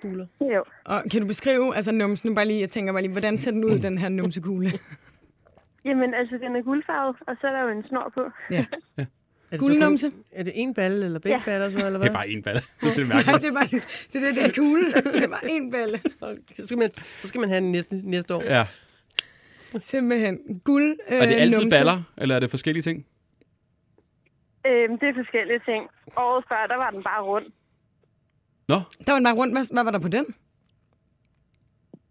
kugler. 0.00 0.26
Jo. 0.40 0.64
Og 0.84 1.02
kan 1.10 1.20
du 1.20 1.26
beskrive, 1.26 1.76
altså 1.76 1.92
numsen, 1.92 2.34
bare 2.34 2.46
lige, 2.46 2.60
jeg 2.60 2.70
tænker 2.70 2.92
bare 2.92 3.02
lige, 3.02 3.12
hvordan 3.12 3.38
ser 3.38 3.50
den 3.50 3.64
ud, 3.64 3.78
den 3.78 3.98
her 3.98 4.08
numsekugle? 4.08 4.68
Jamen, 5.84 6.14
altså, 6.14 6.38
den 6.38 6.56
er 6.56 6.62
guldfarvet, 6.62 7.16
og 7.26 7.36
så 7.40 7.46
er 7.46 7.52
der 7.52 7.62
jo 7.62 7.68
en 7.68 7.82
snor 7.82 8.12
på. 8.14 8.30
Ja. 8.50 8.64
Er 9.50 9.56
det 9.56 9.60
Guldnumse? 9.60 10.10
kun- 10.10 10.24
Er 10.32 10.42
det 10.42 10.52
en 10.56 10.74
balle, 10.74 11.04
eller 11.04 11.18
begge 11.18 11.36
Ja. 11.38 11.42
baller, 11.44 11.68
så, 11.68 11.76
eller 11.76 11.90
Det 11.90 11.98
hvad? 11.98 12.08
er 12.08 12.12
bare 12.12 12.28
en 12.28 12.42
balle. 12.42 12.60
Det 12.80 12.88
er 12.90 12.94
det 12.94 13.08
Nej, 13.08 13.16
mærkeligt. 13.16 13.40
det 13.42 13.48
er 13.48 13.52
bare, 13.52 13.68
det 14.12 14.22
er 14.22 14.26
det, 14.26 14.36
det 14.36 14.44
er 14.46 14.52
kugle. 14.62 14.92
Det 15.14 15.24
er 15.24 15.28
bare 15.28 15.50
en 15.50 15.70
balle. 15.70 16.00
Okay, 16.20 16.54
Så 16.56 16.66
skal 16.66 16.78
man, 16.78 16.90
så 16.92 17.28
skal 17.28 17.40
man 17.40 17.48
have 17.50 17.60
den 17.60 17.72
næste, 17.72 17.96
næste 18.10 18.34
år. 18.34 18.42
Ja. 18.42 18.66
Simpelthen. 19.78 20.60
Guld 20.64 20.98
øh, 21.10 21.16
Er 21.16 21.26
det 21.26 21.34
altid 21.34 21.60
numse. 21.60 21.76
baller, 21.78 22.02
eller 22.18 22.34
er 22.36 22.40
det 22.40 22.50
forskellige 22.50 22.82
ting? 22.82 23.06
Øhm, 24.66 24.98
det 24.98 25.08
er 25.08 25.14
forskellige 25.14 25.60
ting. 25.64 25.82
Året 26.16 26.44
før, 26.48 26.66
der 26.66 26.76
var 26.76 26.90
den 26.90 27.02
bare 27.02 27.22
rund. 27.22 27.46
Nå, 28.68 28.74
Der 29.06 29.12
var 29.12 29.18
den 29.18 29.24
bare 29.24 29.34
rundt. 29.34 29.54
Hvad, 29.54 29.74
hvad 29.74 29.84
var 29.84 29.90
der 29.90 29.98
på 29.98 30.08
den? 30.08 30.26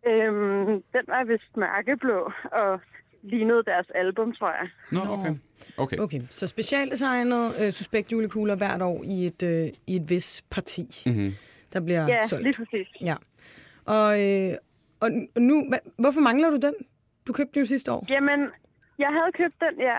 Øhm, 0.10 0.66
den 0.94 1.04
var 1.14 1.24
vist 1.24 1.58
mørkeblå 1.58 2.32
og 2.62 2.80
lignede 3.24 3.64
deres 3.66 3.88
album, 3.96 4.34
tror 4.34 4.52
jeg. 4.52 4.70
Nå, 4.92 5.00
okay. 5.14 5.34
Okay. 5.78 5.98
Okay, 5.98 6.22
så 6.30 6.48
specialdesignet 6.48 7.52
øh, 7.62 7.72
suspekt 7.72 8.12
julekugler 8.12 8.56
hvert 8.56 8.82
år 8.82 9.04
i 9.04 9.26
et, 9.28 9.44
øh, 9.44 9.68
i 9.88 9.96
et 9.96 10.10
vis 10.10 10.44
parti, 10.52 11.04
Mm-hmm. 11.06 11.32
der 11.74 11.80
bliver 11.80 12.08
Ja, 12.08 12.28
solgt. 12.28 12.44
lige 12.44 12.54
præcis. 12.54 12.88
Ja. 13.02 13.16
Og, 13.86 14.10
øh, 14.26 14.54
og 15.00 15.10
nu, 15.38 15.66
hva, 15.70 15.78
hvorfor 15.98 16.20
mangler 16.22 16.50
du 16.50 16.56
den? 16.68 16.74
Du 17.28 17.34
købte 17.34 17.54
den 17.54 17.60
jo 17.62 17.66
sidste 17.66 17.92
år. 17.92 18.06
Jamen, 18.10 18.40
jeg 19.00 19.08
havde 19.18 19.32
købt 19.44 19.56
den, 19.60 19.80
ja. 19.90 19.98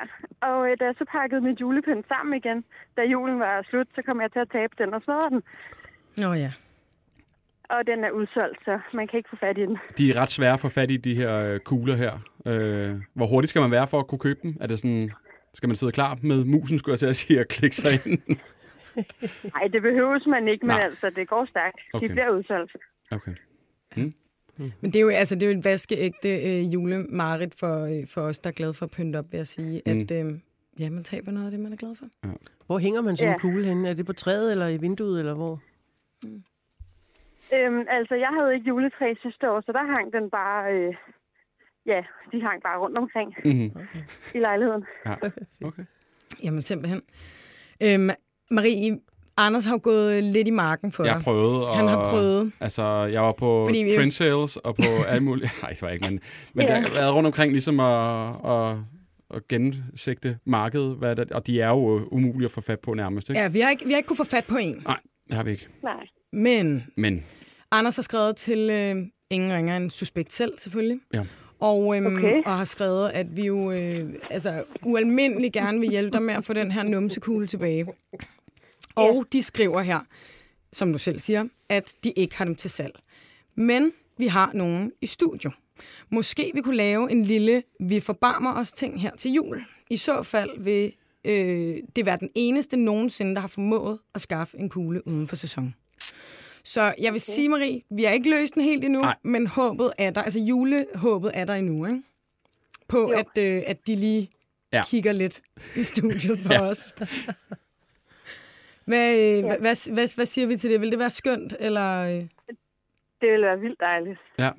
Og 0.48 0.70
øh, 0.70 0.76
da 0.80 0.84
jeg 0.84 0.94
så 0.98 1.04
pakkede 1.16 1.40
mit 1.40 1.60
julepynt 1.60 2.06
sammen 2.08 2.34
igen, 2.36 2.64
da 2.96 3.02
julen 3.02 3.38
var 3.40 3.66
slut, 3.70 3.86
så 3.94 4.02
kom 4.08 4.20
jeg 4.20 4.32
til 4.32 4.38
at 4.38 4.50
tabe 4.52 4.72
den 4.78 4.94
og 4.94 5.02
smadre 5.02 5.30
den. 5.30 5.42
Nå 6.16 6.32
ja. 6.32 6.52
Og 7.70 7.86
den 7.86 8.04
er 8.04 8.10
udsolgt, 8.10 8.58
så 8.64 8.78
man 8.94 9.08
kan 9.08 9.16
ikke 9.16 9.28
få 9.30 9.36
fat 9.36 9.58
i 9.58 9.60
den. 9.60 9.76
De 9.98 10.10
er 10.10 10.16
ret 10.22 10.30
svære 10.30 10.52
at 10.52 10.60
få 10.60 10.68
fat 10.68 10.90
i, 10.90 10.96
de 10.96 11.14
her 11.14 11.34
øh, 11.36 11.60
kugler 11.60 11.96
her. 11.96 12.12
Øh, 12.46 12.96
hvor 13.14 13.26
hurtigt 13.26 13.50
skal 13.50 13.62
man 13.62 13.70
være 13.70 13.88
for 13.88 13.98
at 14.00 14.06
kunne 14.06 14.18
købe 14.18 14.40
dem? 14.42 14.56
Er 14.60 14.66
det 14.66 14.78
sådan, 14.78 15.10
skal 15.54 15.68
man 15.68 15.76
sidde 15.76 15.92
klar 15.92 16.18
med 16.22 16.44
musen, 16.44 16.78
skulle 16.78 16.92
jeg 16.92 16.98
til 16.98 17.06
at 17.06 17.16
sige, 17.16 17.40
og 17.40 17.46
klikke 17.48 17.76
sig 17.76 17.92
ind? 18.06 18.20
Nej, 19.54 19.66
det 19.72 19.82
behøves 19.82 20.26
man 20.26 20.48
ikke, 20.48 20.66
men 20.66 20.76
Nej. 20.76 20.84
altså, 20.84 21.10
det 21.16 21.28
går 21.28 21.44
stærkt. 21.50 21.76
Okay. 21.92 22.08
De 22.08 22.12
bliver 22.12 22.30
udsolgt. 22.30 22.76
Okay. 23.10 23.34
Men 24.56 24.92
det 24.92 24.96
er 24.96 25.00
jo, 25.00 25.08
altså, 25.08 25.34
det 25.34 25.42
er 25.42 25.46
jo 25.46 25.52
en 25.52 25.64
vaskeægte 25.64 26.28
øh, 26.28 26.74
julemarit 26.74 27.54
for, 27.54 27.84
øh, 27.84 28.06
for 28.06 28.20
os, 28.20 28.38
der 28.38 28.50
er 28.50 28.54
glade 28.54 28.74
for 28.74 28.86
at 28.86 28.90
pynte 28.90 29.16
op, 29.16 29.24
vil 29.32 29.36
jeg 29.38 29.46
sige. 29.46 29.82
Mm. 29.86 29.92
At 30.00 30.10
øh, 30.10 30.34
ja, 30.78 30.90
man 30.90 31.04
taber 31.04 31.32
noget 31.32 31.46
af 31.46 31.50
det, 31.50 31.60
man 31.60 31.72
er 31.72 31.76
glad 31.76 31.94
for. 31.96 32.06
Hvor 32.66 32.78
hænger 32.78 33.00
man 33.00 33.16
sådan 33.16 33.28
en 33.28 33.32
Ja. 33.32 33.38
kugle 33.38 33.64
henne? 33.64 33.88
Er 33.88 33.94
det 33.94 34.06
på 34.06 34.12
træet, 34.12 34.50
eller 34.52 34.68
i 34.68 34.76
vinduet, 34.76 35.18
eller 35.18 35.34
hvor? 35.34 35.60
Øhm, 37.54 37.84
altså, 37.88 38.14
jeg 38.14 38.28
havde 38.40 38.54
ikke 38.54 38.68
juletræ 38.68 39.14
sidste 39.22 39.50
år, 39.50 39.60
så 39.66 39.72
der 39.72 39.84
hang 39.94 40.12
den 40.12 40.30
bare... 40.30 40.72
Øh, 40.72 40.94
ja, 41.86 42.00
de 42.32 42.42
hang 42.42 42.62
bare 42.62 42.78
rundt 42.78 42.98
omkring 42.98 43.34
Mm-hmm. 43.44 43.70
i 44.34 44.38
lejligheden. 44.38 44.84
Ja. 45.06 45.14
Okay. 45.64 45.82
Jamen 46.42 46.62
simpelthen. 46.62 47.02
Øhm, 47.82 48.10
Marie, 48.50 49.00
Anders 49.36 49.64
har 49.64 49.72
jo 49.74 49.80
gået 49.82 50.24
lidt 50.24 50.48
i 50.48 50.50
marken 50.50 50.92
for 50.92 51.04
Jeg 51.04 51.10
dig. 51.10 51.16
har 51.18 51.22
prøvet. 51.24 51.64
Og, 51.68 51.76
Han 51.76 51.88
har 51.88 52.10
prøvet. 52.10 52.52
Altså, 52.60 52.82
jeg 53.12 53.22
var 53.22 53.32
på 53.32 53.66
Fordi 53.68 53.96
trend 53.96 54.10
sales 54.10 54.56
og 54.56 54.76
på 54.76 54.82
alle 55.08 55.24
mulige... 55.24 55.50
Nej, 55.62 55.70
det 55.70 55.82
var 55.82 55.88
jeg 55.88 55.94
ikke, 55.94 56.06
men, 56.06 56.20
men 56.54 56.66
Ja. 56.66 56.72
jeg 56.74 56.82
har 56.82 56.90
været 56.90 57.14
rundt 57.14 57.26
omkring 57.26 57.52
ligesom 57.52 57.80
at, 57.80 58.28
at, 58.50 58.76
at 59.34 59.48
gennemsigte 59.48 60.38
markedet, 60.44 60.96
hvad 60.96 61.16
der, 61.16 61.24
og 61.34 61.46
de 61.46 61.60
er 61.60 61.68
jo 61.68 62.08
umulige 62.10 62.44
at 62.44 62.50
få 62.52 62.60
fat 62.60 62.80
på 62.80 62.94
nærmest, 62.94 63.30
ikke? 63.30 63.40
Ja, 63.40 63.48
vi 63.48 63.60
har 63.60 63.70
ikke, 63.70 63.84
vi 63.84 63.90
har 63.92 63.96
ikke 63.96 64.06
kunne 64.06 64.16
få 64.16 64.24
fat 64.24 64.44
på 64.48 64.56
en. 64.56 64.82
Nej, 64.86 64.98
det 65.28 65.36
har 65.36 65.42
vi 65.42 65.50
ikke. 65.50 65.68
Nej. 65.82 66.06
Men 66.32 66.86
Men 66.96 67.24
Anders 67.70 67.96
har 67.96 68.02
skrevet 68.02 68.36
til 68.36 68.70
øh, 68.70 69.06
ingen 69.30 69.52
ringer 69.52 69.76
en 69.76 69.90
suspekt 69.90 70.32
selv, 70.32 70.58
selvfølgelig. 70.58 71.00
Ja. 71.14 71.24
Og, 71.58 71.96
øhm, 71.96 72.16
Okay. 72.16 72.42
og 72.46 72.56
har 72.56 72.64
skrevet, 72.64 73.10
at 73.10 73.36
vi 73.36 73.46
jo 73.46 73.70
øh, 73.70 74.14
altså, 74.30 74.64
ualmindeligt 74.82 75.52
gerne 75.52 75.80
vil 75.80 75.90
hjælpe 75.90 76.12
dig 76.12 76.22
med 76.22 76.34
at 76.34 76.44
få 76.44 76.52
den 76.52 76.70
her 76.70 76.82
numsekugle 76.82 77.46
tilbage. 77.46 77.86
Og 78.94 79.24
de 79.32 79.42
skriver 79.42 79.80
her, 79.80 80.00
som 80.72 80.92
du 80.92 80.98
selv 80.98 81.20
siger, 81.20 81.44
at 81.68 81.94
de 82.04 82.10
ikke 82.16 82.36
har 82.36 82.44
dem 82.44 82.54
til 82.54 82.70
salg. 82.70 82.94
Men 83.54 83.92
vi 84.18 84.26
har 84.26 84.50
nogen 84.54 84.92
i 85.00 85.06
studio. 85.06 85.50
Måske 86.10 86.50
vi 86.54 86.60
kunne 86.60 86.76
lave 86.76 87.10
en 87.12 87.22
lille 87.22 87.62
vi 87.80 88.00
forbarmer 88.00 88.54
os 88.54 88.72
ting 88.72 89.02
her 89.02 89.16
til 89.16 89.32
jul. 89.32 89.62
I 89.90 89.96
så 89.96 90.22
fald 90.22 90.50
vil 90.60 90.92
øh, 91.24 91.76
det 91.96 92.06
være 92.06 92.16
den 92.20 92.30
eneste 92.34 92.76
nogensinde, 92.76 93.34
der 93.34 93.40
har 93.40 93.48
formået 93.48 93.98
at 94.14 94.20
skaffe 94.20 94.58
en 94.58 94.68
kugle 94.68 95.06
uden 95.06 95.28
for 95.28 95.36
sæson. 95.36 95.74
Så 96.70 96.82
jeg 96.82 96.94
vil 96.98 97.08
okay. 97.08 97.18
sige, 97.18 97.48
Marie, 97.48 97.82
vi 97.90 98.04
har 98.04 98.12
ikke 98.12 98.30
løst 98.30 98.54
den 98.54 98.62
helt 98.62 98.84
endnu, 98.84 99.00
Nej. 99.00 99.16
men 99.22 99.46
håbet 99.46 99.92
er 99.98 100.10
der. 100.10 100.22
Altså 100.22 100.40
julehåbet 100.40 101.30
er 101.34 101.44
der 101.44 101.54
endnu, 101.54 101.86
ikke? 101.86 102.02
På, 102.88 102.98
Jo. 102.98 103.08
at, 103.08 103.38
øh, 103.38 103.62
at 103.66 103.86
de 103.86 103.94
lige 103.96 104.30
Ja. 104.72 104.82
kigger 104.86 105.12
lidt 105.12 105.40
i 105.76 105.82
studiet 105.82 106.38
for 106.46 106.52
Ja. 106.54 106.60
os. 106.68 106.94
Hvad, 108.84 109.12
øh, 109.18 109.38
ja. 109.38 109.40
hvad, 109.58 109.92
hvad, 109.92 110.14
hvad, 110.14 110.26
siger 110.26 110.46
vi 110.46 110.56
til 110.56 110.70
det? 110.70 110.80
Vil 110.80 110.90
det 110.90 110.98
være 110.98 111.10
skønt, 111.10 111.54
eller... 111.60 112.00
Øh? 112.02 112.14
Det 113.20 113.30
ville 113.30 113.46
være 113.46 113.60
vildt 113.60 113.80
dejligt. 113.80 114.18
ja, 114.38 114.50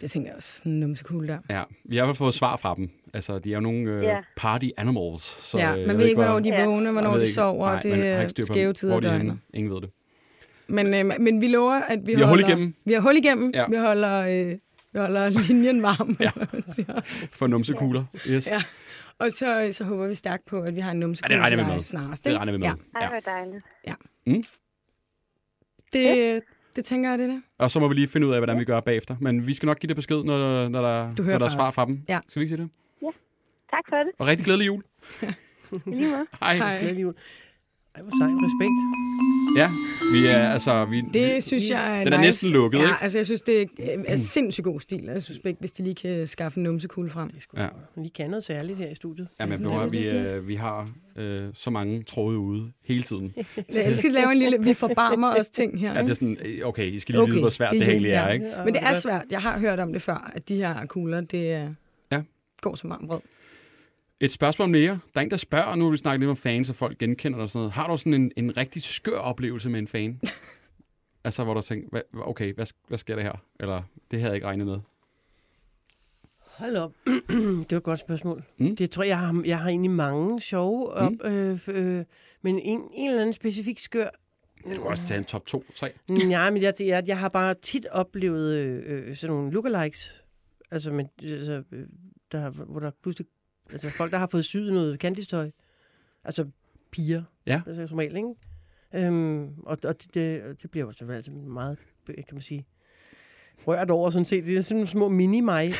Det 0.00 0.10
tænker 0.10 0.28
jeg 0.30 0.36
også, 0.36 0.58
sådan 0.58 0.72
en 0.72 0.80
numsekugle 0.80 1.28
der. 1.28 1.38
ja, 1.50 1.62
vi 1.84 1.96
har 1.96 2.04
i 2.04 2.06
hvert 2.06 2.16
fald 2.16 2.24
fået 2.26 2.34
svar 2.34 2.56
fra 2.56 2.74
dem. 2.74 2.90
Altså, 3.14 3.38
de 3.38 3.50
er 3.50 3.54
jo 3.54 3.60
nogle 3.60 3.90
øh, 3.90 4.22
party 4.36 4.68
animals. 4.76 5.22
Så, 5.22 5.58
ja, 5.58 5.76
øh, 5.80 5.86
man 5.86 5.98
ved 5.98 6.04
ikke, 6.04 6.14
hvor- 6.16 6.24
hvornår 6.24 6.40
de 6.40 6.48
Ja. 6.50 6.64
vågner, 6.64 6.92
hvornår 6.92 7.16
de 7.16 7.32
sover. 7.32 7.66
Nej, 7.70 7.80
det 7.82 7.92
er 8.06 8.26
på, 8.28 8.42
skæve 8.42 8.72
tider 8.72 8.92
af 8.92 8.96
er 8.96 9.00
døgnet. 9.00 9.38
Ingen 9.54 9.74
ved 9.74 9.80
det. 9.80 9.90
Men, 10.70 10.94
øh, 10.94 11.20
men 11.20 11.40
vi 11.40 11.48
lover, 11.48 11.74
at 11.74 11.98
vi, 12.06 12.14
Vi 12.14 12.20
har 12.20 12.28
hul 12.28 12.28
holder, 12.28 12.48
igennem. 12.48 12.74
Vi 12.84 12.92
har 12.92 13.00
hul 13.00 13.16
igennem. 13.16 13.50
Ja. 13.54 13.66
Vi 13.68 13.76
holder, 13.76 14.20
øh, 14.20 14.58
vi 14.92 14.98
holder 14.98 15.28
linjen 15.48 15.82
varm. 15.82 16.16
Ja. 16.20 16.30
ja. 16.88 17.00
For 17.32 17.46
numsekugler. 17.46 18.04
Yes. 18.28 18.46
Ja. 18.50 18.62
Og 19.18 19.30
så, 19.32 19.68
så 19.72 19.84
håber 19.84 20.06
vi 20.06 20.14
stærkt 20.14 20.44
på, 20.46 20.60
at 20.62 20.74
vi 20.76 20.80
har 20.80 20.90
en 20.90 21.00
numsekugle 21.00 21.34
Ja, 21.34 21.38
det 21.38 21.44
regner 21.44 21.56
til 21.56 21.66
vi 21.66 21.70
dig 21.70 21.76
med. 21.76 21.84
snarest. 21.84 22.24
Det 22.24 22.30
ikke? 22.30 22.38
regner 22.38 22.52
vi 22.52 22.58
med. 22.58 22.66
Ja. 22.66 22.72
Ej, 22.94 23.02
Ja. 23.02 23.08
hvor 23.08 23.20
dejligt. 23.20 23.64
Det, 25.92 26.42
det 26.76 26.84
tænker 26.84 27.10
jeg, 27.10 27.18
det 27.18 27.24
er 27.26 27.30
det. 27.32 27.42
Og 27.58 27.70
så 27.70 27.80
må 27.80 27.88
vi 27.88 27.94
lige 27.94 28.08
finde 28.08 28.26
ud 28.26 28.32
af, 28.32 28.38
hvordan 28.40 28.58
vi 28.58 28.64
gør 28.64 28.80
bagefter. 28.80 29.16
Men 29.20 29.46
vi 29.46 29.54
skal 29.54 29.66
nok 29.66 29.78
give 29.78 29.88
det 29.88 29.96
besked, 29.96 30.22
når, 30.24 30.68
når, 30.68 30.82
der, 30.82 31.14
Du 31.14 31.22
når 31.22 31.38
der 31.38 31.44
er 31.44 31.48
svar 31.48 31.70
fra 31.70 31.84
dem. 31.86 32.02
Ja. 32.08 32.20
Skal 32.28 32.40
vi 32.40 32.44
ikke 32.44 32.56
sige 32.56 32.62
det? 32.62 32.70
Tak 33.70 33.84
for 33.88 33.96
det. 33.96 34.10
Og 34.18 34.26
rigtig 34.26 34.44
glædelig 34.44 34.66
jul. 34.66 34.82
Lige 35.86 36.10
måde. 36.10 36.26
Hej. 36.40 36.56
Hej. 36.56 36.78
Glædelig 36.80 37.02
jul. 37.02 37.14
Ej, 37.94 38.02
hvor 38.02 38.10
sej. 38.18 38.28
Respekt. 38.46 38.78
Ja, 39.56 39.68
vi 40.12 40.26
er 40.26 40.48
altså... 40.52 40.84
Vi, 40.84 41.00
Det 41.00 41.42
synes 41.44 41.70
jeg 41.70 41.98
er 42.00 42.04
Den 42.04 42.12
er 42.12 42.16
nice. 42.18 42.26
næsten 42.26 42.50
lukket, 42.50 42.78
ja, 42.78 42.82
ikke? 42.84 42.94
altså 43.00 43.18
jeg 43.18 43.26
synes, 43.26 43.42
det 43.42 43.62
er, 43.62 43.96
er 44.06 44.16
sindssygt 44.16 44.64
god 44.64 44.80
stil. 44.80 45.02
Jeg 45.04 45.22
synes 45.22 45.40
ikke, 45.44 45.60
hvis 45.60 45.72
de 45.72 45.82
lige 45.82 45.94
kan 45.94 46.26
skaffe 46.26 46.58
en 46.58 46.62
numsekugle 46.64 47.10
frem. 47.10 47.30
Det 47.30 47.44
er 47.56 47.62
Ja. 47.62 47.68
lige 47.96 48.10
kan 48.10 48.30
noget 48.30 48.44
særligt 48.44 48.78
her 48.78 48.88
i 48.88 48.94
studiet. 48.94 49.28
Ja, 49.40 49.46
ja, 49.46 49.56
det 49.56 49.92
vi, 49.92 50.06
er 50.06 50.36
øh, 50.36 50.48
vi 50.48 50.54
har 50.54 50.90
øh, 51.16 51.48
så 51.54 51.70
mange 51.70 52.02
tråde 52.02 52.38
ude 52.38 52.72
hele 52.84 53.02
tiden. 53.02 53.32
Jeg 53.74 53.84
elsker 53.86 54.08
at 54.08 54.12
lave 54.14 54.32
en 54.32 54.38
lille, 54.38 54.58
vi 54.60 54.74
forbarmer 54.74 55.34
os 55.38 55.48
ting 55.48 55.80
her. 55.80 55.92
Ja, 55.94 56.02
det 56.02 56.10
er 56.10 56.14
sådan, 56.14 56.36
øh, 56.44 56.58
okay, 56.68 56.86
I 56.86 56.98
skal 57.00 57.12
lige 57.12 57.22
okay, 57.22 57.30
vide, 57.32 57.40
hvor 57.40 57.50
svært 57.50 57.70
det, 57.72 57.80
det 57.80 57.86
er 57.88 57.92
egentlig 57.92 58.10
er, 58.12 58.26
ja. 58.26 58.32
ikke? 58.32 58.46
Men 58.64 58.74
det 58.74 58.82
er 58.82 58.94
svært. 58.94 59.24
Jeg 59.30 59.40
har 59.40 59.58
hørt 59.58 59.80
om 59.80 59.92
det 59.92 60.02
før, 60.02 60.30
at 60.34 60.48
de 60.48 60.56
her 60.56 60.86
kugler, 60.86 61.20
det 61.20 61.52
er, 61.52 61.68
Ja. 62.12 62.20
går 62.60 62.74
som 62.74 62.90
varmt 62.90 63.06
brød. 63.08 63.20
Et 64.20 64.32
spørgsmål 64.32 64.68
mere. 64.68 64.98
Der 65.14 65.20
er 65.20 65.24
en, 65.24 65.30
der 65.30 65.36
spørger, 65.36 65.74
nu 65.74 65.84
har 65.84 65.90
vi 65.90 65.98
snakket 65.98 66.20
lidt 66.20 66.30
om 66.30 66.36
fans, 66.36 66.70
og 66.70 66.76
folk 66.76 66.98
genkender 66.98 67.38
dig 67.38 67.42
og 67.42 67.48
sådan 67.48 67.58
noget. 67.58 67.72
Har 67.72 67.88
du 67.88 67.96
sådan 67.96 68.14
en, 68.14 68.32
en 68.36 68.56
rigtig 68.56 68.82
skør 68.82 69.18
oplevelse 69.18 69.70
med 69.70 69.78
en 69.78 69.88
fan? 69.88 70.20
altså, 71.24 71.44
hvor 71.44 71.54
du 71.54 71.60
tænker, 71.60 72.00
okay, 72.14 72.54
hvad, 72.54 72.66
hvad 72.88 72.98
sker 72.98 73.16
der 73.16 73.22
her? 73.22 73.44
Eller, 73.60 73.82
det 74.10 74.20
havde 74.20 74.30
jeg 74.30 74.34
ikke 74.34 74.46
regnet 74.46 74.66
med. 74.66 74.78
Hold 76.38 76.76
op. 76.76 76.92
det 77.06 77.70
var 77.70 77.76
et 77.76 77.82
godt 77.82 77.98
spørgsmål. 77.98 78.44
Mm. 78.58 78.76
Det 78.76 78.90
tror 78.90 79.02
jeg, 79.02 79.08
jeg 79.08 79.18
har, 79.18 79.42
jeg 79.44 79.58
har 79.58 79.68
egentlig 79.68 79.90
mange 79.90 80.40
sjove 80.40 80.90
op, 80.90 81.12
mm. 81.12 81.30
øh, 81.30 81.60
øh, 81.68 82.04
men 82.42 82.58
en, 82.58 82.80
en 82.94 83.08
eller 83.08 83.20
anden 83.20 83.32
specifik 83.32 83.78
skør. 83.78 84.08
Du 84.64 84.68
kan 84.68 84.82
også 84.82 85.06
tage 85.06 85.18
en 85.18 85.24
top 85.24 85.46
2, 85.46 85.64
3. 85.76 85.92
Nej, 86.10 86.50
men 86.50 86.62
jeg, 86.62 86.74
jeg, 86.80 87.04
jeg 87.06 87.18
har 87.18 87.28
bare 87.28 87.54
tit 87.54 87.86
oplevet 87.86 88.56
øh, 88.56 88.82
øh, 88.86 89.16
sådan 89.16 89.36
nogle 89.36 89.52
lookalikes. 89.52 90.22
Altså, 90.70 90.92
men, 90.92 91.08
altså 91.22 91.62
der, 92.32 92.50
hvor 92.50 92.80
der 92.80 92.90
pludselig... 93.02 93.26
Altså, 93.72 93.90
folk, 93.90 94.12
der 94.12 94.18
har 94.18 94.26
fået 94.26 94.44
syet 94.44 94.72
noget 94.72 94.98
kandistøj. 94.98 95.50
Altså, 96.24 96.46
piger. 96.90 97.22
Ja. 97.46 97.62
Altså, 97.66 97.86
som 97.86 97.98
regel, 97.98 98.16
ikke? 98.16 98.28
Øhm, 99.06 99.48
og 99.62 99.78
og 99.84 100.02
det, 100.02 100.14
det, 100.14 100.42
det 100.62 100.70
bliver 100.70 100.86
jo 100.86 100.92
selvfølgelig 100.92 101.16
altid 101.16 101.32
meget, 101.32 101.78
kan 102.06 102.24
man 102.32 102.42
sige, 102.42 102.66
rørt 103.66 103.90
over 103.90 104.10
sådan 104.10 104.24
set. 104.24 104.44
Det 104.44 104.56
er 104.56 104.60
sådan 104.60 104.86
små 104.86 105.08
mini-mig, 105.08 105.64
ikke? 105.64 105.76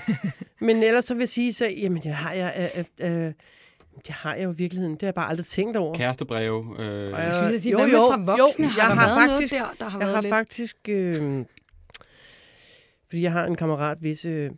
Men 0.66 0.82
ellers 0.82 1.04
så 1.04 1.14
vil 1.14 1.20
jeg 1.20 1.28
sige, 1.28 1.52
så, 1.52 1.66
jamen, 1.68 2.02
det 2.02 2.12
har 2.12 2.32
jeg... 2.32 2.70
Øh, 2.76 2.84
øh, 3.10 3.26
øh, 3.26 3.32
det 4.06 4.08
har 4.14 4.34
jeg 4.34 4.44
jo 4.44 4.52
i 4.52 4.56
virkeligheden. 4.56 4.92
Det 4.94 5.02
har 5.02 5.06
jeg 5.06 5.14
bare 5.14 5.28
aldrig 5.28 5.46
tænkt 5.46 5.76
over. 5.76 5.94
Kærestebreve. 5.94 6.76
Øh, 6.78 7.10
Jeg 7.10 7.32
skulle 7.32 7.58
sige, 7.58 7.70
Jo, 7.72 7.78
hvad 7.78 7.86
med 7.86 7.94
jo, 7.94 8.00
fra 8.10 8.24
voksne? 8.36 8.64
jo, 8.66 8.70
har 8.70 8.88
jeg 8.88 8.96
der 8.96 9.02
har 9.02 9.08
været 9.18 9.30
faktisk- 9.30 9.52
noget 9.52 9.68
der, 9.78 9.84
der 9.84 9.90
har 9.90 9.98
Jeg 9.98 10.06
været 10.06 10.14
har 10.14 10.22
lidt... 10.22 10.34
faktisk... 10.34 10.76
Øh, 10.88 11.44
fordi 13.08 13.22
jeg 13.22 13.32
har 13.32 13.46
en 13.46 13.56
kammerat, 13.56 13.98
hvis 13.98 14.24
øh, 14.24 14.50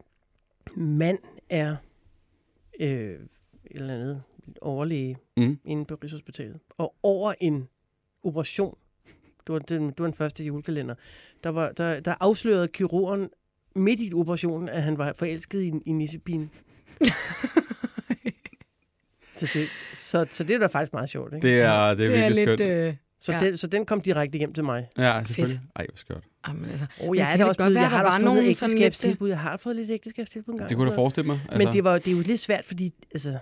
mand 0.76 1.18
er 1.50 1.76
øh, 2.80 3.10
et 3.10 3.20
eller 3.70 3.94
andet 3.94 4.22
overlæge 4.60 5.16
Mm. 5.36 5.58
inde 5.64 5.84
på 5.84 5.94
Rigshospitalet. 6.02 6.60
Og 6.78 6.94
over 7.02 7.34
en 7.40 7.68
operation 8.22 8.78
Det 9.46 9.52
var 9.52 9.58
den, 9.58 9.86
det 9.86 9.98
var 9.98 10.04
den 10.06 10.14
første 10.14 10.44
julekalender. 10.44 10.94
Der, 11.44 11.50
var, 11.50 11.72
der, 11.72 12.00
der 12.00 12.14
afslørede 12.20 12.68
kirurgen 12.68 13.30
midt 13.74 14.00
i 14.00 14.14
operationen, 14.14 14.68
at 14.68 14.82
han 14.82 14.98
var 14.98 15.12
forelsket 15.18 15.60
i, 15.62 15.72
i 15.86 15.92
nissepigen. 15.92 16.50
så, 19.32 19.50
det, 19.54 19.68
så, 19.94 20.26
så 20.30 20.44
det 20.44 20.54
er 20.54 20.58
da 20.58 20.66
faktisk 20.66 20.92
meget 20.92 21.08
sjovt, 21.08 21.34
ikke? 21.34 21.46
Det 21.48 21.60
er, 21.60 21.94
det 21.94 22.04
er, 22.04 22.10
Det 22.10 22.24
er 22.24 22.28
lidt... 22.28 22.60
skønt. 22.60 22.60
Øh, 22.60 22.94
så, 23.24 23.32
ja. 23.32 23.40
den, 23.40 23.56
så 23.56 23.66
den 23.66 23.86
kom 23.86 24.00
direkte 24.00 24.38
hjem 24.38 24.52
til 24.52 24.64
mig. 24.64 24.88
Ja, 24.98 25.22
selvfølgelig. 25.26 25.60
Ej, 25.76 25.86
hvor 25.88 25.96
skørt. 25.96 26.24
jamen, 26.48 26.70
altså, 26.70 26.86
Oh, 27.00 27.16
jeg 27.16 27.22
jeg, 27.22 27.32
er 27.32 27.36
det 27.36 27.46
også 27.46 27.58
godt 27.58 27.70
blevet, 27.70 27.82
jeg 27.82 27.90
har 27.90 28.18
der 28.18 28.28
var 28.28 28.34
lidt, 28.34 28.46
ægteskabstilbud. 28.46 29.28
Jeg 29.28 29.38
har 29.38 29.56
fået 29.56 29.76
lidt 29.76 29.90
ægteskabstilbud 29.90 30.54
engang. 30.54 30.68
Det 30.68 30.76
kunne 30.76 30.90
du 30.90 30.94
forestille 30.94 31.26
mig. 31.26 31.38
Altså, 31.48 31.58
Men 31.58 31.72
det, 31.72 31.84
var, 31.84 31.98
det 31.98 32.08
er 32.08 32.16
jo 32.16 32.22
lidt 32.22 32.40
svært, 32.40 32.64
fordi 32.64 32.94
altså, 33.14 33.38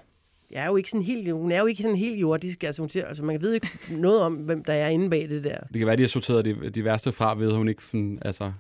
jeg 0.51 0.63
er 0.63 0.67
jo 0.67 0.77
ikke 0.77 0.91
sådan 0.91 1.05
helt, 1.05 1.33
hun 1.33 1.53
er 1.53 1.59
jo 1.61 1.67
ikke 1.67 1.83
sådan 1.83 1.97
helt 1.97 2.21
jordisk. 2.21 2.65
Altså, 2.65 2.83
hun 2.83 2.91
siger, 2.91 3.07
altså, 3.07 3.25
man 3.25 3.43
ved 3.43 3.53
ikke 3.53 3.69
noget 3.91 4.21
om, 4.21 4.35
hvem 4.35 4.65
der 4.65 4.73
er 4.73 4.89
inde 4.89 5.11
bag 5.11 5.29
det 5.29 5.45
der. 5.45 5.59
det 5.61 5.79
kan 5.79 5.87
være, 5.87 5.97
de 5.97 6.03
har 6.03 6.09
sorteret 6.09 6.45
de, 6.45 6.71
de 6.71 6.85
værste 6.85 7.13
fra, 7.13 7.35
ved 7.35 7.49
at 7.49 7.57
hun 7.57 7.69
ikke 7.69 7.83
altså, 8.23 8.53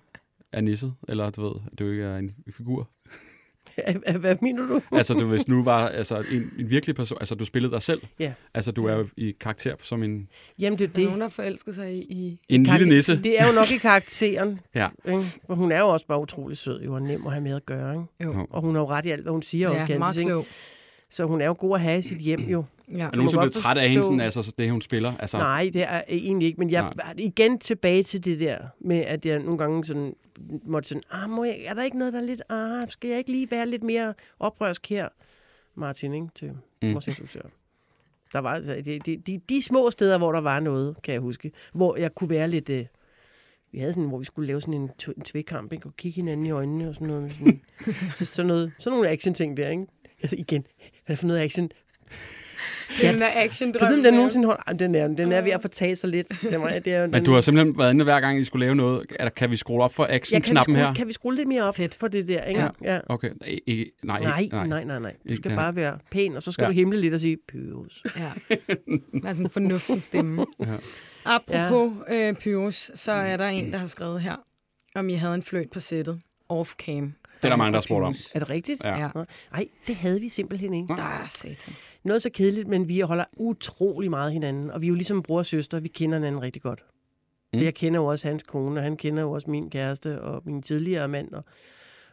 er 0.53 0.61
nisset, 0.61 0.95
eller 1.09 1.31
du 1.31 1.43
ved, 1.43 1.53
at 1.73 1.79
du 1.79 1.91
ikke 1.91 2.03
er 2.03 2.17
en 2.17 2.35
figur. 2.53 2.89
Hvad 4.21 4.37
mener 4.43 4.67
du? 4.67 4.81
altså, 4.93 5.15
du, 5.15 5.27
hvis 5.27 5.49
nu 5.49 5.65
var 5.65 5.89
altså, 5.89 6.25
en, 6.33 6.51
en 6.59 6.71
virkelig 6.71 6.97
person, 6.97 7.19
altså 7.21 7.35
du 7.35 7.45
spillede 7.45 7.73
dig 7.73 7.83
selv. 7.83 8.01
Ja. 8.19 8.33
Altså, 8.55 8.73
du 8.73 8.87
er 8.87 8.97
jo 8.97 9.07
i 9.17 9.35
karakter 9.41 9.75
som 9.83 10.03
en, 10.03 10.29
Jamen, 10.59 10.79
det 10.79 10.85
er 10.85 10.89
det. 10.93 11.05
nogen, 11.05 11.21
der 11.21 11.29
forelsker 11.29 11.73
sig 11.73 11.93
i... 11.95 12.39
i 12.49 12.55
en 12.55 12.63
lille 12.63 12.79
Karakter- 12.79 12.95
nisse. 12.95 13.23
Det 13.23 13.41
er 13.41 13.47
jo 13.47 13.53
nok 13.53 13.73
i 13.73 13.77
karakteren. 13.77 14.61
Ja. 14.75 14.89
Ikke? 15.09 15.25
For 15.47 15.55
hun 15.55 15.73
er 15.73 15.79
jo 15.79 15.89
også 15.89 16.07
bare 16.07 16.21
utrolig 16.21 16.57
sød, 16.59 16.83
jo, 16.83 16.95
og 16.95 17.03
nem 17.03 17.27
at 17.27 17.33
have 17.33 17.43
med 17.45 17.53
at 17.57 17.67
gøre. 17.67 17.93
Ikke? 17.95 18.05
jo. 18.39 18.47
Og 18.51 18.61
hun 18.61 18.75
har 18.75 18.83
jo 18.83 18.89
ret 18.89 19.07
i 19.07 19.11
alt, 19.11 19.23
hvad 19.23 19.33
hun 19.33 19.43
siger. 19.43 19.69
også, 19.69 19.81
Ja, 19.81 19.87
Candice, 19.87 19.99
meget 19.99 20.17
klog. 20.27 20.47
Så 21.13 21.25
hun 21.25 21.41
er 21.41 21.47
jo 21.47 21.57
god 21.59 21.75
at 21.75 21.81
have 21.81 21.99
i 21.99 22.03
sit 22.03 22.19
hjem, 22.19 22.41
jo. 22.41 22.65
Ja. 22.93 23.07
Er 23.07 23.11
godt 23.17 23.31
blevet 23.31 23.53
træt 23.53 23.79
af 23.79 23.89
hende, 23.89 24.05
sådan, 24.05 24.21
altså, 24.21 24.55
det 24.59 24.71
hun 24.71 24.81
spiller? 24.81 25.17
Altså, 25.19 25.39
Nej, 25.39 25.71
det 25.73 25.83
er 25.83 26.03
egentlig 26.09 26.47
ikke, 26.47 26.59
men 26.59 26.71
jeg 26.71 26.93
er 26.99 27.13
igen 27.19 27.59
tilbage 27.59 28.03
til 28.03 28.25
det 28.25 28.41
der 28.41 28.59
med, 28.81 28.99
at 28.99 29.27
jeg 29.27 29.39
nogle 29.39 29.59
gange 29.59 29.85
sådan, 29.85 30.15
måtte 30.65 30.89
sådan, 30.89 31.03
ah, 31.11 31.31
må 31.31 31.45
jeg, 31.45 31.59
er 31.65 31.75
der 31.75 31.83
ikke 31.83 31.99
noget, 31.99 32.13
der 32.13 32.21
er 32.21 32.25
lidt, 32.25 32.43
ah, 32.49 32.89
skal 32.91 33.09
jeg 33.09 33.19
ikke 33.19 33.31
lige 33.31 33.51
være 33.51 33.67
lidt 33.67 33.83
mere 33.83 34.15
oprørsk 34.41 34.89
her, 34.89 35.09
Martin, 35.75 36.15
ikke, 36.15 36.27
til 36.35 36.51
Mm. 36.83 36.93
vores 36.93 37.07
instruktør. 37.09 37.43
Der 38.33 38.39
var 38.39 38.51
altså, 38.55 38.83
de, 38.85 38.99
de, 38.99 39.17
de, 39.17 39.41
de 39.49 39.63
små 39.63 39.91
steder, 39.91 40.19
hvor 40.19 40.33
der 40.33 40.41
var 40.41 40.61
noget, 40.61 40.97
kan 41.03 41.13
jeg 41.13 41.21
huske, 41.21 41.53
hvor 41.73 41.97
jeg 41.97 42.15
kunne 42.15 42.31
være 42.31 42.49
lidt, 42.49 42.69
øh, 42.69 42.87
vi 43.73 43.79
havde 43.79 43.93
sådan, 43.93 44.09
hvor 44.09 44.19
vi 44.19 44.25
skulle 44.25 44.47
lave 44.47 44.61
sådan 44.61 44.75
en, 44.75 44.91
en 45.17 45.23
tvækkamp, 45.23 45.73
ikke, 45.73 45.87
og 45.87 45.97
kigge 45.97 46.17
hinanden 46.17 46.47
i 46.47 46.51
øjnene 46.51 46.89
og 46.89 46.95
sådan 46.95 47.09
noget. 47.09 47.33
Sådan, 47.33 47.61
så, 48.19 48.25
sådan, 48.25 48.47
noget, 48.47 48.73
sådan 48.79 48.97
nogle 48.97 49.11
action-ting 49.11 49.57
der, 49.57 49.69
ikke? 49.69 49.87
Altså 50.23 50.37
igen, 50.39 50.67
hvad 51.07 51.17
er 51.17 51.19
for 51.21 51.27
noget 51.27 51.41
action? 51.41 51.71
Den 53.01 53.19
der 53.21 53.29
action 53.35 53.73
Kan 53.73 53.81
du 53.81 53.87
vide, 53.95 54.05
den 54.05 54.15
nogensinde 54.15 54.47
holder? 54.47 54.73
Den 54.73 54.95
er, 54.95 55.07
den 55.09 55.33
er 55.33 55.41
ved 55.41 55.51
at 55.53 55.61
fortage 55.61 55.97
sig 55.97 56.11
lidt. 56.11 56.27
Den 56.51 56.61
var, 56.61 56.69
det 56.69 56.87
er, 56.87 57.01
jo- 57.01 57.07
Men 57.07 57.15
den, 57.15 57.25
du 57.25 57.31
har 57.33 57.41
simpelthen 57.41 57.79
været 57.79 57.93
inde 57.93 58.05
hver 58.05 58.21
gang, 58.21 58.41
I 58.41 58.45
skulle 58.45 58.67
lave 58.67 58.75
noget. 58.75 59.07
Er 59.19 59.25
der, 59.25 59.31
kan 59.31 59.51
vi 59.51 59.57
skrue 59.57 59.83
op 59.83 59.95
for 59.95 60.07
ja, 60.09 60.15
action-knappen 60.15 60.75
skrue, 60.75 60.87
her? 60.87 60.95
kan 60.95 61.09
vi 61.09 61.13
skrue 61.13 61.35
lidt 61.35 61.49
mere 61.49 61.63
op 61.63 61.77
Fedt. 61.77 61.95
for 61.95 62.09
det 62.09 62.29
der? 62.29 62.43
Ikke? 62.45 62.61
Ja. 62.61 62.69
Ja. 62.95 63.01
Okay, 63.07 63.31
I, 63.47 63.61
I, 63.67 63.91
nej, 64.03 64.21
Nej, 64.21 64.39
ikke- 64.41 64.57
nej, 64.57 64.67
nej, 64.67 64.85
nej, 64.85 64.99
nej. 64.99 65.15
Du 65.29 65.37
skal 65.37 65.51
der. 65.51 65.57
bare 65.57 65.77
være 65.77 65.99
pæn, 66.11 66.37
og 66.37 66.43
så 66.43 66.53
skal 66.53 66.63
Ja. 66.63 66.69
du 66.69 66.75
himle 66.75 67.01
lidt 67.01 67.15
og 67.15 67.21
sige, 67.21 67.37
Pyrus. 67.49 68.03
Ja. 68.17 68.31
Med 69.13 69.31
en 69.37 69.51
fornuftig 69.51 70.03
stemme. 70.03 70.47
Ja. 70.61 70.67
Apropos 71.25 71.93
ja. 72.11 72.29
øh, 72.29 72.35
Pyrus, 72.35 72.91
så 72.95 73.13
er 73.13 73.37
der 73.37 73.47
en, 73.49 73.73
der 73.73 73.79
har 73.79 73.87
skrevet 73.87 74.21
her, 74.21 74.37
om 74.95 75.09
I 75.09 75.15
havde 75.15 75.35
en 75.35 75.43
fløjt 75.43 75.71
på 75.71 75.81
sættet. 75.81 76.21
Off-cam. 76.53 77.22
Det 77.43 77.49
er 77.49 77.53
der 77.53 77.57
mange, 77.57 77.73
der 77.73 77.77
har 77.77 77.83
spurgt 77.83 78.05
om. 78.05 78.15
Er 78.35 78.39
det 78.39 78.51
rigtigt? 78.51 78.85
Ja. 78.85 79.09
Nej, 79.53 79.69
det 79.87 79.97
havde 79.97 80.21
vi 80.21 80.29
simpelthen 80.29 80.75
ikke. 80.75 80.89
Der 80.97 81.03
er 81.03 81.27
satans. 81.29 81.97
Noget 82.05 82.23
så 82.23 82.31
kedeligt, 82.31 82.69
men 82.69 82.89
vi 82.89 83.01
holder 83.01 83.25
utrolig 83.37 84.11
meget 84.11 84.27
af 84.27 84.33
hinanden. 84.33 84.71
Og 84.71 84.81
vi 84.83 84.87
er 84.87 84.89
jo 84.89 84.95
ligesom 84.95 85.23
bror 85.23 85.39
og 85.39 85.47
søster, 85.47 85.81
vi 85.81 85.89
kender 85.89 86.19
hinanden 86.19 86.43
rigtig 86.43 86.63
godt. 86.63 86.85
Mm. 87.53 87.61
Jeg 87.61 87.75
kender 87.75 88.01
jo 88.01 88.07
også 88.07 88.29
hans 88.29 88.43
kone, 88.43 88.81
og 88.81 88.85
han 88.85 88.97
kender 88.97 89.23
jo 89.23 89.33
også 89.33 89.51
min 89.51 89.71
kæreste 89.71 90.23
og 90.23 90.43
min 90.45 90.63
tidligere 90.63 91.09
mand. 91.09 91.33
Og, 91.33 91.45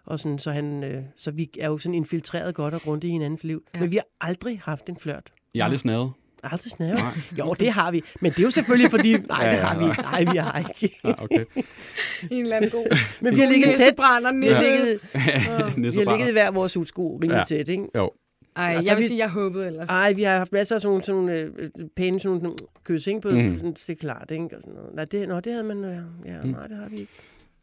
og 0.05 0.19
sådan, 0.19 0.39
så, 0.39 0.51
han, 0.51 0.83
øh, 0.83 1.03
så 1.17 1.31
vi 1.31 1.49
er 1.59 1.67
jo 1.67 1.77
sådan 1.77 1.95
infiltreret 1.95 2.55
godt 2.55 2.73
og 2.73 2.87
rundt 2.87 3.03
i 3.03 3.09
hinandens 3.09 3.43
liv. 3.43 3.63
Ja. 3.73 3.79
Men 3.79 3.91
vi 3.91 3.95
har 3.95 4.05
aldrig 4.21 4.61
haft 4.63 4.89
en 4.89 4.97
flørt. 4.97 5.33
I 5.53 5.59
er 5.59 5.63
aldrig 5.63 5.79
snadet. 5.79 6.11
Aldrig 6.43 6.71
snævret. 6.71 6.99
Jo, 7.39 7.53
det 7.59 7.71
har 7.71 7.91
vi. 7.91 8.03
Men 8.21 8.31
det 8.31 8.39
er 8.39 8.43
jo 8.43 8.49
selvfølgelig 8.49 8.91
fordi... 8.91 9.17
Nej, 9.17 9.43
Ja, 9.45 9.51
det 9.51 9.57
ja, 9.57 9.61
har 9.65 9.79
vi 9.79 9.85
ikke. 9.85 10.01
Nej, 10.01 10.23
vi 10.31 10.37
har 10.37 10.59
ikke. 10.59 10.95
Ja, 11.03 11.23
okay. 11.23 11.45
En 12.31 12.43
eller 12.43 12.55
anden 12.55 12.69
god. 12.69 12.97
Men 13.21 13.35
vi 13.35 13.41
har 13.41 13.49
ligget 13.51 13.75
tæt. 13.77 13.95
Brænder 13.95 14.31
Vi 14.39 14.47
har 14.47 14.61
nisse. 14.61 14.63
ligget, 14.75 14.99
vi 15.13 15.19
har 15.19 15.73
Nissebrænder. 15.77 16.15
ligget 16.17 16.29
i 16.29 16.31
hver 16.31 16.51
vores 16.51 16.77
udsko 16.77 17.15
rimelig 17.15 17.29
Ja. 17.31 17.37
ja. 17.37 17.43
tæt, 17.43 17.69
ikke? 17.69 17.83
Jo. 17.95 18.11
Ej, 18.55 18.73
Og 18.77 18.83
så 18.83 18.89
jeg 18.89 18.95
vil 18.97 19.03
vi- 19.03 19.07
sige, 19.07 19.17
jeg 19.17 19.29
håbede 19.29 19.67
ellers. 19.67 19.89
Ej, 19.89 20.13
vi 20.13 20.23
har 20.23 20.37
haft 20.37 20.51
masser 20.51 20.75
af 20.75 20.81
sådan 20.81 21.01
nogle, 21.07 21.29
nogle 21.29 21.53
øh, 21.57 21.69
pæne 21.95 22.19
sådan 22.19 22.37
nogle 22.41 22.57
kys, 22.83 23.07
ikke? 23.07 23.21
På, 23.21 23.29
mm. 23.29 23.57
sådan, 23.57 23.73
det 23.73 23.89
er 23.89 23.95
klart, 23.95 24.31
ikke? 24.31 24.43
Og 24.45 24.61
sådan 24.61 24.73
noget. 24.73 24.95
Nej, 24.95 25.05
det, 25.05 25.27
nå, 25.29 25.39
det 25.39 25.51
havde 25.51 25.63
man, 25.63 25.85
øh, 25.85 25.97
ja, 26.25 26.41
Mm. 26.43 26.49
nej, 26.49 26.67
det 26.67 26.77
har 26.77 26.89
vi 26.89 26.97
ikke. 26.99 27.11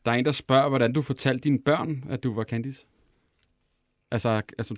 Der 0.04 0.10
er 0.12 0.16
en, 0.16 0.24
der 0.24 0.32
spørger, 0.32 0.68
hvordan 0.68 0.92
du 0.92 1.02
fortalte 1.02 1.40
dine 1.40 1.58
børn, 1.58 2.04
at 2.10 2.22
du 2.22 2.34
var 2.34 2.44
Candice. 2.44 2.84
Altså, 4.10 4.42
altså 4.58 4.74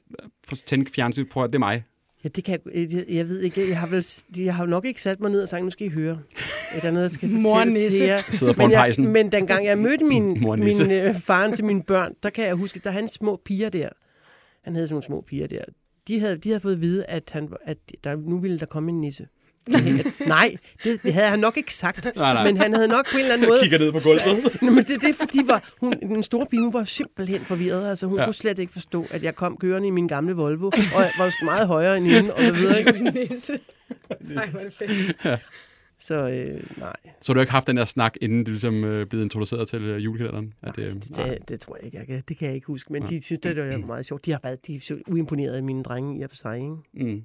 tænd 0.66 0.86
fjernsyn, 0.94 1.26
prøv 1.28 1.44
at 1.44 1.50
det 1.50 1.54
er 1.54 1.58
mig. 1.58 1.84
Ja, 2.24 2.28
det 2.28 2.44
kan 2.44 2.58
jeg, 2.74 2.92
jeg, 2.92 3.04
jeg 3.08 3.28
ved 3.28 3.40
ikke, 3.40 3.68
jeg 3.68 3.78
har, 3.80 3.86
vel, 3.86 4.04
jeg 4.44 4.54
har 4.54 4.64
jo 4.64 4.70
nok 4.70 4.84
ikke 4.84 5.02
sat 5.02 5.20
mig 5.20 5.30
ned 5.30 5.42
og 5.42 5.48
sagt, 5.48 5.64
nu 5.64 5.70
skal 5.70 5.86
I 5.86 5.90
høre. 5.90 6.20
Er 6.74 6.80
der 6.80 6.90
noget, 6.90 7.02
jeg 7.02 7.10
skal 7.10 7.30
fortælle 7.30 7.90
til 7.90 8.06
jer? 8.06 8.20
Sidder 8.30 8.52
foran 8.52 8.68
Men, 8.68 8.72
jeg, 8.72 8.78
pejsen. 8.78 9.08
men 9.08 9.32
dengang 9.32 9.64
jeg 9.66 9.78
mødte 9.78 10.04
min, 10.04 10.24
min 10.58 10.90
øh, 10.90 11.14
faren 11.14 11.52
til 11.52 11.64
mine 11.64 11.82
børn, 11.82 12.14
der 12.22 12.30
kan 12.30 12.44
jeg 12.44 12.54
huske, 12.54 12.80
der 12.84 12.90
er 12.90 12.94
hans 12.94 13.12
små 13.12 13.40
piger 13.44 13.68
der. 13.68 13.88
Han 14.64 14.74
havde 14.74 14.86
sådan 14.86 14.94
nogle 14.94 15.04
små 15.04 15.20
piger 15.20 15.46
der. 15.46 15.62
De 16.08 16.20
havde, 16.20 16.36
de 16.36 16.48
havde 16.48 16.60
fået 16.60 16.72
at 16.72 16.80
vide, 16.80 17.04
at, 17.04 17.30
han, 17.32 17.48
at 17.64 17.78
der, 18.04 18.16
nu 18.16 18.38
ville 18.38 18.58
der 18.58 18.66
komme 18.66 18.90
en 18.90 19.00
nisse. 19.00 19.26
Nej, 20.26 20.56
det, 20.84 21.02
det 21.02 21.14
havde 21.14 21.28
han 21.28 21.38
nok 21.38 21.56
ikke 21.56 21.74
sagt. 21.74 22.04
Nej, 22.16 22.34
nej. 22.34 22.44
Men 22.44 22.56
han 22.56 22.72
havde 22.72 22.88
nok 22.88 23.10
på 23.12 23.16
en 23.16 23.22
eller 23.22 23.34
anden 23.34 23.48
måde... 23.48 23.60
Kigger 23.62 23.78
ned 23.78 23.92
på 23.92 23.98
gulvet. 24.04 24.62
Nå, 24.62 24.70
men 24.70 24.84
det, 24.84 25.00
det 25.00 25.08
er 25.08 25.14
fordi, 25.14 25.40
var, 25.46 25.70
hun, 25.80 25.92
den 25.92 26.22
store 26.22 26.46
pige, 26.46 26.62
hun 26.62 26.72
var 26.72 26.84
simpelthen 26.84 27.40
forvirret. 27.40 27.90
Altså, 27.90 28.06
hun 28.06 28.18
Ja. 28.18 28.24
kunne 28.24 28.34
slet 28.34 28.58
ikke 28.58 28.72
forstå, 28.72 29.06
at 29.10 29.22
jeg 29.22 29.36
kom 29.36 29.56
kørende 29.56 29.88
i 29.88 29.90
min 29.90 30.08
gamle 30.08 30.32
Volvo, 30.32 30.66
og 30.66 30.72
jeg 30.78 31.10
var 31.18 31.44
meget 31.44 31.66
højere 31.66 31.96
end 31.96 32.06
hende, 32.06 32.34
og 32.34 32.40
så 32.40 32.52
videre. 32.52 32.78
Ikke? 32.78 32.92
Nisse. 33.30 33.58
Ej, 34.36 34.46
hvor 34.50 34.60
det 34.60 34.72
fedt. 34.72 35.40
Så 36.00 36.14
øh, 36.28 36.62
nej, 36.78 36.92
Så 37.20 37.32
du 37.32 37.38
har 37.38 37.42
ikke 37.42 37.52
haft 37.52 37.66
den 37.66 37.76
der 37.76 37.84
snak, 37.84 38.14
inden 38.20 38.44
du 38.44 38.50
ligesom 38.50 38.84
øh, 38.84 39.06
blev 39.06 39.22
introduceret 39.22 39.68
til 39.68 39.82
øh, 39.82 40.04
julekalenderen? 40.04 40.52
At, 40.62 40.76
det, 40.76 40.82
øh, 40.82 40.94
det, 40.94 41.38
det 41.48 41.60
tror 41.60 41.76
jeg 41.76 41.84
ikke, 41.84 41.98
jeg 41.98 42.06
kan. 42.06 42.22
Det 42.28 42.38
kan 42.38 42.46
jeg 42.46 42.54
ikke 42.54 42.66
huske. 42.66 42.92
Men 42.92 43.02
Nej. 43.02 43.10
de 43.10 43.22
synes, 43.22 43.40
det 43.42 43.58
er 43.58 43.78
meget 43.78 44.06
sjovt. 44.06 44.26
De 44.26 44.30
har 44.32 44.40
været 44.42 44.66
de 44.66 44.76
er 44.76 44.80
så 44.80 44.96
uimponeret 45.06 45.54
af 45.54 45.62
mine 45.62 45.82
drenge 45.82 46.18
i 46.20 46.22
og 46.22 46.30
for 46.30 46.36
sig. 46.36 46.54
Ikke? 46.56 46.68
Mm. 46.94 47.22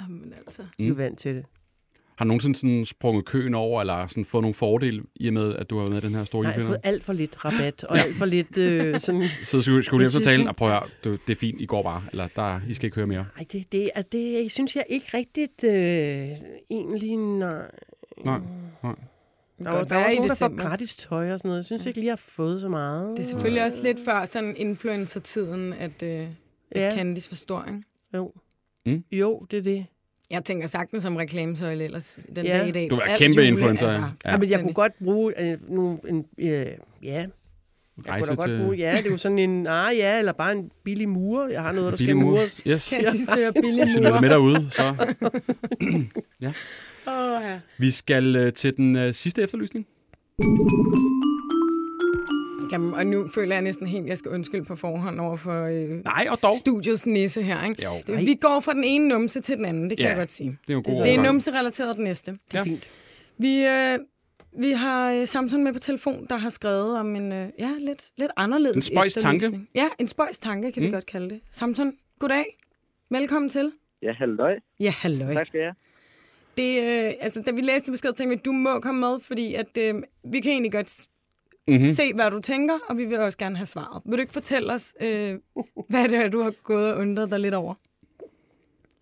Jamen 0.00 0.32
altså. 0.46 0.62
De 0.78 0.86
er 0.86 0.90
Mm. 0.92 0.98
vant 0.98 1.18
til 1.18 1.34
det. 1.34 1.44
Har 2.16 2.24
du 2.24 2.28
nogensinde 2.28 2.56
sådan 2.56 2.84
sprunget 2.84 3.24
køen 3.24 3.54
over, 3.54 3.80
eller 3.80 4.06
sådan 4.06 4.24
fået 4.24 4.42
nogle 4.42 4.54
fordele 4.54 5.02
i 5.16 5.26
og 5.28 5.32
med, 5.34 5.56
at 5.56 5.70
du 5.70 5.76
har 5.76 5.82
været 5.82 5.92
med 5.92 6.02
i 6.02 6.06
den 6.06 6.14
her 6.14 6.24
store 6.24 6.42
Nej, 6.42 6.50
jeg 6.52 6.54
har 6.54 6.60
fået 6.60 6.68
julekalender? 6.68 6.88
alt 6.94 7.04
for 7.04 7.12
lidt 7.12 7.44
rabat, 7.44 7.84
og 7.84 7.98
alt 7.98 8.16
for 8.16 8.24
lidt 8.24 8.58
øh, 8.58 9.00
sådan... 9.00 9.22
Så 9.44 9.62
skulle, 9.62 9.84
skulle 9.84 10.04
du 10.06 10.10
Jeg 10.10 10.18
efter 10.18 10.30
talen, 10.30 10.40
det- 10.40 10.48
og 10.48 10.56
prøv 10.56 10.70
at 10.72 10.82
du, 11.04 11.12
det 11.12 11.30
er 11.32 11.36
fint, 11.36 11.60
I 11.60 11.66
går 11.66 11.82
bare, 11.82 12.02
eller 12.10 12.28
der, 12.36 12.60
I 12.68 12.74
skal 12.74 12.84
ikke 12.86 12.94
høre 12.94 13.06
mere. 13.06 13.26
Nej, 13.36 13.44
det, 13.52 13.72
det, 13.72 13.90
altså, 13.94 14.08
det 14.12 14.50
synes 14.50 14.76
jeg 14.76 14.84
ikke 14.88 15.06
rigtigt 15.14 15.64
øh, 15.64 16.28
egentlig... 16.70 17.16
Nej. 17.16 17.62
Nej, 18.24 18.38
nej. 18.82 18.94
Der 19.64 19.70
var, 19.70 19.84
der 19.84 19.94
var 19.94 20.08
nogen, 20.14 20.28
der 20.28 20.34
får 20.34 20.56
gratis 20.56 20.96
tøj 20.96 21.32
og 21.32 21.38
sådan 21.38 21.48
noget. 21.48 21.56
Jeg 21.58 21.64
synes 21.64 21.86
ikke 21.86 21.98
lige, 21.98 22.06
jeg 22.06 22.12
har 22.12 22.22
fået 22.36 22.60
så 22.60 22.68
meget. 22.68 23.16
Det 23.16 23.24
er 23.24 23.28
selvfølgelig 23.28 23.64
også 23.64 23.82
lidt 23.82 23.98
før 24.04 24.24
sådan 24.24 24.54
influencer-tiden, 24.56 25.72
at, 25.72 26.02
øh, 26.02 26.20
at 26.70 26.80
Ja. 26.82 26.94
Candice 26.96 27.28
for 27.28 27.36
stor, 27.36 27.64
ikke? 27.68 27.82
Jo. 28.14 28.32
Mm. 28.86 29.04
Jo, 29.12 29.46
det 29.50 29.58
er 29.58 29.62
det. 29.62 29.86
Jeg 30.30 30.44
tænker 30.44 30.66
sagtens 30.66 31.02
som 31.02 31.16
reklamesøjle 31.16 31.84
ellers 31.84 32.18
den 32.36 32.46
Ja. 32.46 32.58
dag 32.58 32.68
i 32.68 32.72
dag. 32.72 32.90
Du 32.90 32.96
er 32.96 33.16
kæmpe 33.18 33.34
jule, 33.40 33.48
influencer, 33.48 33.86
Altså, 33.86 34.00
ja. 34.24 34.30
Ja, 34.30 34.38
men 34.38 34.50
jeg 34.50 34.60
kunne 34.60 34.72
godt 34.74 34.92
bruge 35.04 35.40
øh, 35.52 35.58
nogle, 35.68 35.98
en, 36.08 36.24
øh, 36.38 36.46
ja, 36.46 36.66
jeg 37.02 37.28
Rejse 38.08 38.26
kunne 38.26 38.36
da 38.36 38.42
til 38.42 38.50
godt 38.50 38.62
bruge, 38.62 38.76
ja, 38.76 38.96
det 38.96 39.06
er 39.06 39.10
jo 39.10 39.16
sådan 39.16 39.38
en, 39.38 39.66
ah 39.66 39.96
ja, 39.96 40.18
eller 40.18 40.32
bare 40.32 40.52
en 40.52 40.70
billig 40.84 41.08
mur. 41.08 41.48
Jeg 41.48 41.62
har 41.62 41.72
noget, 41.72 41.90
der 41.92 41.96
billig 41.96 42.06
skal 42.14 42.16
mur. 42.16 42.30
mures. 42.30 42.62
Yes. 42.66 42.82
Candice 42.82 43.26
søger 43.34 43.52
billig 43.62 43.84
Hvis 43.84 43.96
mur. 43.96 44.20
med 44.20 44.30
derude, 44.30 44.70
så... 44.70 44.94
Åh, 47.08 47.42
ja. 47.42 47.58
Vi 47.78 47.90
skal 47.90 48.36
øh, 48.36 48.52
til 48.52 48.76
den 48.76 48.96
øh, 48.96 49.14
sidste 49.14 49.42
efterlysning. 49.42 49.86
Jamen, 52.72 52.94
og 52.94 53.06
nu 53.06 53.28
føler 53.34 53.54
jeg 53.54 53.62
næsten 53.62 53.86
helt, 53.86 54.02
at 54.04 54.08
jeg 54.08 54.18
skal 54.18 54.30
undskylde 54.30 54.64
på 54.64 54.76
forhånd 54.76 55.20
over 55.20 55.36
for 55.36 55.64
øh, 55.64 55.88
Nej, 56.04 56.26
og 56.30 56.42
dog. 56.42 56.54
studiets 56.56 57.06
nisse 57.06 57.42
her. 57.42 57.64
Ikke? 57.68 57.84
Jo, 57.84 57.90
Det, 58.06 58.26
vi 58.26 58.34
går 58.34 58.60
fra 58.60 58.74
den 58.74 58.84
ene 58.84 59.08
numse 59.08 59.40
til 59.40 59.56
den 59.56 59.64
anden, 59.64 59.90
det 59.90 59.98
kan 59.98 60.04
Ja. 60.04 60.08
jeg 60.10 60.18
godt 60.18 60.32
sige. 60.32 60.50
det 60.50 60.58
er 60.68 60.72
jo 60.72 60.78
en 60.78 60.84
god 60.84 61.04
Det 61.04 61.14
er 61.14 61.18
er 61.18 61.22
numse-relateret 61.22 61.96
den 61.96 62.04
næste. 62.04 62.30
Det 62.30 62.40
er 62.54 62.58
Ja. 62.58 62.62
fint. 62.64 62.88
Vi, 63.38 63.64
øh, 63.66 63.98
vi 64.60 64.70
har 64.70 65.12
øh, 65.12 65.26
Samson 65.26 65.64
med 65.64 65.72
på 65.72 65.78
telefon, 65.78 66.26
der 66.30 66.36
har 66.36 66.48
skrevet 66.48 66.98
om 66.98 67.16
en 67.16 67.32
øh, 67.32 67.48
ja, 67.58 67.70
lidt, 67.78 68.04
lidt 68.16 68.30
anderledes 68.36 68.76
En 68.76 68.82
spøjs 68.82 69.14
tanke. 69.14 69.60
Ja, 69.74 69.88
en 69.98 70.08
spøjs 70.08 70.38
tanke, 70.38 70.72
kan 70.72 70.82
mm. 70.82 70.86
vi 70.86 70.92
godt 70.92 71.06
kalde 71.06 71.30
det. 71.30 71.40
Samson, 71.50 71.92
goddag. 72.18 72.58
Velkommen 73.10 73.48
til. 73.48 73.72
Ja, 74.02 74.12
halløj. 74.12 74.54
Ja, 74.80 74.90
halløj. 74.90 75.34
Tak 75.34 75.46
skal 75.46 75.60
jeg. 75.60 75.72
Det, 76.56 76.82
øh, 77.06 77.12
altså, 77.20 77.42
da 77.46 77.50
vi 77.50 77.60
læste 77.60 77.92
besked, 77.92 78.12
tænkte 78.12 78.28
vi, 78.28 78.38
at 78.40 78.44
du 78.44 78.52
må 78.52 78.80
komme 78.80 79.00
med, 79.00 79.20
fordi 79.20 79.54
at, 79.54 79.76
øh, 79.78 79.94
vi 80.24 80.40
kan 80.40 80.52
egentlig 80.52 80.72
godt 80.72 81.06
Mm-hmm. 81.68 81.82
mm. 81.84 81.90
se, 81.92 82.14
hvad 82.14 82.30
du 82.30 82.40
tænker, 82.40 82.78
og 82.88 82.96
vi 82.96 83.04
vil 83.04 83.18
også 83.18 83.38
gerne 83.38 83.56
have 83.56 83.66
svaret. 83.66 84.02
Vil 84.04 84.12
du 84.18 84.20
ikke 84.20 84.32
fortælle 84.32 84.72
os, 84.72 84.94
øh, 85.00 85.38
hvad 85.88 86.08
det 86.08 86.18
er, 86.18 86.28
du 86.28 86.40
har 86.42 86.54
gået 86.62 86.92
og 86.94 87.00
undret 87.00 87.30
dig 87.30 87.40
lidt 87.40 87.54
over? 87.54 87.74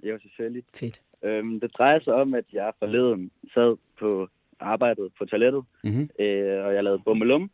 Jo, 0.02 0.18
selvfølgelig. 0.22 0.62
Fedt. 0.74 1.00
Øhm, 1.22 1.60
det 1.60 1.70
drejer 1.78 2.00
sig 2.00 2.14
om, 2.14 2.34
at 2.34 2.44
jeg 2.52 2.72
forleden 2.78 3.30
sad 3.54 3.76
på 3.98 4.28
arbejdede 4.60 5.10
på 5.18 5.24
toilettet, 5.24 5.64
Mhm. 5.84 6.10
øh, 6.18 6.64
og 6.64 6.74
jeg 6.74 6.84
lavede 6.84 7.02
bummelum. 7.04 7.50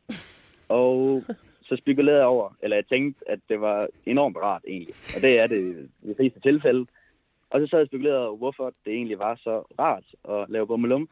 Og 0.68 1.22
så 1.62 1.76
spekulerede 1.76 2.18
jeg 2.20 2.26
over, 2.26 2.56
eller 2.62 2.76
jeg 2.76 2.86
tænkte, 2.86 3.30
at 3.30 3.38
det 3.48 3.60
var 3.60 3.88
enormt 4.06 4.36
rart 4.36 4.62
egentlig. 4.68 4.94
Og 5.16 5.22
det 5.22 5.40
er 5.40 5.46
det 5.46 5.88
i 6.02 6.14
fleste 6.16 6.40
tilfælde. 6.40 6.86
Og 7.50 7.60
så 7.60 7.66
sad 7.66 7.78
jeg 7.78 7.82
og 7.84 7.86
spekulerede 7.86 8.26
over, 8.28 8.36
hvorfor 8.36 8.72
det 8.84 8.92
egentlig 8.92 9.18
var 9.18 9.34
så 9.42 9.58
rart 9.78 10.04
at 10.28 10.50
lave 10.50 10.66
bummelum. 10.66 11.08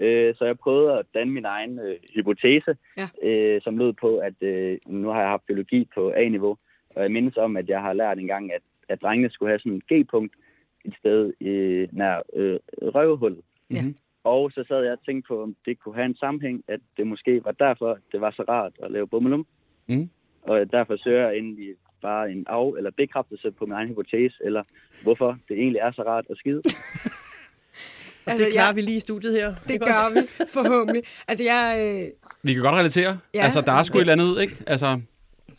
Øh, 0.00 0.34
så 0.34 0.44
jeg 0.44 0.58
prøvede 0.58 0.98
at 0.98 1.06
danne 1.14 1.32
min 1.32 1.44
egen 1.44 1.78
øh, 1.78 1.96
hypotese, 2.14 2.76
Ja. 2.96 3.08
øh, 3.28 3.60
som 3.62 3.78
lød 3.78 3.92
på, 3.92 4.18
at 4.18 4.42
øh, 4.42 4.78
nu 4.86 5.08
har 5.08 5.20
jeg 5.20 5.28
haft 5.28 5.46
biologi 5.46 5.88
på 5.94 6.12
A-niveau, 6.16 6.56
og 6.96 7.02
jeg 7.02 7.12
mindes 7.12 7.36
om, 7.36 7.56
at 7.56 7.68
jeg 7.68 7.80
har 7.80 7.92
lært 7.92 8.18
engang, 8.18 8.52
at, 8.52 8.62
at 8.88 9.02
drengene 9.02 9.30
skulle 9.30 9.50
have 9.50 9.58
sådan 9.58 9.76
et 9.76 9.86
G-punkt 9.92 10.34
et 10.84 10.94
sted 10.98 11.32
øh, 11.40 11.88
nær 11.92 12.22
øh, 12.34 12.58
røvhullet. 12.82 13.40
Ja. 13.70 13.82
Mhm. 13.82 13.96
Og 14.24 14.50
så 14.52 14.64
sad 14.68 14.82
jeg 14.82 14.92
og 14.92 15.04
tænkte 15.06 15.28
på, 15.28 15.42
om 15.42 15.56
det 15.66 15.78
kunne 15.78 15.94
have 15.94 16.06
en 16.06 16.16
sammenhæng, 16.16 16.64
at 16.68 16.80
det 16.96 17.06
måske 17.06 17.44
var 17.44 17.52
derfor, 17.52 17.90
at 17.90 17.98
det 18.12 18.20
var 18.20 18.30
så 18.30 18.42
rart 18.48 18.72
at 18.82 18.90
lave 18.90 19.06
bummelum. 19.08 19.46
Mhm. 19.88 20.10
Og 20.42 20.72
derfor 20.72 20.96
søger 20.96 21.26
jeg 21.26 21.34
egentlig 21.36 21.74
bare 22.02 22.32
en 22.32 22.44
af- 22.48 22.74
eller 22.76 22.90
bekræftelse 22.90 23.50
på 23.50 23.66
min 23.66 23.72
egen 23.72 23.88
hypotese, 23.88 24.34
eller 24.44 24.62
hvorfor 25.02 25.38
det 25.48 25.58
egentlig 25.58 25.80
er 25.80 25.90
så 25.92 26.02
rart 26.02 26.24
at 26.30 26.36
skide. 26.36 26.62
Og 28.26 28.32
Altså, 28.32 28.44
det 28.44 28.52
klarer 28.52 28.66
jeg- 28.68 28.76
vi 28.76 28.80
lige 28.80 28.96
i 28.96 29.00
studiet 29.00 29.32
her. 29.32 29.54
Det 29.68 29.80
gør 29.80 30.14
vi, 30.14 30.20
forhåbentlig. 30.52 31.02
Altså, 31.28 31.44
jeg... 31.44 31.78
Øh, 31.80 32.08
Vi 32.42 32.54
kan 32.54 32.62
godt 32.62 32.74
relatere. 32.74 33.18
Ja, 33.34 33.44
altså, 33.44 33.60
der 33.60 33.72
er 33.72 33.82
sgu 33.82 33.92
det- 33.92 33.98
et 34.08 34.10
eller 34.10 34.24
andet, 34.24 34.42
ikke? 34.42 34.56
Altså, 34.66 35.00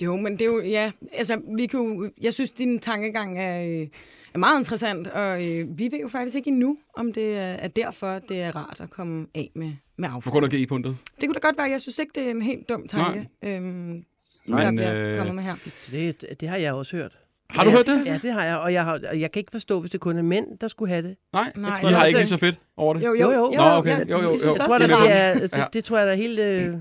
jo, 0.01 0.15
men 0.15 0.34
det 0.34 0.41
er 0.41 0.45
jo... 0.45 0.61
Ja, 0.63 0.91
altså, 1.13 1.41
vi 1.57 1.65
kan 1.65 1.80
jo, 1.80 2.11
jeg 2.22 2.34
synes, 2.34 2.51
din 2.51 2.80
tankegang 2.80 3.39
er, 3.39 3.63
øh, 3.82 3.88
er 4.34 4.38
meget 4.38 4.59
interessant, 4.59 5.07
og 5.07 5.45
øh, 5.47 5.78
vi 5.80 5.84
ved 5.91 5.99
jo 5.99 6.07
faktisk 6.07 6.36
ikke 6.36 6.47
endnu, 6.49 6.78
om 6.95 7.13
det 7.13 7.36
er, 7.38 7.41
er 7.41 7.68
derfor, 7.68 8.20
det 8.20 8.41
er 8.41 8.55
rart 8.55 8.82
at 8.82 8.89
komme 8.89 9.26
af 9.36 9.51
med, 9.55 9.72
med 9.97 10.09
affald. 10.13 10.32
grund 10.32 10.45
af 10.45 10.51
G-punktet. 10.51 10.97
Det 11.22 11.28
kunne 11.30 11.34
da 11.34 11.39
godt 11.39 11.57
være. 11.57 11.70
Jeg 11.70 11.82
synes 11.82 11.99
ikke, 11.99 12.11
det 12.15 12.24
er 12.24 12.32
en 12.32 12.41
helt 12.41 12.70
dum 12.70 12.88
tanke, 12.88 13.30
øhm, 13.43 14.03
Nej, 14.45 14.61
der 14.61 14.65
men, 14.72 14.76
bliver 14.76 14.95
øh, 15.11 15.18
kommet 15.18 15.36
med 15.36 15.43
her. 15.43 15.55
Så 15.82 15.91
Det, 15.91 16.26
det 16.39 16.49
har 16.49 16.57
jeg 16.57 16.74
også 16.74 16.95
hørt. 16.97 17.18
Har 17.49 17.63
du 17.63 17.69
ja, 17.69 17.75
hørt 17.75 17.85
det? 17.87 18.05
Ja, 18.05 18.19
det 18.21 18.31
har 18.33 18.43
jeg, 18.43 18.57
og 18.57 18.73
jeg, 18.73 18.83
har, 18.83 18.99
og 19.11 19.19
jeg 19.19 19.31
kan 19.31 19.39
ikke 19.39 19.51
forstå, 19.51 19.79
hvis 19.79 19.91
det 19.91 19.99
kun 19.99 20.17
er 20.17 20.21
mænd, 20.21 20.45
der 20.61 20.67
skulle 20.67 20.89
have 20.93 21.07
det. 21.07 21.15
Nej, 21.33 21.51
Nej, 21.55 21.79
I 21.79 21.85
har 21.85 21.99
jeg 21.99 22.07
ikke 22.07 22.19
lige 22.19 22.27
synes- 22.27 22.29
så 22.29 22.45
fedt 22.45 22.55
over 22.77 22.93
det. 22.93 23.03
Jo, 23.05 23.13
jo, 23.13 23.31
Jo, 23.31 23.31
jo. 23.31 23.51
Nå, 23.57 23.63
okay. 23.63 23.99
Jo, 23.99 24.05
jo, 24.09 24.21
jo. 24.21 24.31
Jeg 24.31 24.39
Jeg 24.39 24.47
Jeg 24.57 24.65
tror, 24.65 24.77
det 24.77 24.89
det, 24.89 24.97
er 25.21 25.33
det, 25.65 25.73
det, 25.73 25.83
tror 25.83 25.97
jeg, 25.97 26.09
er 26.09 26.13
helt... 26.15 26.39
Øh, 26.39 26.73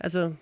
altså, 0.00 0.32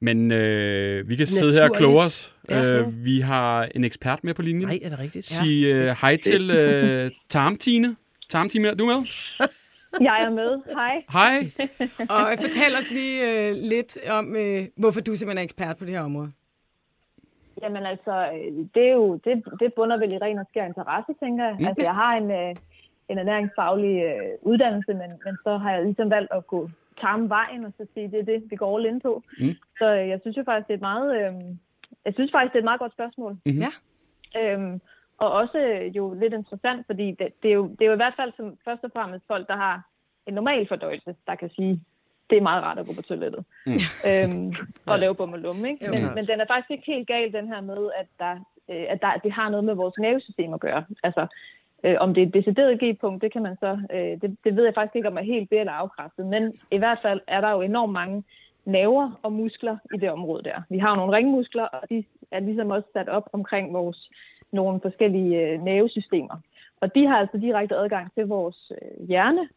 Men 0.00 0.32
øh, 0.32 1.08
vi 1.08 1.16
kan 1.16 1.26
sidde 1.26 1.52
her 1.52 1.62
og 1.62 1.68
Naturligt. 1.68 1.78
kloge 1.78 2.02
os. 2.02 2.34
Ja. 2.50 2.64
Øh, 2.64 3.04
vi 3.04 3.20
har 3.20 3.68
en 3.74 3.84
ekspert 3.84 4.24
med 4.24 4.34
på 4.34 4.42
linjen. 4.42 4.68
nej, 4.68 4.78
er 4.82 4.88
det 4.88 4.98
rigtigt? 4.98 5.26
Sig 5.26 5.62
øh, 5.64 5.96
hej 6.00 6.16
til 6.16 6.50
øh, 6.50 7.10
Tarmtine. 7.28 7.96
Tarmtine, 8.30 8.68
er 8.68 8.74
du 8.74 8.86
med? 8.86 8.94
Jeg 10.00 10.22
er 10.22 10.30
med. 10.30 10.60
Hej. 10.74 11.02
Hej. 11.12 11.50
Og 12.16 12.38
fortæl 12.40 12.74
os 12.82 12.90
lige 12.90 13.48
øh, 13.48 13.56
lidt 13.56 13.98
om, 14.10 14.36
øh, 14.36 14.64
hvorfor 14.76 15.00
du 15.00 15.16
simpelthen 15.16 15.38
er 15.38 15.42
ekspert 15.42 15.76
på 15.76 15.84
det 15.84 15.92
her 15.94 16.00
område. 16.00 16.30
Jamen 17.62 17.86
altså, 17.86 18.14
øh, 18.34 18.66
det, 18.74 18.88
er 18.88 18.92
jo, 18.92 19.16
det, 19.24 19.44
det 19.60 19.74
bunder 19.74 19.98
vel 19.98 20.12
i 20.12 20.18
ren 20.18 20.38
og 20.38 20.46
skær 20.48 20.66
interesse, 20.66 21.12
tænker 21.20 21.44
jeg. 21.44 21.56
Mm. 21.60 21.66
Altså, 21.66 21.82
jeg 21.82 21.94
har 21.94 22.12
en, 22.16 22.30
øh, 22.30 22.54
en 23.08 23.18
ernæringsfaglig 23.18 24.04
øh, 24.04 24.32
uddannelse, 24.42 24.94
men, 24.94 25.10
men 25.24 25.36
så 25.44 25.56
har 25.56 25.72
jeg 25.72 25.84
ligesom 25.84 26.10
valgt 26.10 26.32
at 26.32 26.46
gå 26.46 26.70
tarme 27.00 27.28
vejen 27.28 27.64
og 27.64 27.72
så 27.76 27.86
sige, 27.94 28.10
det 28.10 28.20
er 28.20 28.24
det, 28.24 28.50
vi 28.50 28.56
går 28.56 28.76
all 28.76 28.86
in 28.86 29.00
på. 29.00 29.22
Mm. 29.38 29.54
Så 29.78 29.86
øh, 29.94 30.08
jeg 30.08 30.18
synes 30.20 30.36
jo 30.36 30.44
faktisk, 30.44 30.68
det 30.68 30.74
er 30.74 30.78
et 30.78 30.88
meget, 30.90 31.08
øh, 31.20 31.34
jeg 32.04 32.14
synes 32.14 32.32
faktisk, 32.32 32.52
det 32.52 32.58
er 32.58 32.64
et 32.64 32.70
meget 32.70 32.80
godt 32.80 32.92
spørgsmål. 32.92 33.36
Mhm. 33.46 33.62
Ja. 33.64 33.72
Øhm, 34.40 34.80
og 35.18 35.32
også 35.32 35.58
jo 35.96 36.14
lidt 36.14 36.34
interessant, 36.34 36.86
fordi 36.86 37.06
det, 37.18 37.28
det, 37.42 37.50
er 37.50 37.54
jo, 37.54 37.66
det 37.68 37.82
er 37.82 37.86
jo 37.86 37.92
i 37.92 38.02
hvert 38.02 38.16
fald 38.16 38.32
som 38.36 38.56
først 38.64 38.84
og 38.84 38.90
fremmest 38.92 39.26
folk, 39.26 39.48
der 39.48 39.56
har 39.56 39.82
en 40.26 40.34
normal 40.34 40.68
fordøjelse, 40.68 41.14
der 41.26 41.34
kan 41.34 41.50
sige, 41.50 41.80
det 42.30 42.38
er 42.38 42.42
meget 42.42 42.62
rart 42.64 42.78
at 42.78 42.86
gå 42.86 42.92
på 42.96 43.02
toilettet. 43.02 43.44
Mm. 43.66 43.72
Øhm, 44.08 44.54
og 44.90 44.98
lave 44.98 45.14
bummelum, 45.14 45.64
ikke? 45.64 45.86
Jo. 45.86 45.90
Men, 45.92 46.00
Ja. 46.00 46.14
men 46.14 46.26
den 46.26 46.40
er 46.40 46.46
faktisk 46.46 46.70
ikke 46.70 46.86
helt 46.86 47.06
gal, 47.08 47.32
den 47.32 47.48
her 47.48 47.60
med, 47.60 47.90
at, 48.00 48.06
der, 48.18 48.32
øh, 48.68 48.84
at 48.88 49.00
der, 49.02 49.12
det 49.24 49.32
har 49.32 49.48
noget 49.50 49.64
med 49.64 49.74
vores 49.74 49.94
nervesystem 49.98 50.54
at 50.54 50.60
gøre. 50.60 50.84
Altså, 51.02 51.26
øh, 51.84 51.96
om 52.00 52.14
det 52.14 52.22
er 52.22 52.26
et 52.26 52.34
decideret 52.34 52.80
G-punkt, 52.84 53.22
det 53.22 53.32
kan 53.32 53.42
man 53.42 53.56
så, 53.56 53.78
øh, 53.92 54.20
det, 54.22 54.36
det 54.44 54.56
ved 54.56 54.64
jeg 54.64 54.74
faktisk 54.74 54.96
ikke, 54.96 55.08
om 55.08 55.18
er 55.18 55.22
helt 55.22 55.50
be- 55.50 55.56
eller 55.56 55.72
afkræftet. 55.72 56.26
Men 56.26 56.54
i 56.70 56.78
hvert 56.78 56.98
fald 57.02 57.20
er 57.26 57.40
der 57.40 57.50
jo 57.50 57.60
enormt 57.60 57.92
mange 57.92 58.24
nerver 58.64 59.20
og 59.22 59.32
muskler 59.32 59.76
i 59.94 59.96
det 59.96 60.10
område 60.10 60.42
der. 60.44 60.62
Vi 60.70 60.78
har 60.78 60.90
jo 60.90 60.96
nogle 60.96 61.16
ringmuskler, 61.16 61.64
og 61.64 61.82
de 61.90 62.04
er 62.30 62.40
ligesom 62.40 62.70
også 62.70 62.88
sat 62.92 63.08
op 63.08 63.28
omkring 63.32 63.72
vores 63.72 64.10
nogle 64.52 64.80
forskellige 64.80 65.40
øh, 65.46 65.62
nervesystemer. 65.62 66.36
Og 66.80 66.94
de 66.94 67.06
har 67.06 67.16
altså 67.18 67.38
direkte 67.38 67.76
adgang 67.76 68.14
til 68.14 68.26
vores 68.26 68.72
øh, 68.82 69.06
hjerne, 69.08 69.48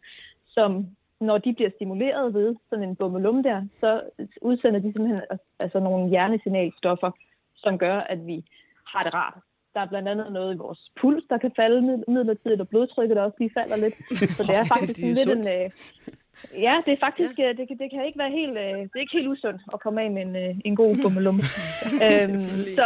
som 0.47 0.87
når 1.21 1.37
de 1.37 1.53
bliver 1.53 1.69
stimuleret 1.75 2.33
ved 2.33 2.55
sådan 2.69 2.89
en 2.89 2.95
bummelum 2.95 3.43
der, 3.43 3.65
så 3.79 4.01
udsender 4.41 4.79
de 4.79 4.91
simpelthen 4.93 5.21
altså 5.59 5.79
nogle 5.79 6.09
hjernesignalstoffer, 6.09 7.11
som 7.55 7.77
gør, 7.77 7.97
at 7.99 8.27
vi 8.27 8.45
har 8.87 9.03
det 9.03 9.13
rart. 9.13 9.37
Der 9.73 9.79
er 9.79 9.87
blandt 9.87 10.09
andet 10.09 10.31
noget 10.33 10.53
i 10.55 10.57
vores 10.57 10.91
puls, 11.01 11.23
der 11.29 11.37
kan 11.37 11.51
falde 11.55 11.81
mid- 11.81 12.03
midlertidigt, 12.07 12.61
og 12.61 12.67
blodtrykket 12.67 13.17
også 13.17 13.35
lige 13.39 13.51
falder 13.57 13.75
lidt. 13.77 13.95
Så 14.37 14.43
det 14.43 14.55
er 14.55 14.65
faktisk 14.77 14.95
Det 14.97 15.03
er 15.03 15.07
lidt 15.07 15.29
sundt. 15.29 15.47
en... 15.47 15.71
Øh, 16.55 16.61
ja, 16.61 16.81
det 16.85 16.91
er 16.93 16.97
faktisk... 16.99 17.39
Ja. 17.39 17.53
Det, 17.53 17.67
kan- 17.67 17.77
det 17.77 17.91
kan 17.91 18.05
ikke 18.05 18.19
være 18.19 18.31
helt... 18.31 18.57
Øh, 18.57 18.77
det 18.83 18.95
er 18.95 18.99
ikke 18.99 19.17
helt 19.17 19.27
usundt 19.27 19.61
at 19.73 19.79
komme 19.79 20.01
af 20.01 20.11
med 20.11 20.21
en, 20.21 20.35
øh, 20.35 20.55
en 20.65 20.75
god 20.75 20.95
bummelum. 21.03 21.39
øhm, 22.07 22.39
så, 22.77 22.85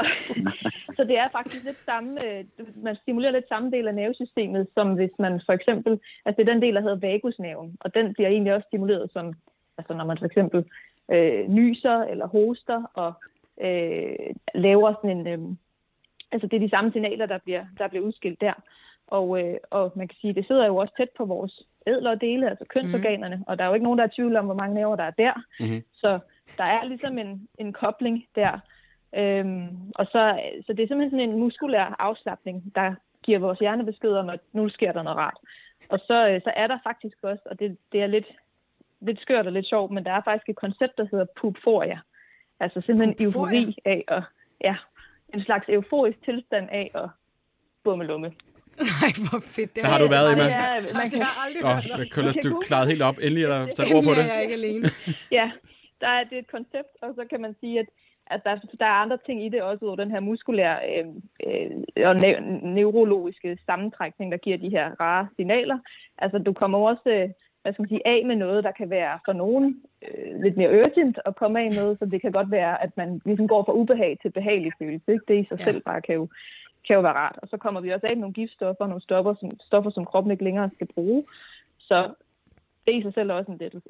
så 0.95 1.04
det 1.04 1.18
er 1.18 1.30
faktisk 1.32 1.64
lidt 1.64 1.78
samme... 1.86 2.26
Øh, 2.28 2.43
man 2.76 2.95
stimulerer 2.95 3.32
lidt 3.32 3.48
samme 3.48 3.72
del 3.72 3.88
af 3.88 3.95
nervesystemet, 3.95 4.68
som 4.74 4.93
hvis 4.93 5.12
man 5.20 5.41
for 5.45 5.54
eksempel... 5.54 6.00
Altså 6.26 6.38
det 6.41 6.50
er 6.50 6.54
den 6.54 6.62
del, 6.62 6.76
der 6.76 6.82
hedder 6.82 6.95
vagusnerven, 7.08 7.78
og 7.80 7.93
den 7.95 8.14
bliver 8.14 8.30
egentlig 8.30 8.54
også 8.54 8.68
stimuleret 8.68 9.10
som... 9.14 9.34
Altså 9.78 9.93
når 9.93 10.06
man 10.06 10.18
for 10.18 10.26
eksempel 10.26 10.66
øh, 11.12 11.48
nyser 11.50 11.98
eller 12.02 12.28
hoster 12.28 12.84
og 12.93 13.14
øh, 13.62 14.16
laver 14.56 14.93
sådan 14.93 15.18
en... 15.18 15.28
Øh, 15.28 15.39
altså 16.32 16.48
det 16.48 16.56
er 16.56 16.66
de 16.66 16.70
samme 16.70 16.91
signaler, 16.91 17.26
der 17.26 17.38
bliver, 17.38 17.66
der 17.78 17.88
bliver 17.88 18.06
udskilt 18.06 18.41
der. 18.41 18.54
Og, 19.08 19.41
øh, 19.41 19.58
og 19.70 19.91
man 19.95 20.08
kan 20.08 20.18
sige, 20.22 20.34
det 20.34 20.47
sidder 20.47 20.66
jo 20.66 20.76
også 20.76 20.93
tæt 20.97 21.10
på 21.18 21.26
vores 21.26 21.62
ædlere 21.88 22.16
dele, 22.16 22.49
altså 22.49 22.66
kønsorganerne, 22.70 23.36
mm. 23.36 23.43
og 23.47 23.58
der 23.58 23.64
er 23.64 23.68
jo 23.68 23.74
ikke 23.74 23.84
nogen, 23.84 23.99
der 23.99 24.05
er 24.05 24.10
i 24.10 24.16
tvivl 24.16 24.36
om, 24.36 24.45
hvor 24.45 24.53
mange 24.53 24.76
nerver 24.76 24.95
der 24.95 25.03
er 25.03 25.12
der. 25.12 25.34
Mhm. 25.60 25.84
Så 25.93 26.20
der 26.58 26.64
er 26.64 26.84
ligesom 26.86 27.18
en, 27.18 27.47
en 27.58 27.74
kobling 27.74 28.26
der. 28.36 28.60
Øhm, 29.16 29.68
og 29.95 30.05
så, 30.05 30.39
så 30.66 30.74
det 30.74 30.84
er 30.84 30.88
simpelthen 30.88 31.10
sådan 31.10 31.30
en 31.30 31.39
muskulær 31.39 31.95
afslappning, 31.99 32.76
der 32.76 32.95
giver 33.24 33.39
vores 33.39 33.60
hjerne 33.60 33.86
besked 33.86 34.12
om, 34.12 34.30
at 34.30 34.39
nu 34.53 34.70
sker 34.70 34.91
der 34.91 35.03
noget 35.03 35.18
rart. 35.18 35.38
Og 35.89 35.99
så, 35.99 36.28
øh, 36.30 36.41
så 36.41 36.51
er 36.55 36.68
der 36.68 36.78
faktisk 36.84 37.18
også, 37.22 37.43
og 37.45 37.60
det, 37.60 37.78
det 37.91 38.01
er 38.01 38.08
lidt, 38.08 38.28
lidt 39.01 39.22
skørt 39.22 39.47
og 39.47 39.53
lidt 39.53 39.68
sjovt, 39.68 39.91
men 39.91 40.05
der 40.05 40.12
er 40.12 40.22
faktisk 40.22 40.49
et 40.49 40.55
koncept, 40.55 40.97
der 40.97 41.08
hedder 41.12 41.26
pupforia. 41.41 41.99
Altså 42.60 42.82
simpelthen 42.82 43.16
Pupforia? 43.26 43.60
eufori 43.60 43.78
af 43.86 44.03
at, 44.08 44.24
ja, 44.62 44.76
en 45.34 45.43
slags 45.43 45.66
euforisk 45.70 46.24
tilstand 46.26 46.70
af 46.72 46.91
at 46.95 47.10
bummelumme. 47.84 48.32
Nej, 49.02 49.12
hvor 49.30 49.40
fedt. 49.56 49.76
Det 49.76 49.84
Der 49.84 49.90
har 49.94 50.00
du 50.04 50.08
været, 50.16 50.28
Emma. 50.32 50.44
Det 50.44 50.52
er, 50.54 50.58
Nej, 50.58 50.94
man 51.00 51.04
det 51.04 51.12
kan, 51.12 51.22
har 51.22 51.34
jeg 51.52 51.78
aldrig 51.86 52.06
oh, 52.06 52.10
Køller, 52.16 52.34
du 52.44 52.50
klarede 52.68 52.88
helt 52.92 53.02
op. 53.10 53.18
Endelig 53.26 53.44
er 53.44 53.52
der 53.56 53.62
sat 53.78 53.86
ord 53.96 54.04
på 54.04 54.10
Endelig 54.12 54.18
det. 54.18 54.32
er 54.32 54.34
jeg 54.34 54.44
ikke 54.44 54.58
alene. 54.62 54.86
ja, 55.40 55.46
der 56.02 56.08
er 56.18 56.24
det 56.30 56.36
er 56.38 56.40
et 56.46 56.52
koncept, 56.58 56.92
og 57.02 57.10
så 57.18 57.24
kan 57.32 57.42
man 57.42 57.54
sige, 57.62 57.80
at 57.80 57.90
at 58.36 58.42
der, 58.44 58.56
der 58.80 58.86
er 58.86 59.02
andre 59.04 59.18
ting 59.26 59.46
i 59.46 59.50
det 59.50 59.62
også, 59.62 59.86
ud 59.86 59.90
over 59.90 59.98
den 60.04 60.12
her 60.12 60.20
muskulære 60.20 60.78
øh, 60.92 61.06
øh, 61.48 61.72
og 62.10 62.16
ne- 62.16 62.42
neurologiske 62.78 63.58
sammentrækning, 63.66 64.32
der 64.32 64.38
giver 64.38 64.58
de 64.58 64.70
her 64.70 64.86
rare 65.02 65.28
signaler. 65.36 65.78
Altså, 66.18 66.38
du 66.38 66.54
kommer 66.54 66.78
også 66.92 67.10
øh, 67.10 67.30
hvad 67.62 67.74
skal 67.74 67.82
man 67.82 67.90
sige, 67.90 68.08
af 68.08 68.24
med 68.26 68.36
noget, 68.36 68.64
der 68.64 68.72
kan 68.72 68.90
være 68.90 69.20
for 69.26 69.34
nogen 69.34 69.82
øh, 70.08 70.42
lidt 70.44 70.58
mere 70.58 70.70
urgent 70.80 71.20
at 71.26 71.36
komme 71.36 71.60
af 71.60 71.70
med, 71.72 71.98
så 72.00 72.06
det 72.06 72.22
kan 72.22 72.32
godt 72.32 72.52
være, 72.52 72.84
at 72.84 72.90
man 72.98 73.22
ligesom 73.26 73.48
går 73.48 73.64
fra 73.66 73.74
ubehag 73.74 74.18
til 74.22 74.32
behagelig 74.32 74.72
følelse. 74.80 75.12
Ikke? 75.12 75.24
Det 75.28 75.36
i 75.40 75.48
sig 75.50 75.60
Ja. 75.60 75.66
ja. 75.66 75.72
selv 75.72 75.82
bare 75.82 76.02
kan 76.02 76.16
jo, 76.16 76.28
kan 76.88 76.94
jo 76.96 77.02
være 77.02 77.14
rart. 77.14 77.40
Og 77.42 77.48
så 77.48 77.58
kommer 77.58 77.82
vi 77.82 77.90
også 77.90 78.08
af 78.10 78.16
med 78.16 78.22
nogle 78.22 78.34
giftstoffer, 78.34 78.88
nogle 78.88 79.02
stoffer 79.02 79.34
som, 79.40 79.50
stoffer, 79.60 79.92
som 79.92 80.06
kroppen 80.06 80.32
ikke 80.32 80.44
længere 80.44 80.70
skal 80.76 80.88
bruge. 80.96 81.24
Så 81.80 81.98
det 82.86 82.94
er 82.96 83.00
i 83.00 83.02
sig 83.02 83.14
selv 83.14 83.32
også 83.32 83.52
en 83.52 83.58
lettelse. 83.58 83.90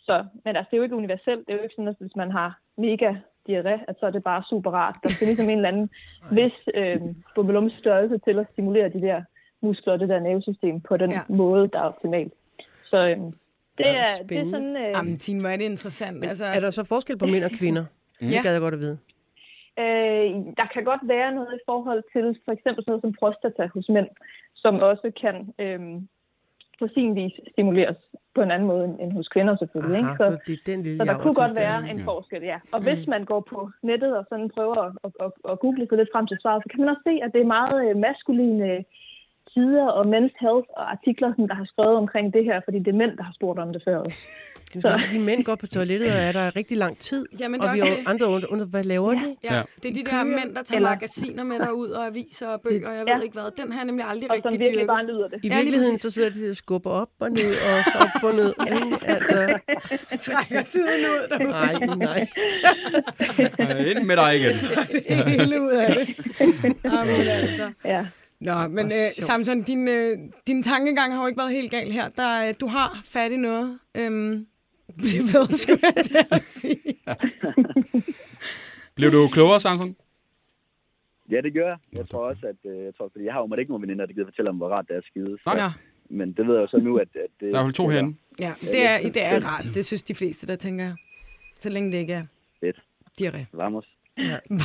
Så, 0.00 0.24
men 0.44 0.56
altså, 0.56 0.68
det 0.70 0.76
er 0.76 0.78
jo 0.78 0.82
ikke 0.82 0.96
universelt. 0.96 1.46
Det 1.46 1.52
er 1.52 1.56
jo 1.56 1.62
ikke 1.62 1.74
sådan, 1.74 1.88
at 1.88 1.96
hvis 2.00 2.16
man 2.16 2.30
har 2.30 2.58
mega 2.76 3.10
diarré, 3.48 3.84
at 3.88 3.96
så 4.00 4.06
er 4.06 4.10
det 4.10 4.24
bare 4.24 4.42
super 4.50 4.70
rart. 4.70 4.96
Der 5.02 5.08
skal 5.08 5.26
ligesom 5.26 5.48
en 5.48 5.56
eller 5.56 5.68
anden 5.68 5.90
vis 6.38 6.52
øh, 6.74 7.00
bummelums 7.34 7.72
størrelse 7.78 8.18
til 8.18 8.38
at 8.38 8.46
stimulere 8.52 8.88
de 8.88 9.00
der 9.00 9.22
muskler 9.62 9.92
og 9.92 10.00
det 10.00 10.08
der 10.08 10.20
nervesystem 10.20 10.80
på 10.80 10.96
den 10.96 11.10
Ja. 11.10 11.20
måde, 11.28 11.68
der 11.72 11.78
er 11.78 11.82
optimalt. 11.82 12.32
Så 12.90 12.96
øh, 12.96 13.16
det, 13.16 13.16
er, 13.16 13.32
det 13.78 13.88
er 13.88 14.04
spændende. 14.24 14.50
sådan... 14.52 14.76
Øh, 14.76 14.90
Jamen, 14.90 15.18
Tine, 15.18 15.40
hvor 15.40 15.48
er 15.48 15.56
det 15.56 15.64
interessant. 15.64 16.24
Altså, 16.24 16.44
Er 16.44 16.60
der 16.60 16.70
så 16.70 16.84
forskel 16.88 17.18
på 17.18 17.26
mænd 17.26 17.44
og 17.44 17.50
kvinder? 17.60 17.84
Ja. 18.20 18.26
Det 18.26 18.42
gad 18.42 18.52
jeg 18.52 18.60
godt 18.60 18.74
at 18.74 18.80
vide. 18.80 18.98
Øh, 19.80 20.26
der 20.60 20.66
kan 20.74 20.84
godt 20.90 21.04
være 21.14 21.30
noget 21.34 21.52
i 21.58 21.62
forhold 21.70 22.02
til 22.14 22.26
for 22.44 22.52
eksempel 22.56 22.80
sådan 22.82 22.92
noget 22.92 23.02
som 23.06 23.12
prostata 23.20 23.64
hos 23.74 23.88
mænd, 23.96 24.08
som 24.54 24.74
også 24.90 25.06
kan 25.22 25.36
øh, 25.64 25.80
på 26.80 26.86
sin 26.94 27.14
vis 27.14 27.34
stimuleres 27.52 27.96
på 28.34 28.40
en 28.42 28.50
anden 28.50 28.68
måde 28.72 28.84
end- 29.00 29.12
hos 29.12 29.28
kvinder 29.28 29.56
selvfølgelig. 29.56 29.98
Aha, 29.98 30.10
ikke? 30.12 30.24
så 30.24 30.28
det 30.46 30.52
er 30.58 30.64
den 30.72 30.82
lille 30.82 30.98
Så 30.98 31.04
der 31.04 31.18
kunne 31.22 31.34
godt 31.42 31.56
være 31.64 31.78
en 31.90 31.98
Ja. 31.98 32.04
forskel, 32.10 32.42
ja. 32.52 32.58
Og 32.74 32.80
hvis 32.86 33.06
man 33.06 33.24
går 33.24 33.40
på 33.52 33.70
nettet 33.82 34.16
og 34.18 34.24
sådan 34.28 34.48
prøver 34.56 34.78
at, 34.86 34.92
at, 35.04 35.12
at, 35.24 35.30
at 35.50 35.58
google 35.60 35.86
sig 35.88 35.98
lidt 35.98 36.12
frem 36.14 36.26
til 36.26 36.38
svaret, 36.42 36.62
så 36.62 36.68
kan 36.70 36.80
man 36.80 36.88
også 36.88 37.02
se, 37.08 37.14
at 37.24 37.30
det 37.34 37.40
er 37.40 37.54
meget 37.58 37.76
øh, 37.90 37.96
maskuline 37.96 38.84
sider 39.52 39.86
og 39.98 40.04
Men's 40.12 40.36
Health 40.44 40.68
og 40.80 40.84
artikler, 40.94 41.32
som 41.36 41.48
der 41.48 41.54
har 41.54 41.64
skrevet 41.72 41.96
omkring 41.96 42.34
det 42.34 42.44
her, 42.44 42.60
fordi 42.64 42.78
det 42.78 42.88
er 42.92 42.98
mænd, 43.02 43.16
der 43.16 43.22
har 43.22 43.32
spurgt 43.38 43.58
om 43.58 43.72
det 43.72 43.82
før. 43.84 43.98
Det 44.74 44.84
er 44.84 44.98
fordi 44.98 45.18
mænd 45.18 45.44
går 45.44 45.54
på 45.54 45.66
toilettet, 45.66 46.10
og 46.12 46.16
er 46.18 46.32
der 46.32 46.56
rigtig 46.56 46.76
lang 46.76 46.98
tid. 46.98 47.26
Jamen, 47.40 47.60
det 47.60 47.66
er 47.66 47.70
og 47.70 47.76
vi 47.76 47.80
det. 47.80 47.98
andre 48.06 48.26
under, 48.26 48.48
under, 48.52 48.64
hvad 48.66 48.84
laver 48.84 49.12
de? 49.14 49.34
Ja, 49.44 49.54
Ja. 49.56 49.62
det 49.82 49.90
er 49.90 49.94
de 50.04 50.10
der 50.10 50.24
mænd, 50.24 50.54
der 50.54 50.62
tager 50.62 50.76
Eller- 50.76 50.88
magasiner 50.90 51.44
med 51.44 51.58
derud 51.58 51.88
og 51.88 52.06
aviser 52.06 52.46
og 52.46 52.60
bøger, 52.60 52.88
og 52.88 52.94
jeg 52.96 53.00
ved 53.06 53.12
Ja. 53.14 53.20
ikke 53.20 53.32
hvad. 53.32 53.50
Den 53.64 53.72
har 53.72 53.78
jeg 53.80 53.86
nemlig 53.86 54.06
aldrig 54.08 54.30
Og 54.30 54.36
som 54.36 54.42
rigtig 54.44 54.60
virkelig 54.60 54.76
dyrket. 54.78 54.88
bare 54.88 55.04
nyder 55.04 55.28
det. 55.28 55.40
I 55.42 55.48
Ja, 55.48 55.54
virkeligheden, 55.56 55.98
så 55.98 56.10
sidder 56.10 56.30
de 56.30 56.50
og 56.50 56.56
skubber 56.56 56.90
op 56.90 57.08
og 57.20 57.30
ned 57.30 57.50
og 57.70 58.00
op 58.02 58.24
og 58.24 58.34
ned. 58.34 58.54
altså, 59.02 59.58
trækker 60.32 60.62
tiden 60.62 61.00
ud 61.00 61.28
derude. 61.30 61.50
nej, 61.50 61.74
nej. 61.96 62.28
Øh, 63.60 63.90
ind 63.90 64.04
med 64.06 64.16
dig 64.16 64.36
igen. 64.40 64.54
hele 65.28 65.62
ud 65.62 65.70
af 65.70 65.94
det. 65.94 66.16
Jamen, 66.84 67.28
altså. 67.28 67.70
Ja. 67.84 68.06
Nå, 68.40 68.68
men 68.68 68.86
øh. 68.86 69.24
Samson, 69.24 69.62
din, 69.62 69.88
øh, 69.88 70.18
din 70.46 70.62
tankegang 70.62 71.14
har 71.14 71.20
jo 71.22 71.26
ikke 71.26 71.38
været 71.38 71.50
helt 71.52 71.70
galt 71.70 71.92
her. 71.92 72.08
Der, 72.08 72.48
øh, 72.48 72.54
du 72.60 72.66
har 72.66 73.00
fat 73.04 73.32
i 73.32 73.36
noget. 73.36 73.78
Øhm, 73.96 74.46
bliv 74.98 75.22
ved, 75.22 75.58
skulle 75.58 75.78
jeg 75.96 76.04
til 76.04 76.16
at 76.30 76.42
sige. 76.46 76.80
Blev 78.96 79.12
du 79.12 79.28
klogere, 79.28 79.60
Samson? 79.60 79.96
Ja, 81.30 81.40
det 81.40 81.54
gør 81.54 81.66
jeg. 81.66 81.76
Jeg 81.92 82.08
tror 82.10 82.28
også, 82.28 82.46
at 82.46 82.70
øh, 82.70 82.84
jeg 82.84 82.94
tror, 82.98 83.08
fordi 83.12 83.24
jeg 83.24 83.32
har 83.32 83.40
jo 83.40 83.54
ikke 83.58 83.70
nogen 83.70 83.82
veninder, 83.82 84.06
der 84.06 84.12
gider 84.12 84.26
fortælle 84.26 84.48
om, 84.50 84.56
hvor 84.56 84.68
rart 84.68 84.84
det 84.88 84.94
er 84.94 84.98
at 84.98 85.04
skide. 85.04 85.36
Så, 85.44 85.50
Nå, 85.54 85.70
men 86.16 86.32
det 86.32 86.46
ved 86.46 86.54
jeg 86.54 86.62
jo 86.62 86.66
så 86.66 86.76
nu, 86.78 86.96
at, 86.96 87.08
at 87.14 87.30
det... 87.40 87.52
Der 87.52 87.60
er 87.60 87.64
vel 87.64 87.72
to 87.72 87.88
herinde. 87.88 88.16
ja, 88.40 88.52
det 88.60 88.86
er, 88.88 88.98
det 89.02 89.24
er 89.24 89.44
rart. 89.46 89.64
Det 89.74 89.86
synes 89.86 90.02
de 90.02 90.14
fleste, 90.14 90.46
der 90.46 90.56
tænker 90.56 90.84
jeg. 90.84 90.94
Så 91.58 91.68
længe 91.68 91.92
det 91.92 91.98
ikke 91.98 92.12
er 92.12 92.24
Fedt. 92.60 92.76
diarré. 93.20 93.44
Vamos. 93.52 93.86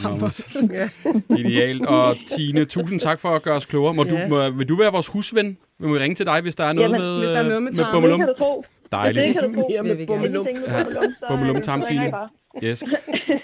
Vamos. 0.04 0.58
Ja. 0.72 0.90
Idealt. 1.38 1.86
Og 1.86 2.16
Tine, 2.28 2.66
tusind 2.66 3.00
tak 3.00 3.20
for 3.20 3.30
at 3.30 3.44
gøre 3.44 3.56
os 3.56 3.66
klogere. 3.66 3.94
Må 3.94 4.04
du, 4.04 4.16
Ja. 4.16 4.28
må, 4.28 4.50
vil 4.50 4.70
du 4.70 4.76
være 4.76 4.92
vores 4.92 5.08
husven? 5.08 5.58
Vil 5.80 5.90
vi 5.94 5.98
ringe 6.00 6.16
til 6.16 6.26
dig, 6.26 6.42
hvis 6.42 6.56
der 6.56 6.64
er 6.64 6.74
noget 6.74 6.88
Jamen, 6.90 7.02
med, 7.02 7.20
hvis 7.20 7.30
der 7.30 7.38
er 7.40 7.44
noget 7.44 7.64
med 7.64 7.72
med 7.72 7.84
tarme. 7.84 8.08
Det 8.10 8.18
kan 8.18 8.28
du 8.28 8.34
tro. 8.38 8.64
Det 8.86 8.92
Dejligt. 8.92 9.40
kan 9.40 9.54
du. 9.54 9.66
Mere 9.70 9.84
med 9.84 10.08
bummelum. 10.08 10.48
Bummelum, 11.28 11.56
øh, 11.58 11.96
jeg. 11.96 12.28
Yes. 12.64 12.84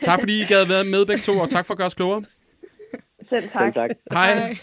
Tak 0.01 0.19
fordi 0.19 0.41
I 0.41 0.45
gad 0.45 0.65
være 0.67 0.83
med 0.83 1.05
begge 1.05 1.21
to, 1.21 1.31
og 1.39 1.49
tak 1.49 1.65
for 1.65 1.73
at 1.73 1.77
gøre 1.77 1.85
os 1.87 1.93
klogere. 1.93 2.23
Selv 3.29 3.49
tak. 3.49 3.65
Selv 3.65 3.73
tak. 3.73 3.89
Hej. 4.11 4.35
Hej. 4.35 4.57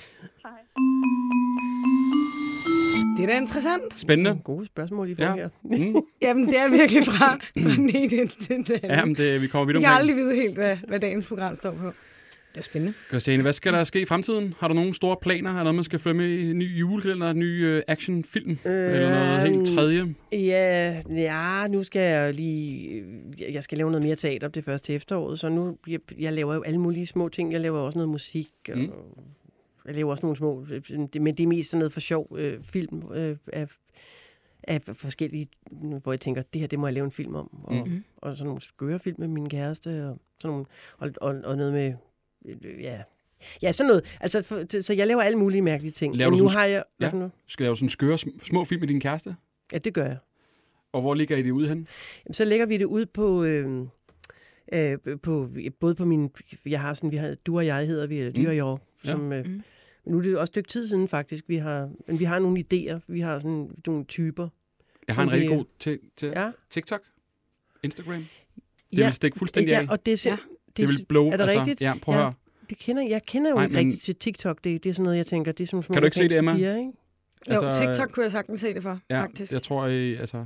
Det 3.17 3.23
er 3.25 3.27
da 3.27 3.37
interessant. 3.37 3.83
Spændende. 4.01 4.41
Gode 4.45 4.67
spørgsmål, 4.67 5.11
I 5.11 5.15
får 5.15 5.23
Ja. 5.23 5.35
her. 5.35 5.49
Mm. 5.63 5.97
Jamen, 6.23 6.47
det 6.47 6.59
er 6.59 6.69
virkelig 6.69 7.05
fra, 7.05 7.35
fra 7.63 7.71
den 7.77 7.91
ene 7.97 8.17
ind 8.17 8.29
til 8.29 8.57
den 8.57 8.67
anden. 8.75 8.91
Ja, 8.91 9.05
men 9.05 9.15
det, 9.15 9.43
vi 9.43 9.47
kommer 9.47 9.67
vidt 9.67 9.77
Vi 9.79 9.83
kan 9.83 9.91
omkring. 9.91 10.01
aldrig 10.11 10.17
vide 10.17 10.35
helt, 10.35 10.55
hvad, 10.55 10.77
hvad 10.89 11.01
dagens 11.01 11.27
program 11.27 11.57
står 11.57 11.71
på. 11.71 11.93
Det 12.55 12.59
er 12.59 12.63
spændende. 12.63 12.93
Christiane, 13.09 13.43
hvad 13.43 13.53
skal 13.53 13.73
der 13.73 13.85
ske 13.85 14.01
i 14.01 14.05
fremtiden? 14.05 14.55
Har 14.59 14.69
du 14.69 14.75
nogle 14.75 14.95
store 14.95 15.17
planer? 15.23 15.51
Er 15.51 15.55
der 15.55 15.63
noget, 15.63 15.75
man 15.75 15.85
skal 15.85 15.99
følge 15.99 16.15
med 16.17 16.27
i? 16.29 16.51
En 16.51 16.59
ny 16.59 16.81
julekalender, 16.81 17.31
en 17.31 17.39
ny 17.39 17.65
øh, 17.67 17.83
actionfilm? 17.89 18.59
Eller 18.65 19.11
noget 19.11 19.47
Øhm, 19.47 19.55
helt 19.65 19.75
tredje? 19.77 20.15
Ja, 20.33 21.03
ja, 21.09 21.67
nu 21.67 21.83
skal 21.83 22.03
jeg 22.03 22.35
lige... 22.35 23.03
Jeg 23.51 23.63
skal 23.63 23.79
lave 23.79 23.91
noget 23.91 24.07
mere 24.07 24.17
teater 24.17 24.49
det 24.49 24.65
første 24.65 24.95
efteråret, 24.95 25.39
så 25.39 25.49
nu... 25.49 25.77
Jeg, 25.87 26.01
jeg 26.19 26.33
laver 26.33 26.55
jo 26.55 26.63
alle 26.63 26.81
mulige 26.81 27.07
små 27.07 27.29
ting. 27.29 27.53
Jeg 27.53 27.61
laver 27.61 27.79
også 27.79 27.99
noget 27.99 28.09
musik, 28.09 28.49
og 28.73 28.79
Mm. 28.79 28.91
jeg 29.87 29.95
laver 29.95 30.11
også 30.11 30.27
nogle 30.27 30.37
små... 30.37 30.67
det- 31.13 31.23
Men 31.23 31.35
det 31.35 31.41
er 31.43 31.47
mest 31.47 31.71
sådan 31.71 31.79
noget 31.79 31.93
for 31.93 32.01
sjov 32.01 32.37
øh, 32.39 32.63
film 32.63 33.03
øh, 33.15 33.37
af, 33.53 33.67
af 34.63 34.81
forskellige... 34.93 35.49
Hvor 36.03 36.13
jeg 36.13 36.21
tænker, 36.21 36.43
det 36.53 36.61
her, 36.61 36.69
det 36.69 36.79
må 36.79 36.87
jeg 36.87 36.95
lave 36.95 37.05
en 37.05 37.11
film 37.11 37.35
om. 37.35 37.51
Og, 37.65 37.89
Mm. 37.89 38.05
og 38.17 38.37
sådan 38.37 38.47
nogle 38.47 38.61
skøre 38.63 38.99
film 38.99 39.17
med 39.21 39.29
min 39.29 39.49
kæreste, 39.49 39.89
og, 40.09 40.19
sådan 40.41 40.53
nogle, 40.53 40.65
og, 40.99 41.11
og, 41.21 41.35
og 41.45 41.57
noget 41.57 41.73
med... 41.73 41.93
øh, 42.49 42.83
Ja, 42.83 43.03
Ja, 43.63 43.73
sådan 43.73 43.89
noget. 43.89 44.17
Altså, 44.21 44.43
for, 44.43 44.81
så 44.83 44.95
jeg 44.95 45.07
laver 45.07 45.23
alle 45.23 45.39
mulige 45.39 45.63
mærkelige 45.63 45.93
ting. 45.93 46.17
Laver 46.17 46.31
Men 46.31 46.39
du 46.39 46.45
nu 46.45 46.51
har 46.51 46.65
jeg... 46.65 46.85
Hvad 46.99 47.09
Ja. 47.09 47.15
noget? 47.17 47.33
Skal 47.47 47.65
lave 47.65 47.77
sådan 47.77 47.89
skøre 47.89 48.15
sm- 48.15 48.45
små 48.45 48.65
film 48.65 48.81
med 48.81 48.89
din 48.89 49.01
kæreste? 49.01 49.37
Ja, 49.73 49.79
det 49.79 49.95
gør 49.95 50.05
jeg. 50.07 50.17
Og 50.93 51.01
hvor 51.01 51.15
ligger 51.15 51.37
I 51.37 51.43
det 51.43 51.51
ude 51.51 51.69
hen? 51.69 51.89
Jamen, 52.27 52.35
så 52.35 52.45
lægger 52.45 52.67
vi 52.67 52.77
det 52.77 52.85
ud 52.85 53.07
på, 53.07 53.45
øh, 53.45 53.87
øh, 54.73 54.99
på 55.23 55.49
både 55.81 55.95
på 55.95 56.05
min, 56.05 56.31
jeg 56.67 56.81
har 56.81 56.95
sådan, 56.95 57.11
vi 57.13 57.17
har, 57.17 57.35
du 57.47 57.57
og 57.57 57.67
jeg 57.67 57.87
hedder 57.87 58.07
vi, 58.07 58.19
eller 58.19 58.33
dyr 58.33 58.49
og 58.49 58.57
jeg, 58.57 58.77
som, 59.05 59.33
øh, 59.33 59.45
Mm. 59.47 59.63
nu 60.07 60.19
er 60.19 60.23
det 60.23 60.33
jo 60.33 60.41
også 60.41 60.51
et 60.51 60.55
stykke 60.55 60.69
tid 60.69 60.89
siden 60.89 61.09
faktisk, 61.09 61.45
vi 61.49 61.57
har, 61.57 61.91
men 62.07 62.19
vi 62.19 62.25
har 62.25 62.39
nogle 62.39 62.65
idéer, 62.73 62.99
vi 63.09 63.21
har 63.21 63.39
sådan 63.39 63.71
nogle 63.87 64.05
typer. 64.05 64.49
Jeg 65.09 65.15
har 65.17 65.23
en 65.23 65.33
rigtig 65.33 65.51
vi- 65.51 65.55
god 65.57 65.65
til, 65.79 65.99
til 66.17 66.29
Ja, 66.29 66.51
TikTok, 66.71 67.01
Instagram. 67.83 68.27
Det 68.91 68.99
ja, 68.99 69.05
vil 69.05 69.15
stikke 69.15 69.39
fuldstændig 69.39 69.71
ja, 69.73 69.81
af. 69.81 69.87
og 69.91 70.07
det, 70.07 70.27
er 70.27 70.31
Ja. 70.31 70.37
Det 70.77 70.89
vil 70.89 71.07
blow. 71.09 71.27
er 71.27 71.37
det 71.37 71.41
altså, 71.45 71.59
rigtigt? 71.61 71.81
Ja, 71.81 71.93
prøv 72.03 72.15
at 72.15 72.19
Ja. 72.19 72.25
høre. 72.25 72.33
det 72.71 72.79
kender, 72.79 73.03
jeg 73.09 73.23
kender 73.29 73.51
jo 73.51 73.55
Nej, 73.57 73.65
ikke 73.65 73.75
men- 73.77 73.85
rigtigt 73.85 74.03
til 74.05 74.17
TikTok, 74.17 74.65
det, 74.65 74.85
det 74.85 74.91
er 74.91 74.95
sådan 74.95 75.05
noget, 75.05 75.17
jeg 75.17 75.27
tænker, 75.27 75.53
det 75.53 75.65
er 75.65 75.69
sådan 75.69 75.83
Kan 75.83 76.03
du 76.03 76.05
ikke 76.05 76.17
se 76.17 76.29
det, 76.29 76.39
Emma? 76.39 76.55
Piger, 76.55 76.77
ikke? 76.77 76.93
Jo, 77.51 77.55
Altså, 77.55 77.83
TikTok 77.83 78.11
kunne 78.13 78.23
jeg 78.23 78.33
sagtens 78.33 78.61
se 78.61 78.75
det 78.75 78.83
for, 78.83 78.99
Ja, 79.11 79.23
faktisk. 79.23 79.53
jeg 79.53 79.63
tror, 79.63 79.87
I, 79.87 80.15
altså, 80.15 80.45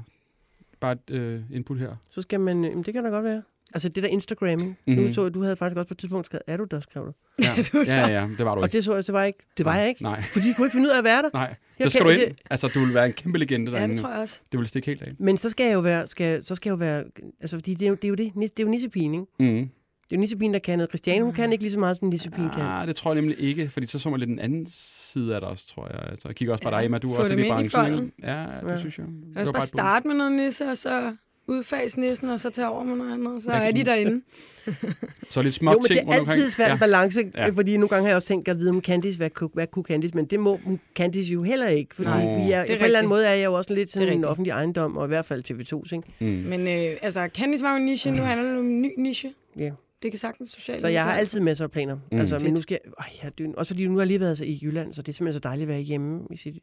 bare 0.81 0.93
et 0.93 1.11
øh, 1.11 1.41
input 1.53 1.79
her. 1.79 1.97
Så 2.09 2.23
skal 2.23 2.41
man, 2.41 2.65
jamen, 2.65 2.83
det 2.85 2.95
kan 2.95 3.05
da 3.05 3.11
godt 3.11 3.25
være. 3.25 3.43
Altså 3.75 3.89
det 3.89 4.03
der 4.03 4.09
Instagramming. 4.09 4.69
Mhm. 4.69 4.77
Mm-hmm. 4.87 5.07
Nu 5.07 5.13
så, 5.13 5.29
du 5.29 5.43
havde 5.43 5.57
faktisk 5.57 5.77
også 5.77 5.89
på 5.89 5.95
et 5.95 5.99
tidspunkt 5.99 6.27
skrevet, 6.27 6.43
er 6.47 6.57
du 6.57 6.65
der, 6.65 6.81
skrev 6.91 7.07
du? 7.07 7.13
Ja, 7.43 7.55
du 7.73 7.79
er 7.79 7.85
ja, 7.97 8.09
ja, 8.21 8.29
det 8.39 8.47
var 8.47 8.55
du 8.55 8.61
Og 8.61 8.67
ikke. 8.67 8.73
det 8.77 8.85
så 8.85 8.95
jeg, 8.95 9.07
det 9.07 9.13
var, 9.15 9.23
ikke, 9.23 9.39
det 9.57 9.65
var 9.65 9.77
jeg 9.77 9.89
ikke. 9.89 10.03
Nej, 10.03 10.23
Fordi 10.23 10.47
jeg 10.49 10.57
kunne 10.57 10.67
ikke 10.67 10.73
finde 10.75 10.87
ud 10.89 10.93
af 10.93 10.99
at 10.99 11.05
være 11.05 11.23
der. 11.23 11.31
nej. 11.35 11.55
Jeg 11.79 11.85
Der 11.85 11.91
skal 11.91 12.05
du 12.05 12.11
ind. 12.11 12.21
det- 12.21 12.39
Altså, 12.51 12.69
du 12.69 12.81
vil 12.85 12.95
være 12.95 13.07
en 13.07 13.13
kæmpe 13.13 13.39
legende 13.39 13.71
Ja, 13.71 13.77
derinde. 13.77 13.93
det 13.95 14.03
tror 14.03 14.11
jeg 14.11 14.21
også. 14.21 14.41
Det 14.53 14.61
vil 14.61 14.67
stikke 14.69 14.87
helt 14.87 15.03
af. 15.03 15.13
Men 15.19 15.37
så 15.37 15.51
skal 15.51 15.67
jeg 15.67 15.75
jo 15.75 15.81
være, 15.81 16.07
skal, 16.07 16.45
så 16.45 16.55
skal 16.55 16.71
jeg 16.71 16.73
jo 16.73 16.77
være, 16.79 17.05
altså 17.41 17.57
fordi 17.57 17.75
det 17.75 17.83
er 17.87 17.89
jo 17.89 17.95
det, 17.95 18.05
er 18.05 18.09
jo 18.09 18.15
det, 18.15 18.33
det 18.35 18.61
er 18.61 18.65
jo 18.65 18.69
nissepigen, 18.69 19.15
ikke? 19.15 19.27
Mm. 19.63 19.71
Det 20.13 20.17
er 20.17 20.19
jo 20.19 20.21
nissepigen, 20.21 20.53
der 20.55 20.59
kan 20.61 20.79
noget. 20.79 20.91
Christiane, 20.91 21.25
hun 21.25 21.33
kan 21.35 21.53
ikke 21.53 21.65
lige 21.65 21.73
så 21.73 21.79
meget, 21.79 21.97
som 21.97 22.09
nissepigen 22.09 22.51
kan. 22.51 22.63
Ah, 22.63 22.87
det 22.87 22.97
tror 22.97 23.11
jeg 23.13 23.21
nemlig 23.21 23.41
ikke, 23.41 23.69
fordi 23.69 23.87
så 23.87 23.99
så 23.99 24.11
man 24.11 24.21
lidt 24.21 24.29
den 24.29 24.39
anden 24.39 24.67
side 25.13 25.35
af 25.35 25.41
det 25.41 25.51
også, 25.51 25.69
tror 25.75 25.89
jeg. 25.93 26.09
Altså, 26.11 26.29
jeg 26.29 26.37
kigger 26.37 26.53
også 26.55 26.65
på 26.65 26.71
Ja, 26.71 26.77
dig, 26.79 26.85
Emma, 26.85 26.99
du 26.99 27.13
er 27.13 27.19
også 27.19 27.29
lidt 27.29 27.41
i 27.41 27.45
i 27.47 27.49
branchen. 27.49 27.93
ikke? 28.05 28.13
Ja, 28.23 28.45
det 28.63 28.69
Ja. 28.71 28.79
synes 28.79 28.99
jeg. 28.99 29.07
Os 29.37 29.47
var 29.47 29.53
bare 29.53 29.63
starte 29.67 30.09
med 30.09 30.17
noget 30.17 30.33
nisse, 30.33 30.65
og 30.71 30.77
så 30.77 31.15
udfase 31.47 32.01
nissen, 32.01 32.29
og 32.29 32.41
så 32.41 32.51
tage 32.51 32.69
over 32.69 32.85
med 32.85 32.97
noget 32.97 33.13
andet. 33.13 33.43
Så 33.43 33.53
Jeg 33.53 33.69
er 33.69 33.73
de 33.73 33.85
derinde. 33.85 34.23
Så 35.31 35.43
lidt 35.43 35.55
småt 35.55 35.73
Jo, 35.75 35.79
men 35.79 35.87
ting 35.87 36.07
det 36.07 36.15
er 36.15 36.19
altid 36.21 36.51
svært 36.51 36.71
en 36.71 36.75
Ja. 36.75 36.79
balance, 36.79 37.21
Ja. 37.35 37.49
fordi 37.49 37.77
nogle 37.77 37.89
gange 37.89 38.03
har 38.03 38.09
jeg 38.09 38.17
også 38.17 38.29
tænkt 38.29 38.49
at 38.49 38.59
vide 38.59 38.71
om 38.71 38.81
Candice, 38.81 39.17
hvad, 39.19 39.31
kunne- 39.31 39.51
hvad 39.55 39.67
kunne 39.67 39.83
Candice, 39.85 40.15
men 40.15 40.25
det 40.25 40.41
må 40.41 40.61
Candice 40.95 41.33
jo 41.33 41.43
heller 41.43 41.67
ikke, 41.69 41.95
fordi 41.97 42.09
Nej. 42.09 42.25
vi 42.45 42.53
er, 42.53 42.61
Det 42.61 42.69
på 42.69 42.73
er 42.73 42.79
en 42.79 42.85
eller 42.85 42.99
anden 42.99 43.09
måde 43.09 43.27
er 43.27 43.33
jeg 43.35 43.45
jo 43.45 43.55
også 43.55 43.75
lidt 43.75 43.93
sådan 43.93 44.13
en 44.13 44.25
offentlig 44.25 44.51
ejendom, 44.51 44.97
og 44.97 45.05
i 45.05 45.09
hvert 45.09 45.25
fald 45.25 45.43
TV2's, 45.51 45.95
ikke? 45.97 46.09
Mm. 46.21 46.49
Men 46.49 46.61
øh, 46.61 46.97
altså, 47.03 47.29
Candice 47.39 47.65
var 47.65 47.71
jo 47.71 47.77
en 47.77 47.85
niche, 47.85 48.11
nu 48.11 48.23
handler 48.23 48.49
det 48.49 48.59
om 48.59 48.67
en 48.67 48.83
ny 48.83 48.91
niche. 48.99 49.33
Ja. 49.57 49.71
Det 50.03 50.11
kan 50.13 50.19
sagtens 50.19 50.51
socialt. 50.51 50.81
Så 50.81 50.89
jeg 50.89 51.05
har 51.05 51.13
altid 51.15 51.41
masser 51.41 51.65
af 51.65 51.71
planer. 51.71 51.95
Mm. 52.13 52.19
Altså, 52.19 52.39
men 52.39 52.55
nu 52.55 52.63
skal 52.63 52.79
jeg, 52.85 52.93
øh, 53.09 53.25
jeg, 53.25 53.39
det, 53.39 53.47
er- 53.47 53.53
også 53.57 53.75
fordi 53.75 53.87
nu 53.87 53.95
har 53.95 54.01
jeg 54.01 54.07
lige 54.07 54.21
været 54.21 54.29
altså, 54.29 54.45
i 54.45 54.59
Jylland, 54.63 54.93
så 54.93 55.03
det 55.03 55.13
er 55.13 55.13
simpelthen 55.17 55.43
så 55.43 55.49
dejligt 55.49 55.63
at 55.69 55.69
være 55.75 55.81
hjemme 55.81 56.21
i 56.31 56.37
sit, 56.37 56.59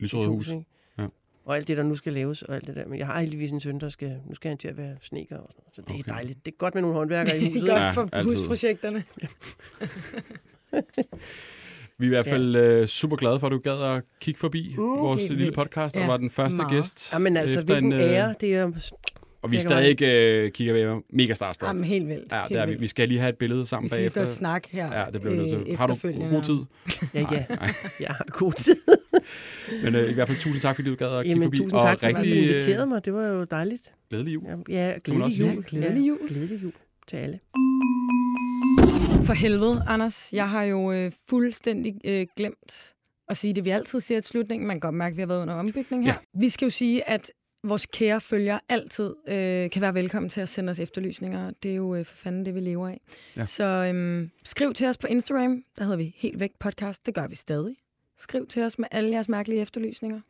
Lyserøde 0.00 0.28
hus. 0.28 0.48
Ikke? 0.50 0.64
Ja. 0.98 1.06
Og 1.44 1.56
alt 1.56 1.68
det, 1.68 1.76
der 1.76 1.82
nu 1.82 1.96
skal 1.96 2.12
laves, 2.12 2.42
og 2.42 2.54
alt 2.54 2.66
det 2.66 2.76
der. 2.76 2.86
Men 2.86 2.98
jeg 2.98 3.06
har 3.06 3.20
heldigvis 3.20 3.50
en 3.52 3.60
søn, 3.60 3.78
der 3.80 3.88
skal, 3.88 4.16
nu 4.28 4.34
skal 4.34 4.48
han 4.48 4.58
til 4.58 4.68
at 4.68 4.76
være 4.76 4.96
sneker. 5.00 5.36
Og 5.36 5.50
sådan. 5.50 5.62
noget. 5.62 5.74
Så 5.74 5.82
det 5.82 5.90
Okay. 5.90 6.10
er 6.10 6.14
dejligt. 6.14 6.46
Det 6.46 6.52
er 6.52 6.56
godt 6.56 6.74
med 6.74 6.82
nogle 6.82 6.96
håndværkere 6.96 7.38
i 7.38 7.40
det. 7.40 7.48
huset. 7.52 7.68
Godt 7.68 7.80
Ja, 7.80 7.90
for 7.90 8.08
altid. 8.12 8.36
husprojekterne. 8.36 9.04
Vi 11.98 12.06
er 12.06 12.08
i 12.08 12.14
hvert 12.14 12.26
fald 12.26 12.56
øh, 12.56 12.86
super 12.86 13.16
glade 13.16 13.40
for, 13.40 13.46
at 13.46 13.50
du 13.50 13.58
gad 13.58 13.82
at 13.96 14.02
kigge 14.20 14.40
forbi 14.40 14.74
Uh, 14.78 14.98
vores 15.00 15.22
lille 15.28 15.36
vildt. 15.36 15.54
podcast, 15.54 15.96
og 15.96 16.02
Ja, 16.02 16.06
var 16.08 16.16
den 16.16 16.30
første 16.30 16.56
meget. 16.56 16.70
gæst. 16.72 17.12
Ja, 17.12 17.18
men 17.18 17.36
altså, 17.36 17.58
efter 17.60 17.74
hvilken 17.74 17.92
en, 17.92 18.00
øh, 18.00 18.06
ære. 18.06 18.34
Det 18.40 18.54
er, 18.54 18.92
Og 19.42 19.50
vi 19.50 19.56
er 19.56 19.60
Jeg 19.60 19.96
stadig 19.96 20.02
øh, 20.02 20.50
kigger 20.50 20.72
ved 20.72 21.02
mega 21.10 21.34
starstruck. 21.34 21.68
Jamen, 21.68 21.84
helt 21.84 22.08
vildt. 22.08 22.32
Ja, 22.32 22.40
helt 22.40 22.48
det 22.48 22.58
er 22.58 22.66
vi. 22.66 22.74
Vi 22.74 22.88
skal 22.88 23.08
lige 23.08 23.20
have 23.20 23.28
et 23.28 23.36
billede 23.38 23.66
sammen 23.66 23.84
Vi 23.84 23.88
skal 23.88 23.98
bagefter. 23.98 24.20
og 24.20 24.26
snakke 24.26 24.68
her 24.70 24.98
Ja, 25.00 25.06
det 25.12 25.20
bliver 25.20 25.34
vi 25.36 25.42
nødt 25.42 25.60
øh, 25.60 25.66
til. 25.66 25.76
Har 25.76 25.86
du 25.86 25.94
god 26.30 26.42
tid? 26.42 26.58
ja, 27.14 27.26
ja, 27.32 27.44
Nej. 27.48 27.74
jeg 28.00 28.08
har 28.08 28.24
god 28.30 28.52
tid. 28.52 28.76
Men 29.84 29.94
øh, 29.94 30.10
i 30.10 30.14
hvert 30.14 30.28
fald 30.28 30.38
tusind 30.38 30.62
tak, 30.62 30.74
fordi 30.76 30.88
du 30.90 30.94
gad 30.94 31.06
at 31.08 31.24
kigge 31.24 31.30
Jamen, 31.30 31.42
forbi. 31.42 31.56
tusind 31.56 31.72
og 31.72 31.82
tak, 31.82 32.02
rigtig 32.02 32.34
du 32.34 32.40
øh, 32.40 32.48
inviterede 32.48 32.86
mig. 32.86 33.04
Det 33.04 33.14
var 33.14 33.26
jo 33.26 33.44
dejligt. 33.44 33.92
glædelig 34.10 34.34
jul. 34.34 34.44
Ja, 34.68 34.88
ja 34.88 34.94
glædelig 35.04 35.40
jul. 35.40 35.48
sige. 35.50 35.62
Glædelig 35.80 36.08
jul. 36.08 36.18
Ja, 36.22 36.26
glædelig 36.34 36.62
jul 36.62 36.72
til 37.08 37.16
alle. 37.16 37.38
For 39.24 39.32
helvede, 39.32 39.82
Anders. 39.86 40.32
Jeg 40.32 40.48
har 40.50 40.62
jo 40.62 40.92
øh, 40.92 41.12
fuldstændig 41.28 41.94
øh, 42.04 42.26
glemt 42.36 42.92
at 43.28 43.36
sige 43.36 43.54
det, 43.54 43.64
vi 43.64 43.70
altid 43.70 44.00
siger 44.00 44.18
i 44.18 44.22
slutningen. 44.22 44.66
Man 44.66 44.76
kan 44.76 44.80
godt 44.80 44.94
mærke, 44.94 45.12
at 45.12 45.16
vi 45.16 45.22
har 45.22 45.26
været 45.26 45.42
under 45.42 45.54
ombygning 45.54 46.04
her. 46.04 46.12
Ja. 46.12 46.40
Vi 46.40 46.48
skal 46.48 46.66
jo 46.66 46.70
sige, 46.70 47.08
at 47.08 47.30
vores 47.64 47.86
kære 47.86 48.20
følgere 48.20 48.60
altid 48.68 49.14
øh, 49.28 49.70
kan 49.70 49.82
være 49.82 49.94
velkommen 49.94 50.30
til 50.30 50.40
at 50.40 50.48
sende 50.48 50.70
os 50.70 50.78
efterlysninger. 50.80 51.50
Det 51.62 51.70
er 51.70 51.74
jo 51.74 51.94
øh, 51.94 52.04
for 52.04 52.16
fanden 52.16 52.44
det, 52.44 52.54
vi 52.54 52.60
lever 52.60 52.88
af. 52.88 53.00
Ja. 53.36 53.44
Så 53.44 53.64
øhm, 53.64 54.30
skriv 54.44 54.74
til 54.74 54.86
os 54.86 54.98
på 54.98 55.06
Instagram. 55.06 55.62
Der 55.78 55.84
hedder 55.84 55.96
vi 55.96 56.14
Helt 56.16 56.40
Væk 56.40 56.50
Podcast. 56.60 57.06
Det 57.06 57.14
gør 57.14 57.26
vi 57.26 57.34
stadig. 57.34 57.76
Skriv 58.18 58.46
til 58.46 58.62
os 58.62 58.78
med 58.78 58.88
alle 58.90 59.10
jeres 59.10 59.28
mærkelige 59.28 59.60
efterlysninger. 59.60 60.20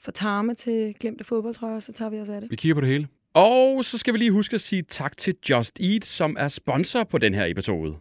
For 0.00 0.10
tarme 0.10 0.54
til 0.54 0.94
glemte 1.00 1.24
fodboldtrøjer, 1.24 1.80
så 1.80 1.92
tager 1.92 2.10
vi 2.10 2.20
os 2.20 2.28
af 2.28 2.40
det. 2.40 2.50
Vi 2.50 2.56
kigger 2.56 2.74
på 2.74 2.80
det 2.80 2.88
hele. 2.88 3.08
Og 3.34 3.84
så 3.84 3.98
skal 3.98 4.12
vi 4.12 4.18
lige 4.18 4.30
huske 4.30 4.54
at 4.54 4.60
sige 4.60 4.82
tak 4.82 5.16
til 5.16 5.34
Just 5.50 5.80
Eat, 5.80 6.04
som 6.04 6.36
er 6.38 6.48
sponsor 6.48 7.04
på 7.04 7.18
den 7.18 7.34
her 7.34 7.44
episode. 7.46 7.96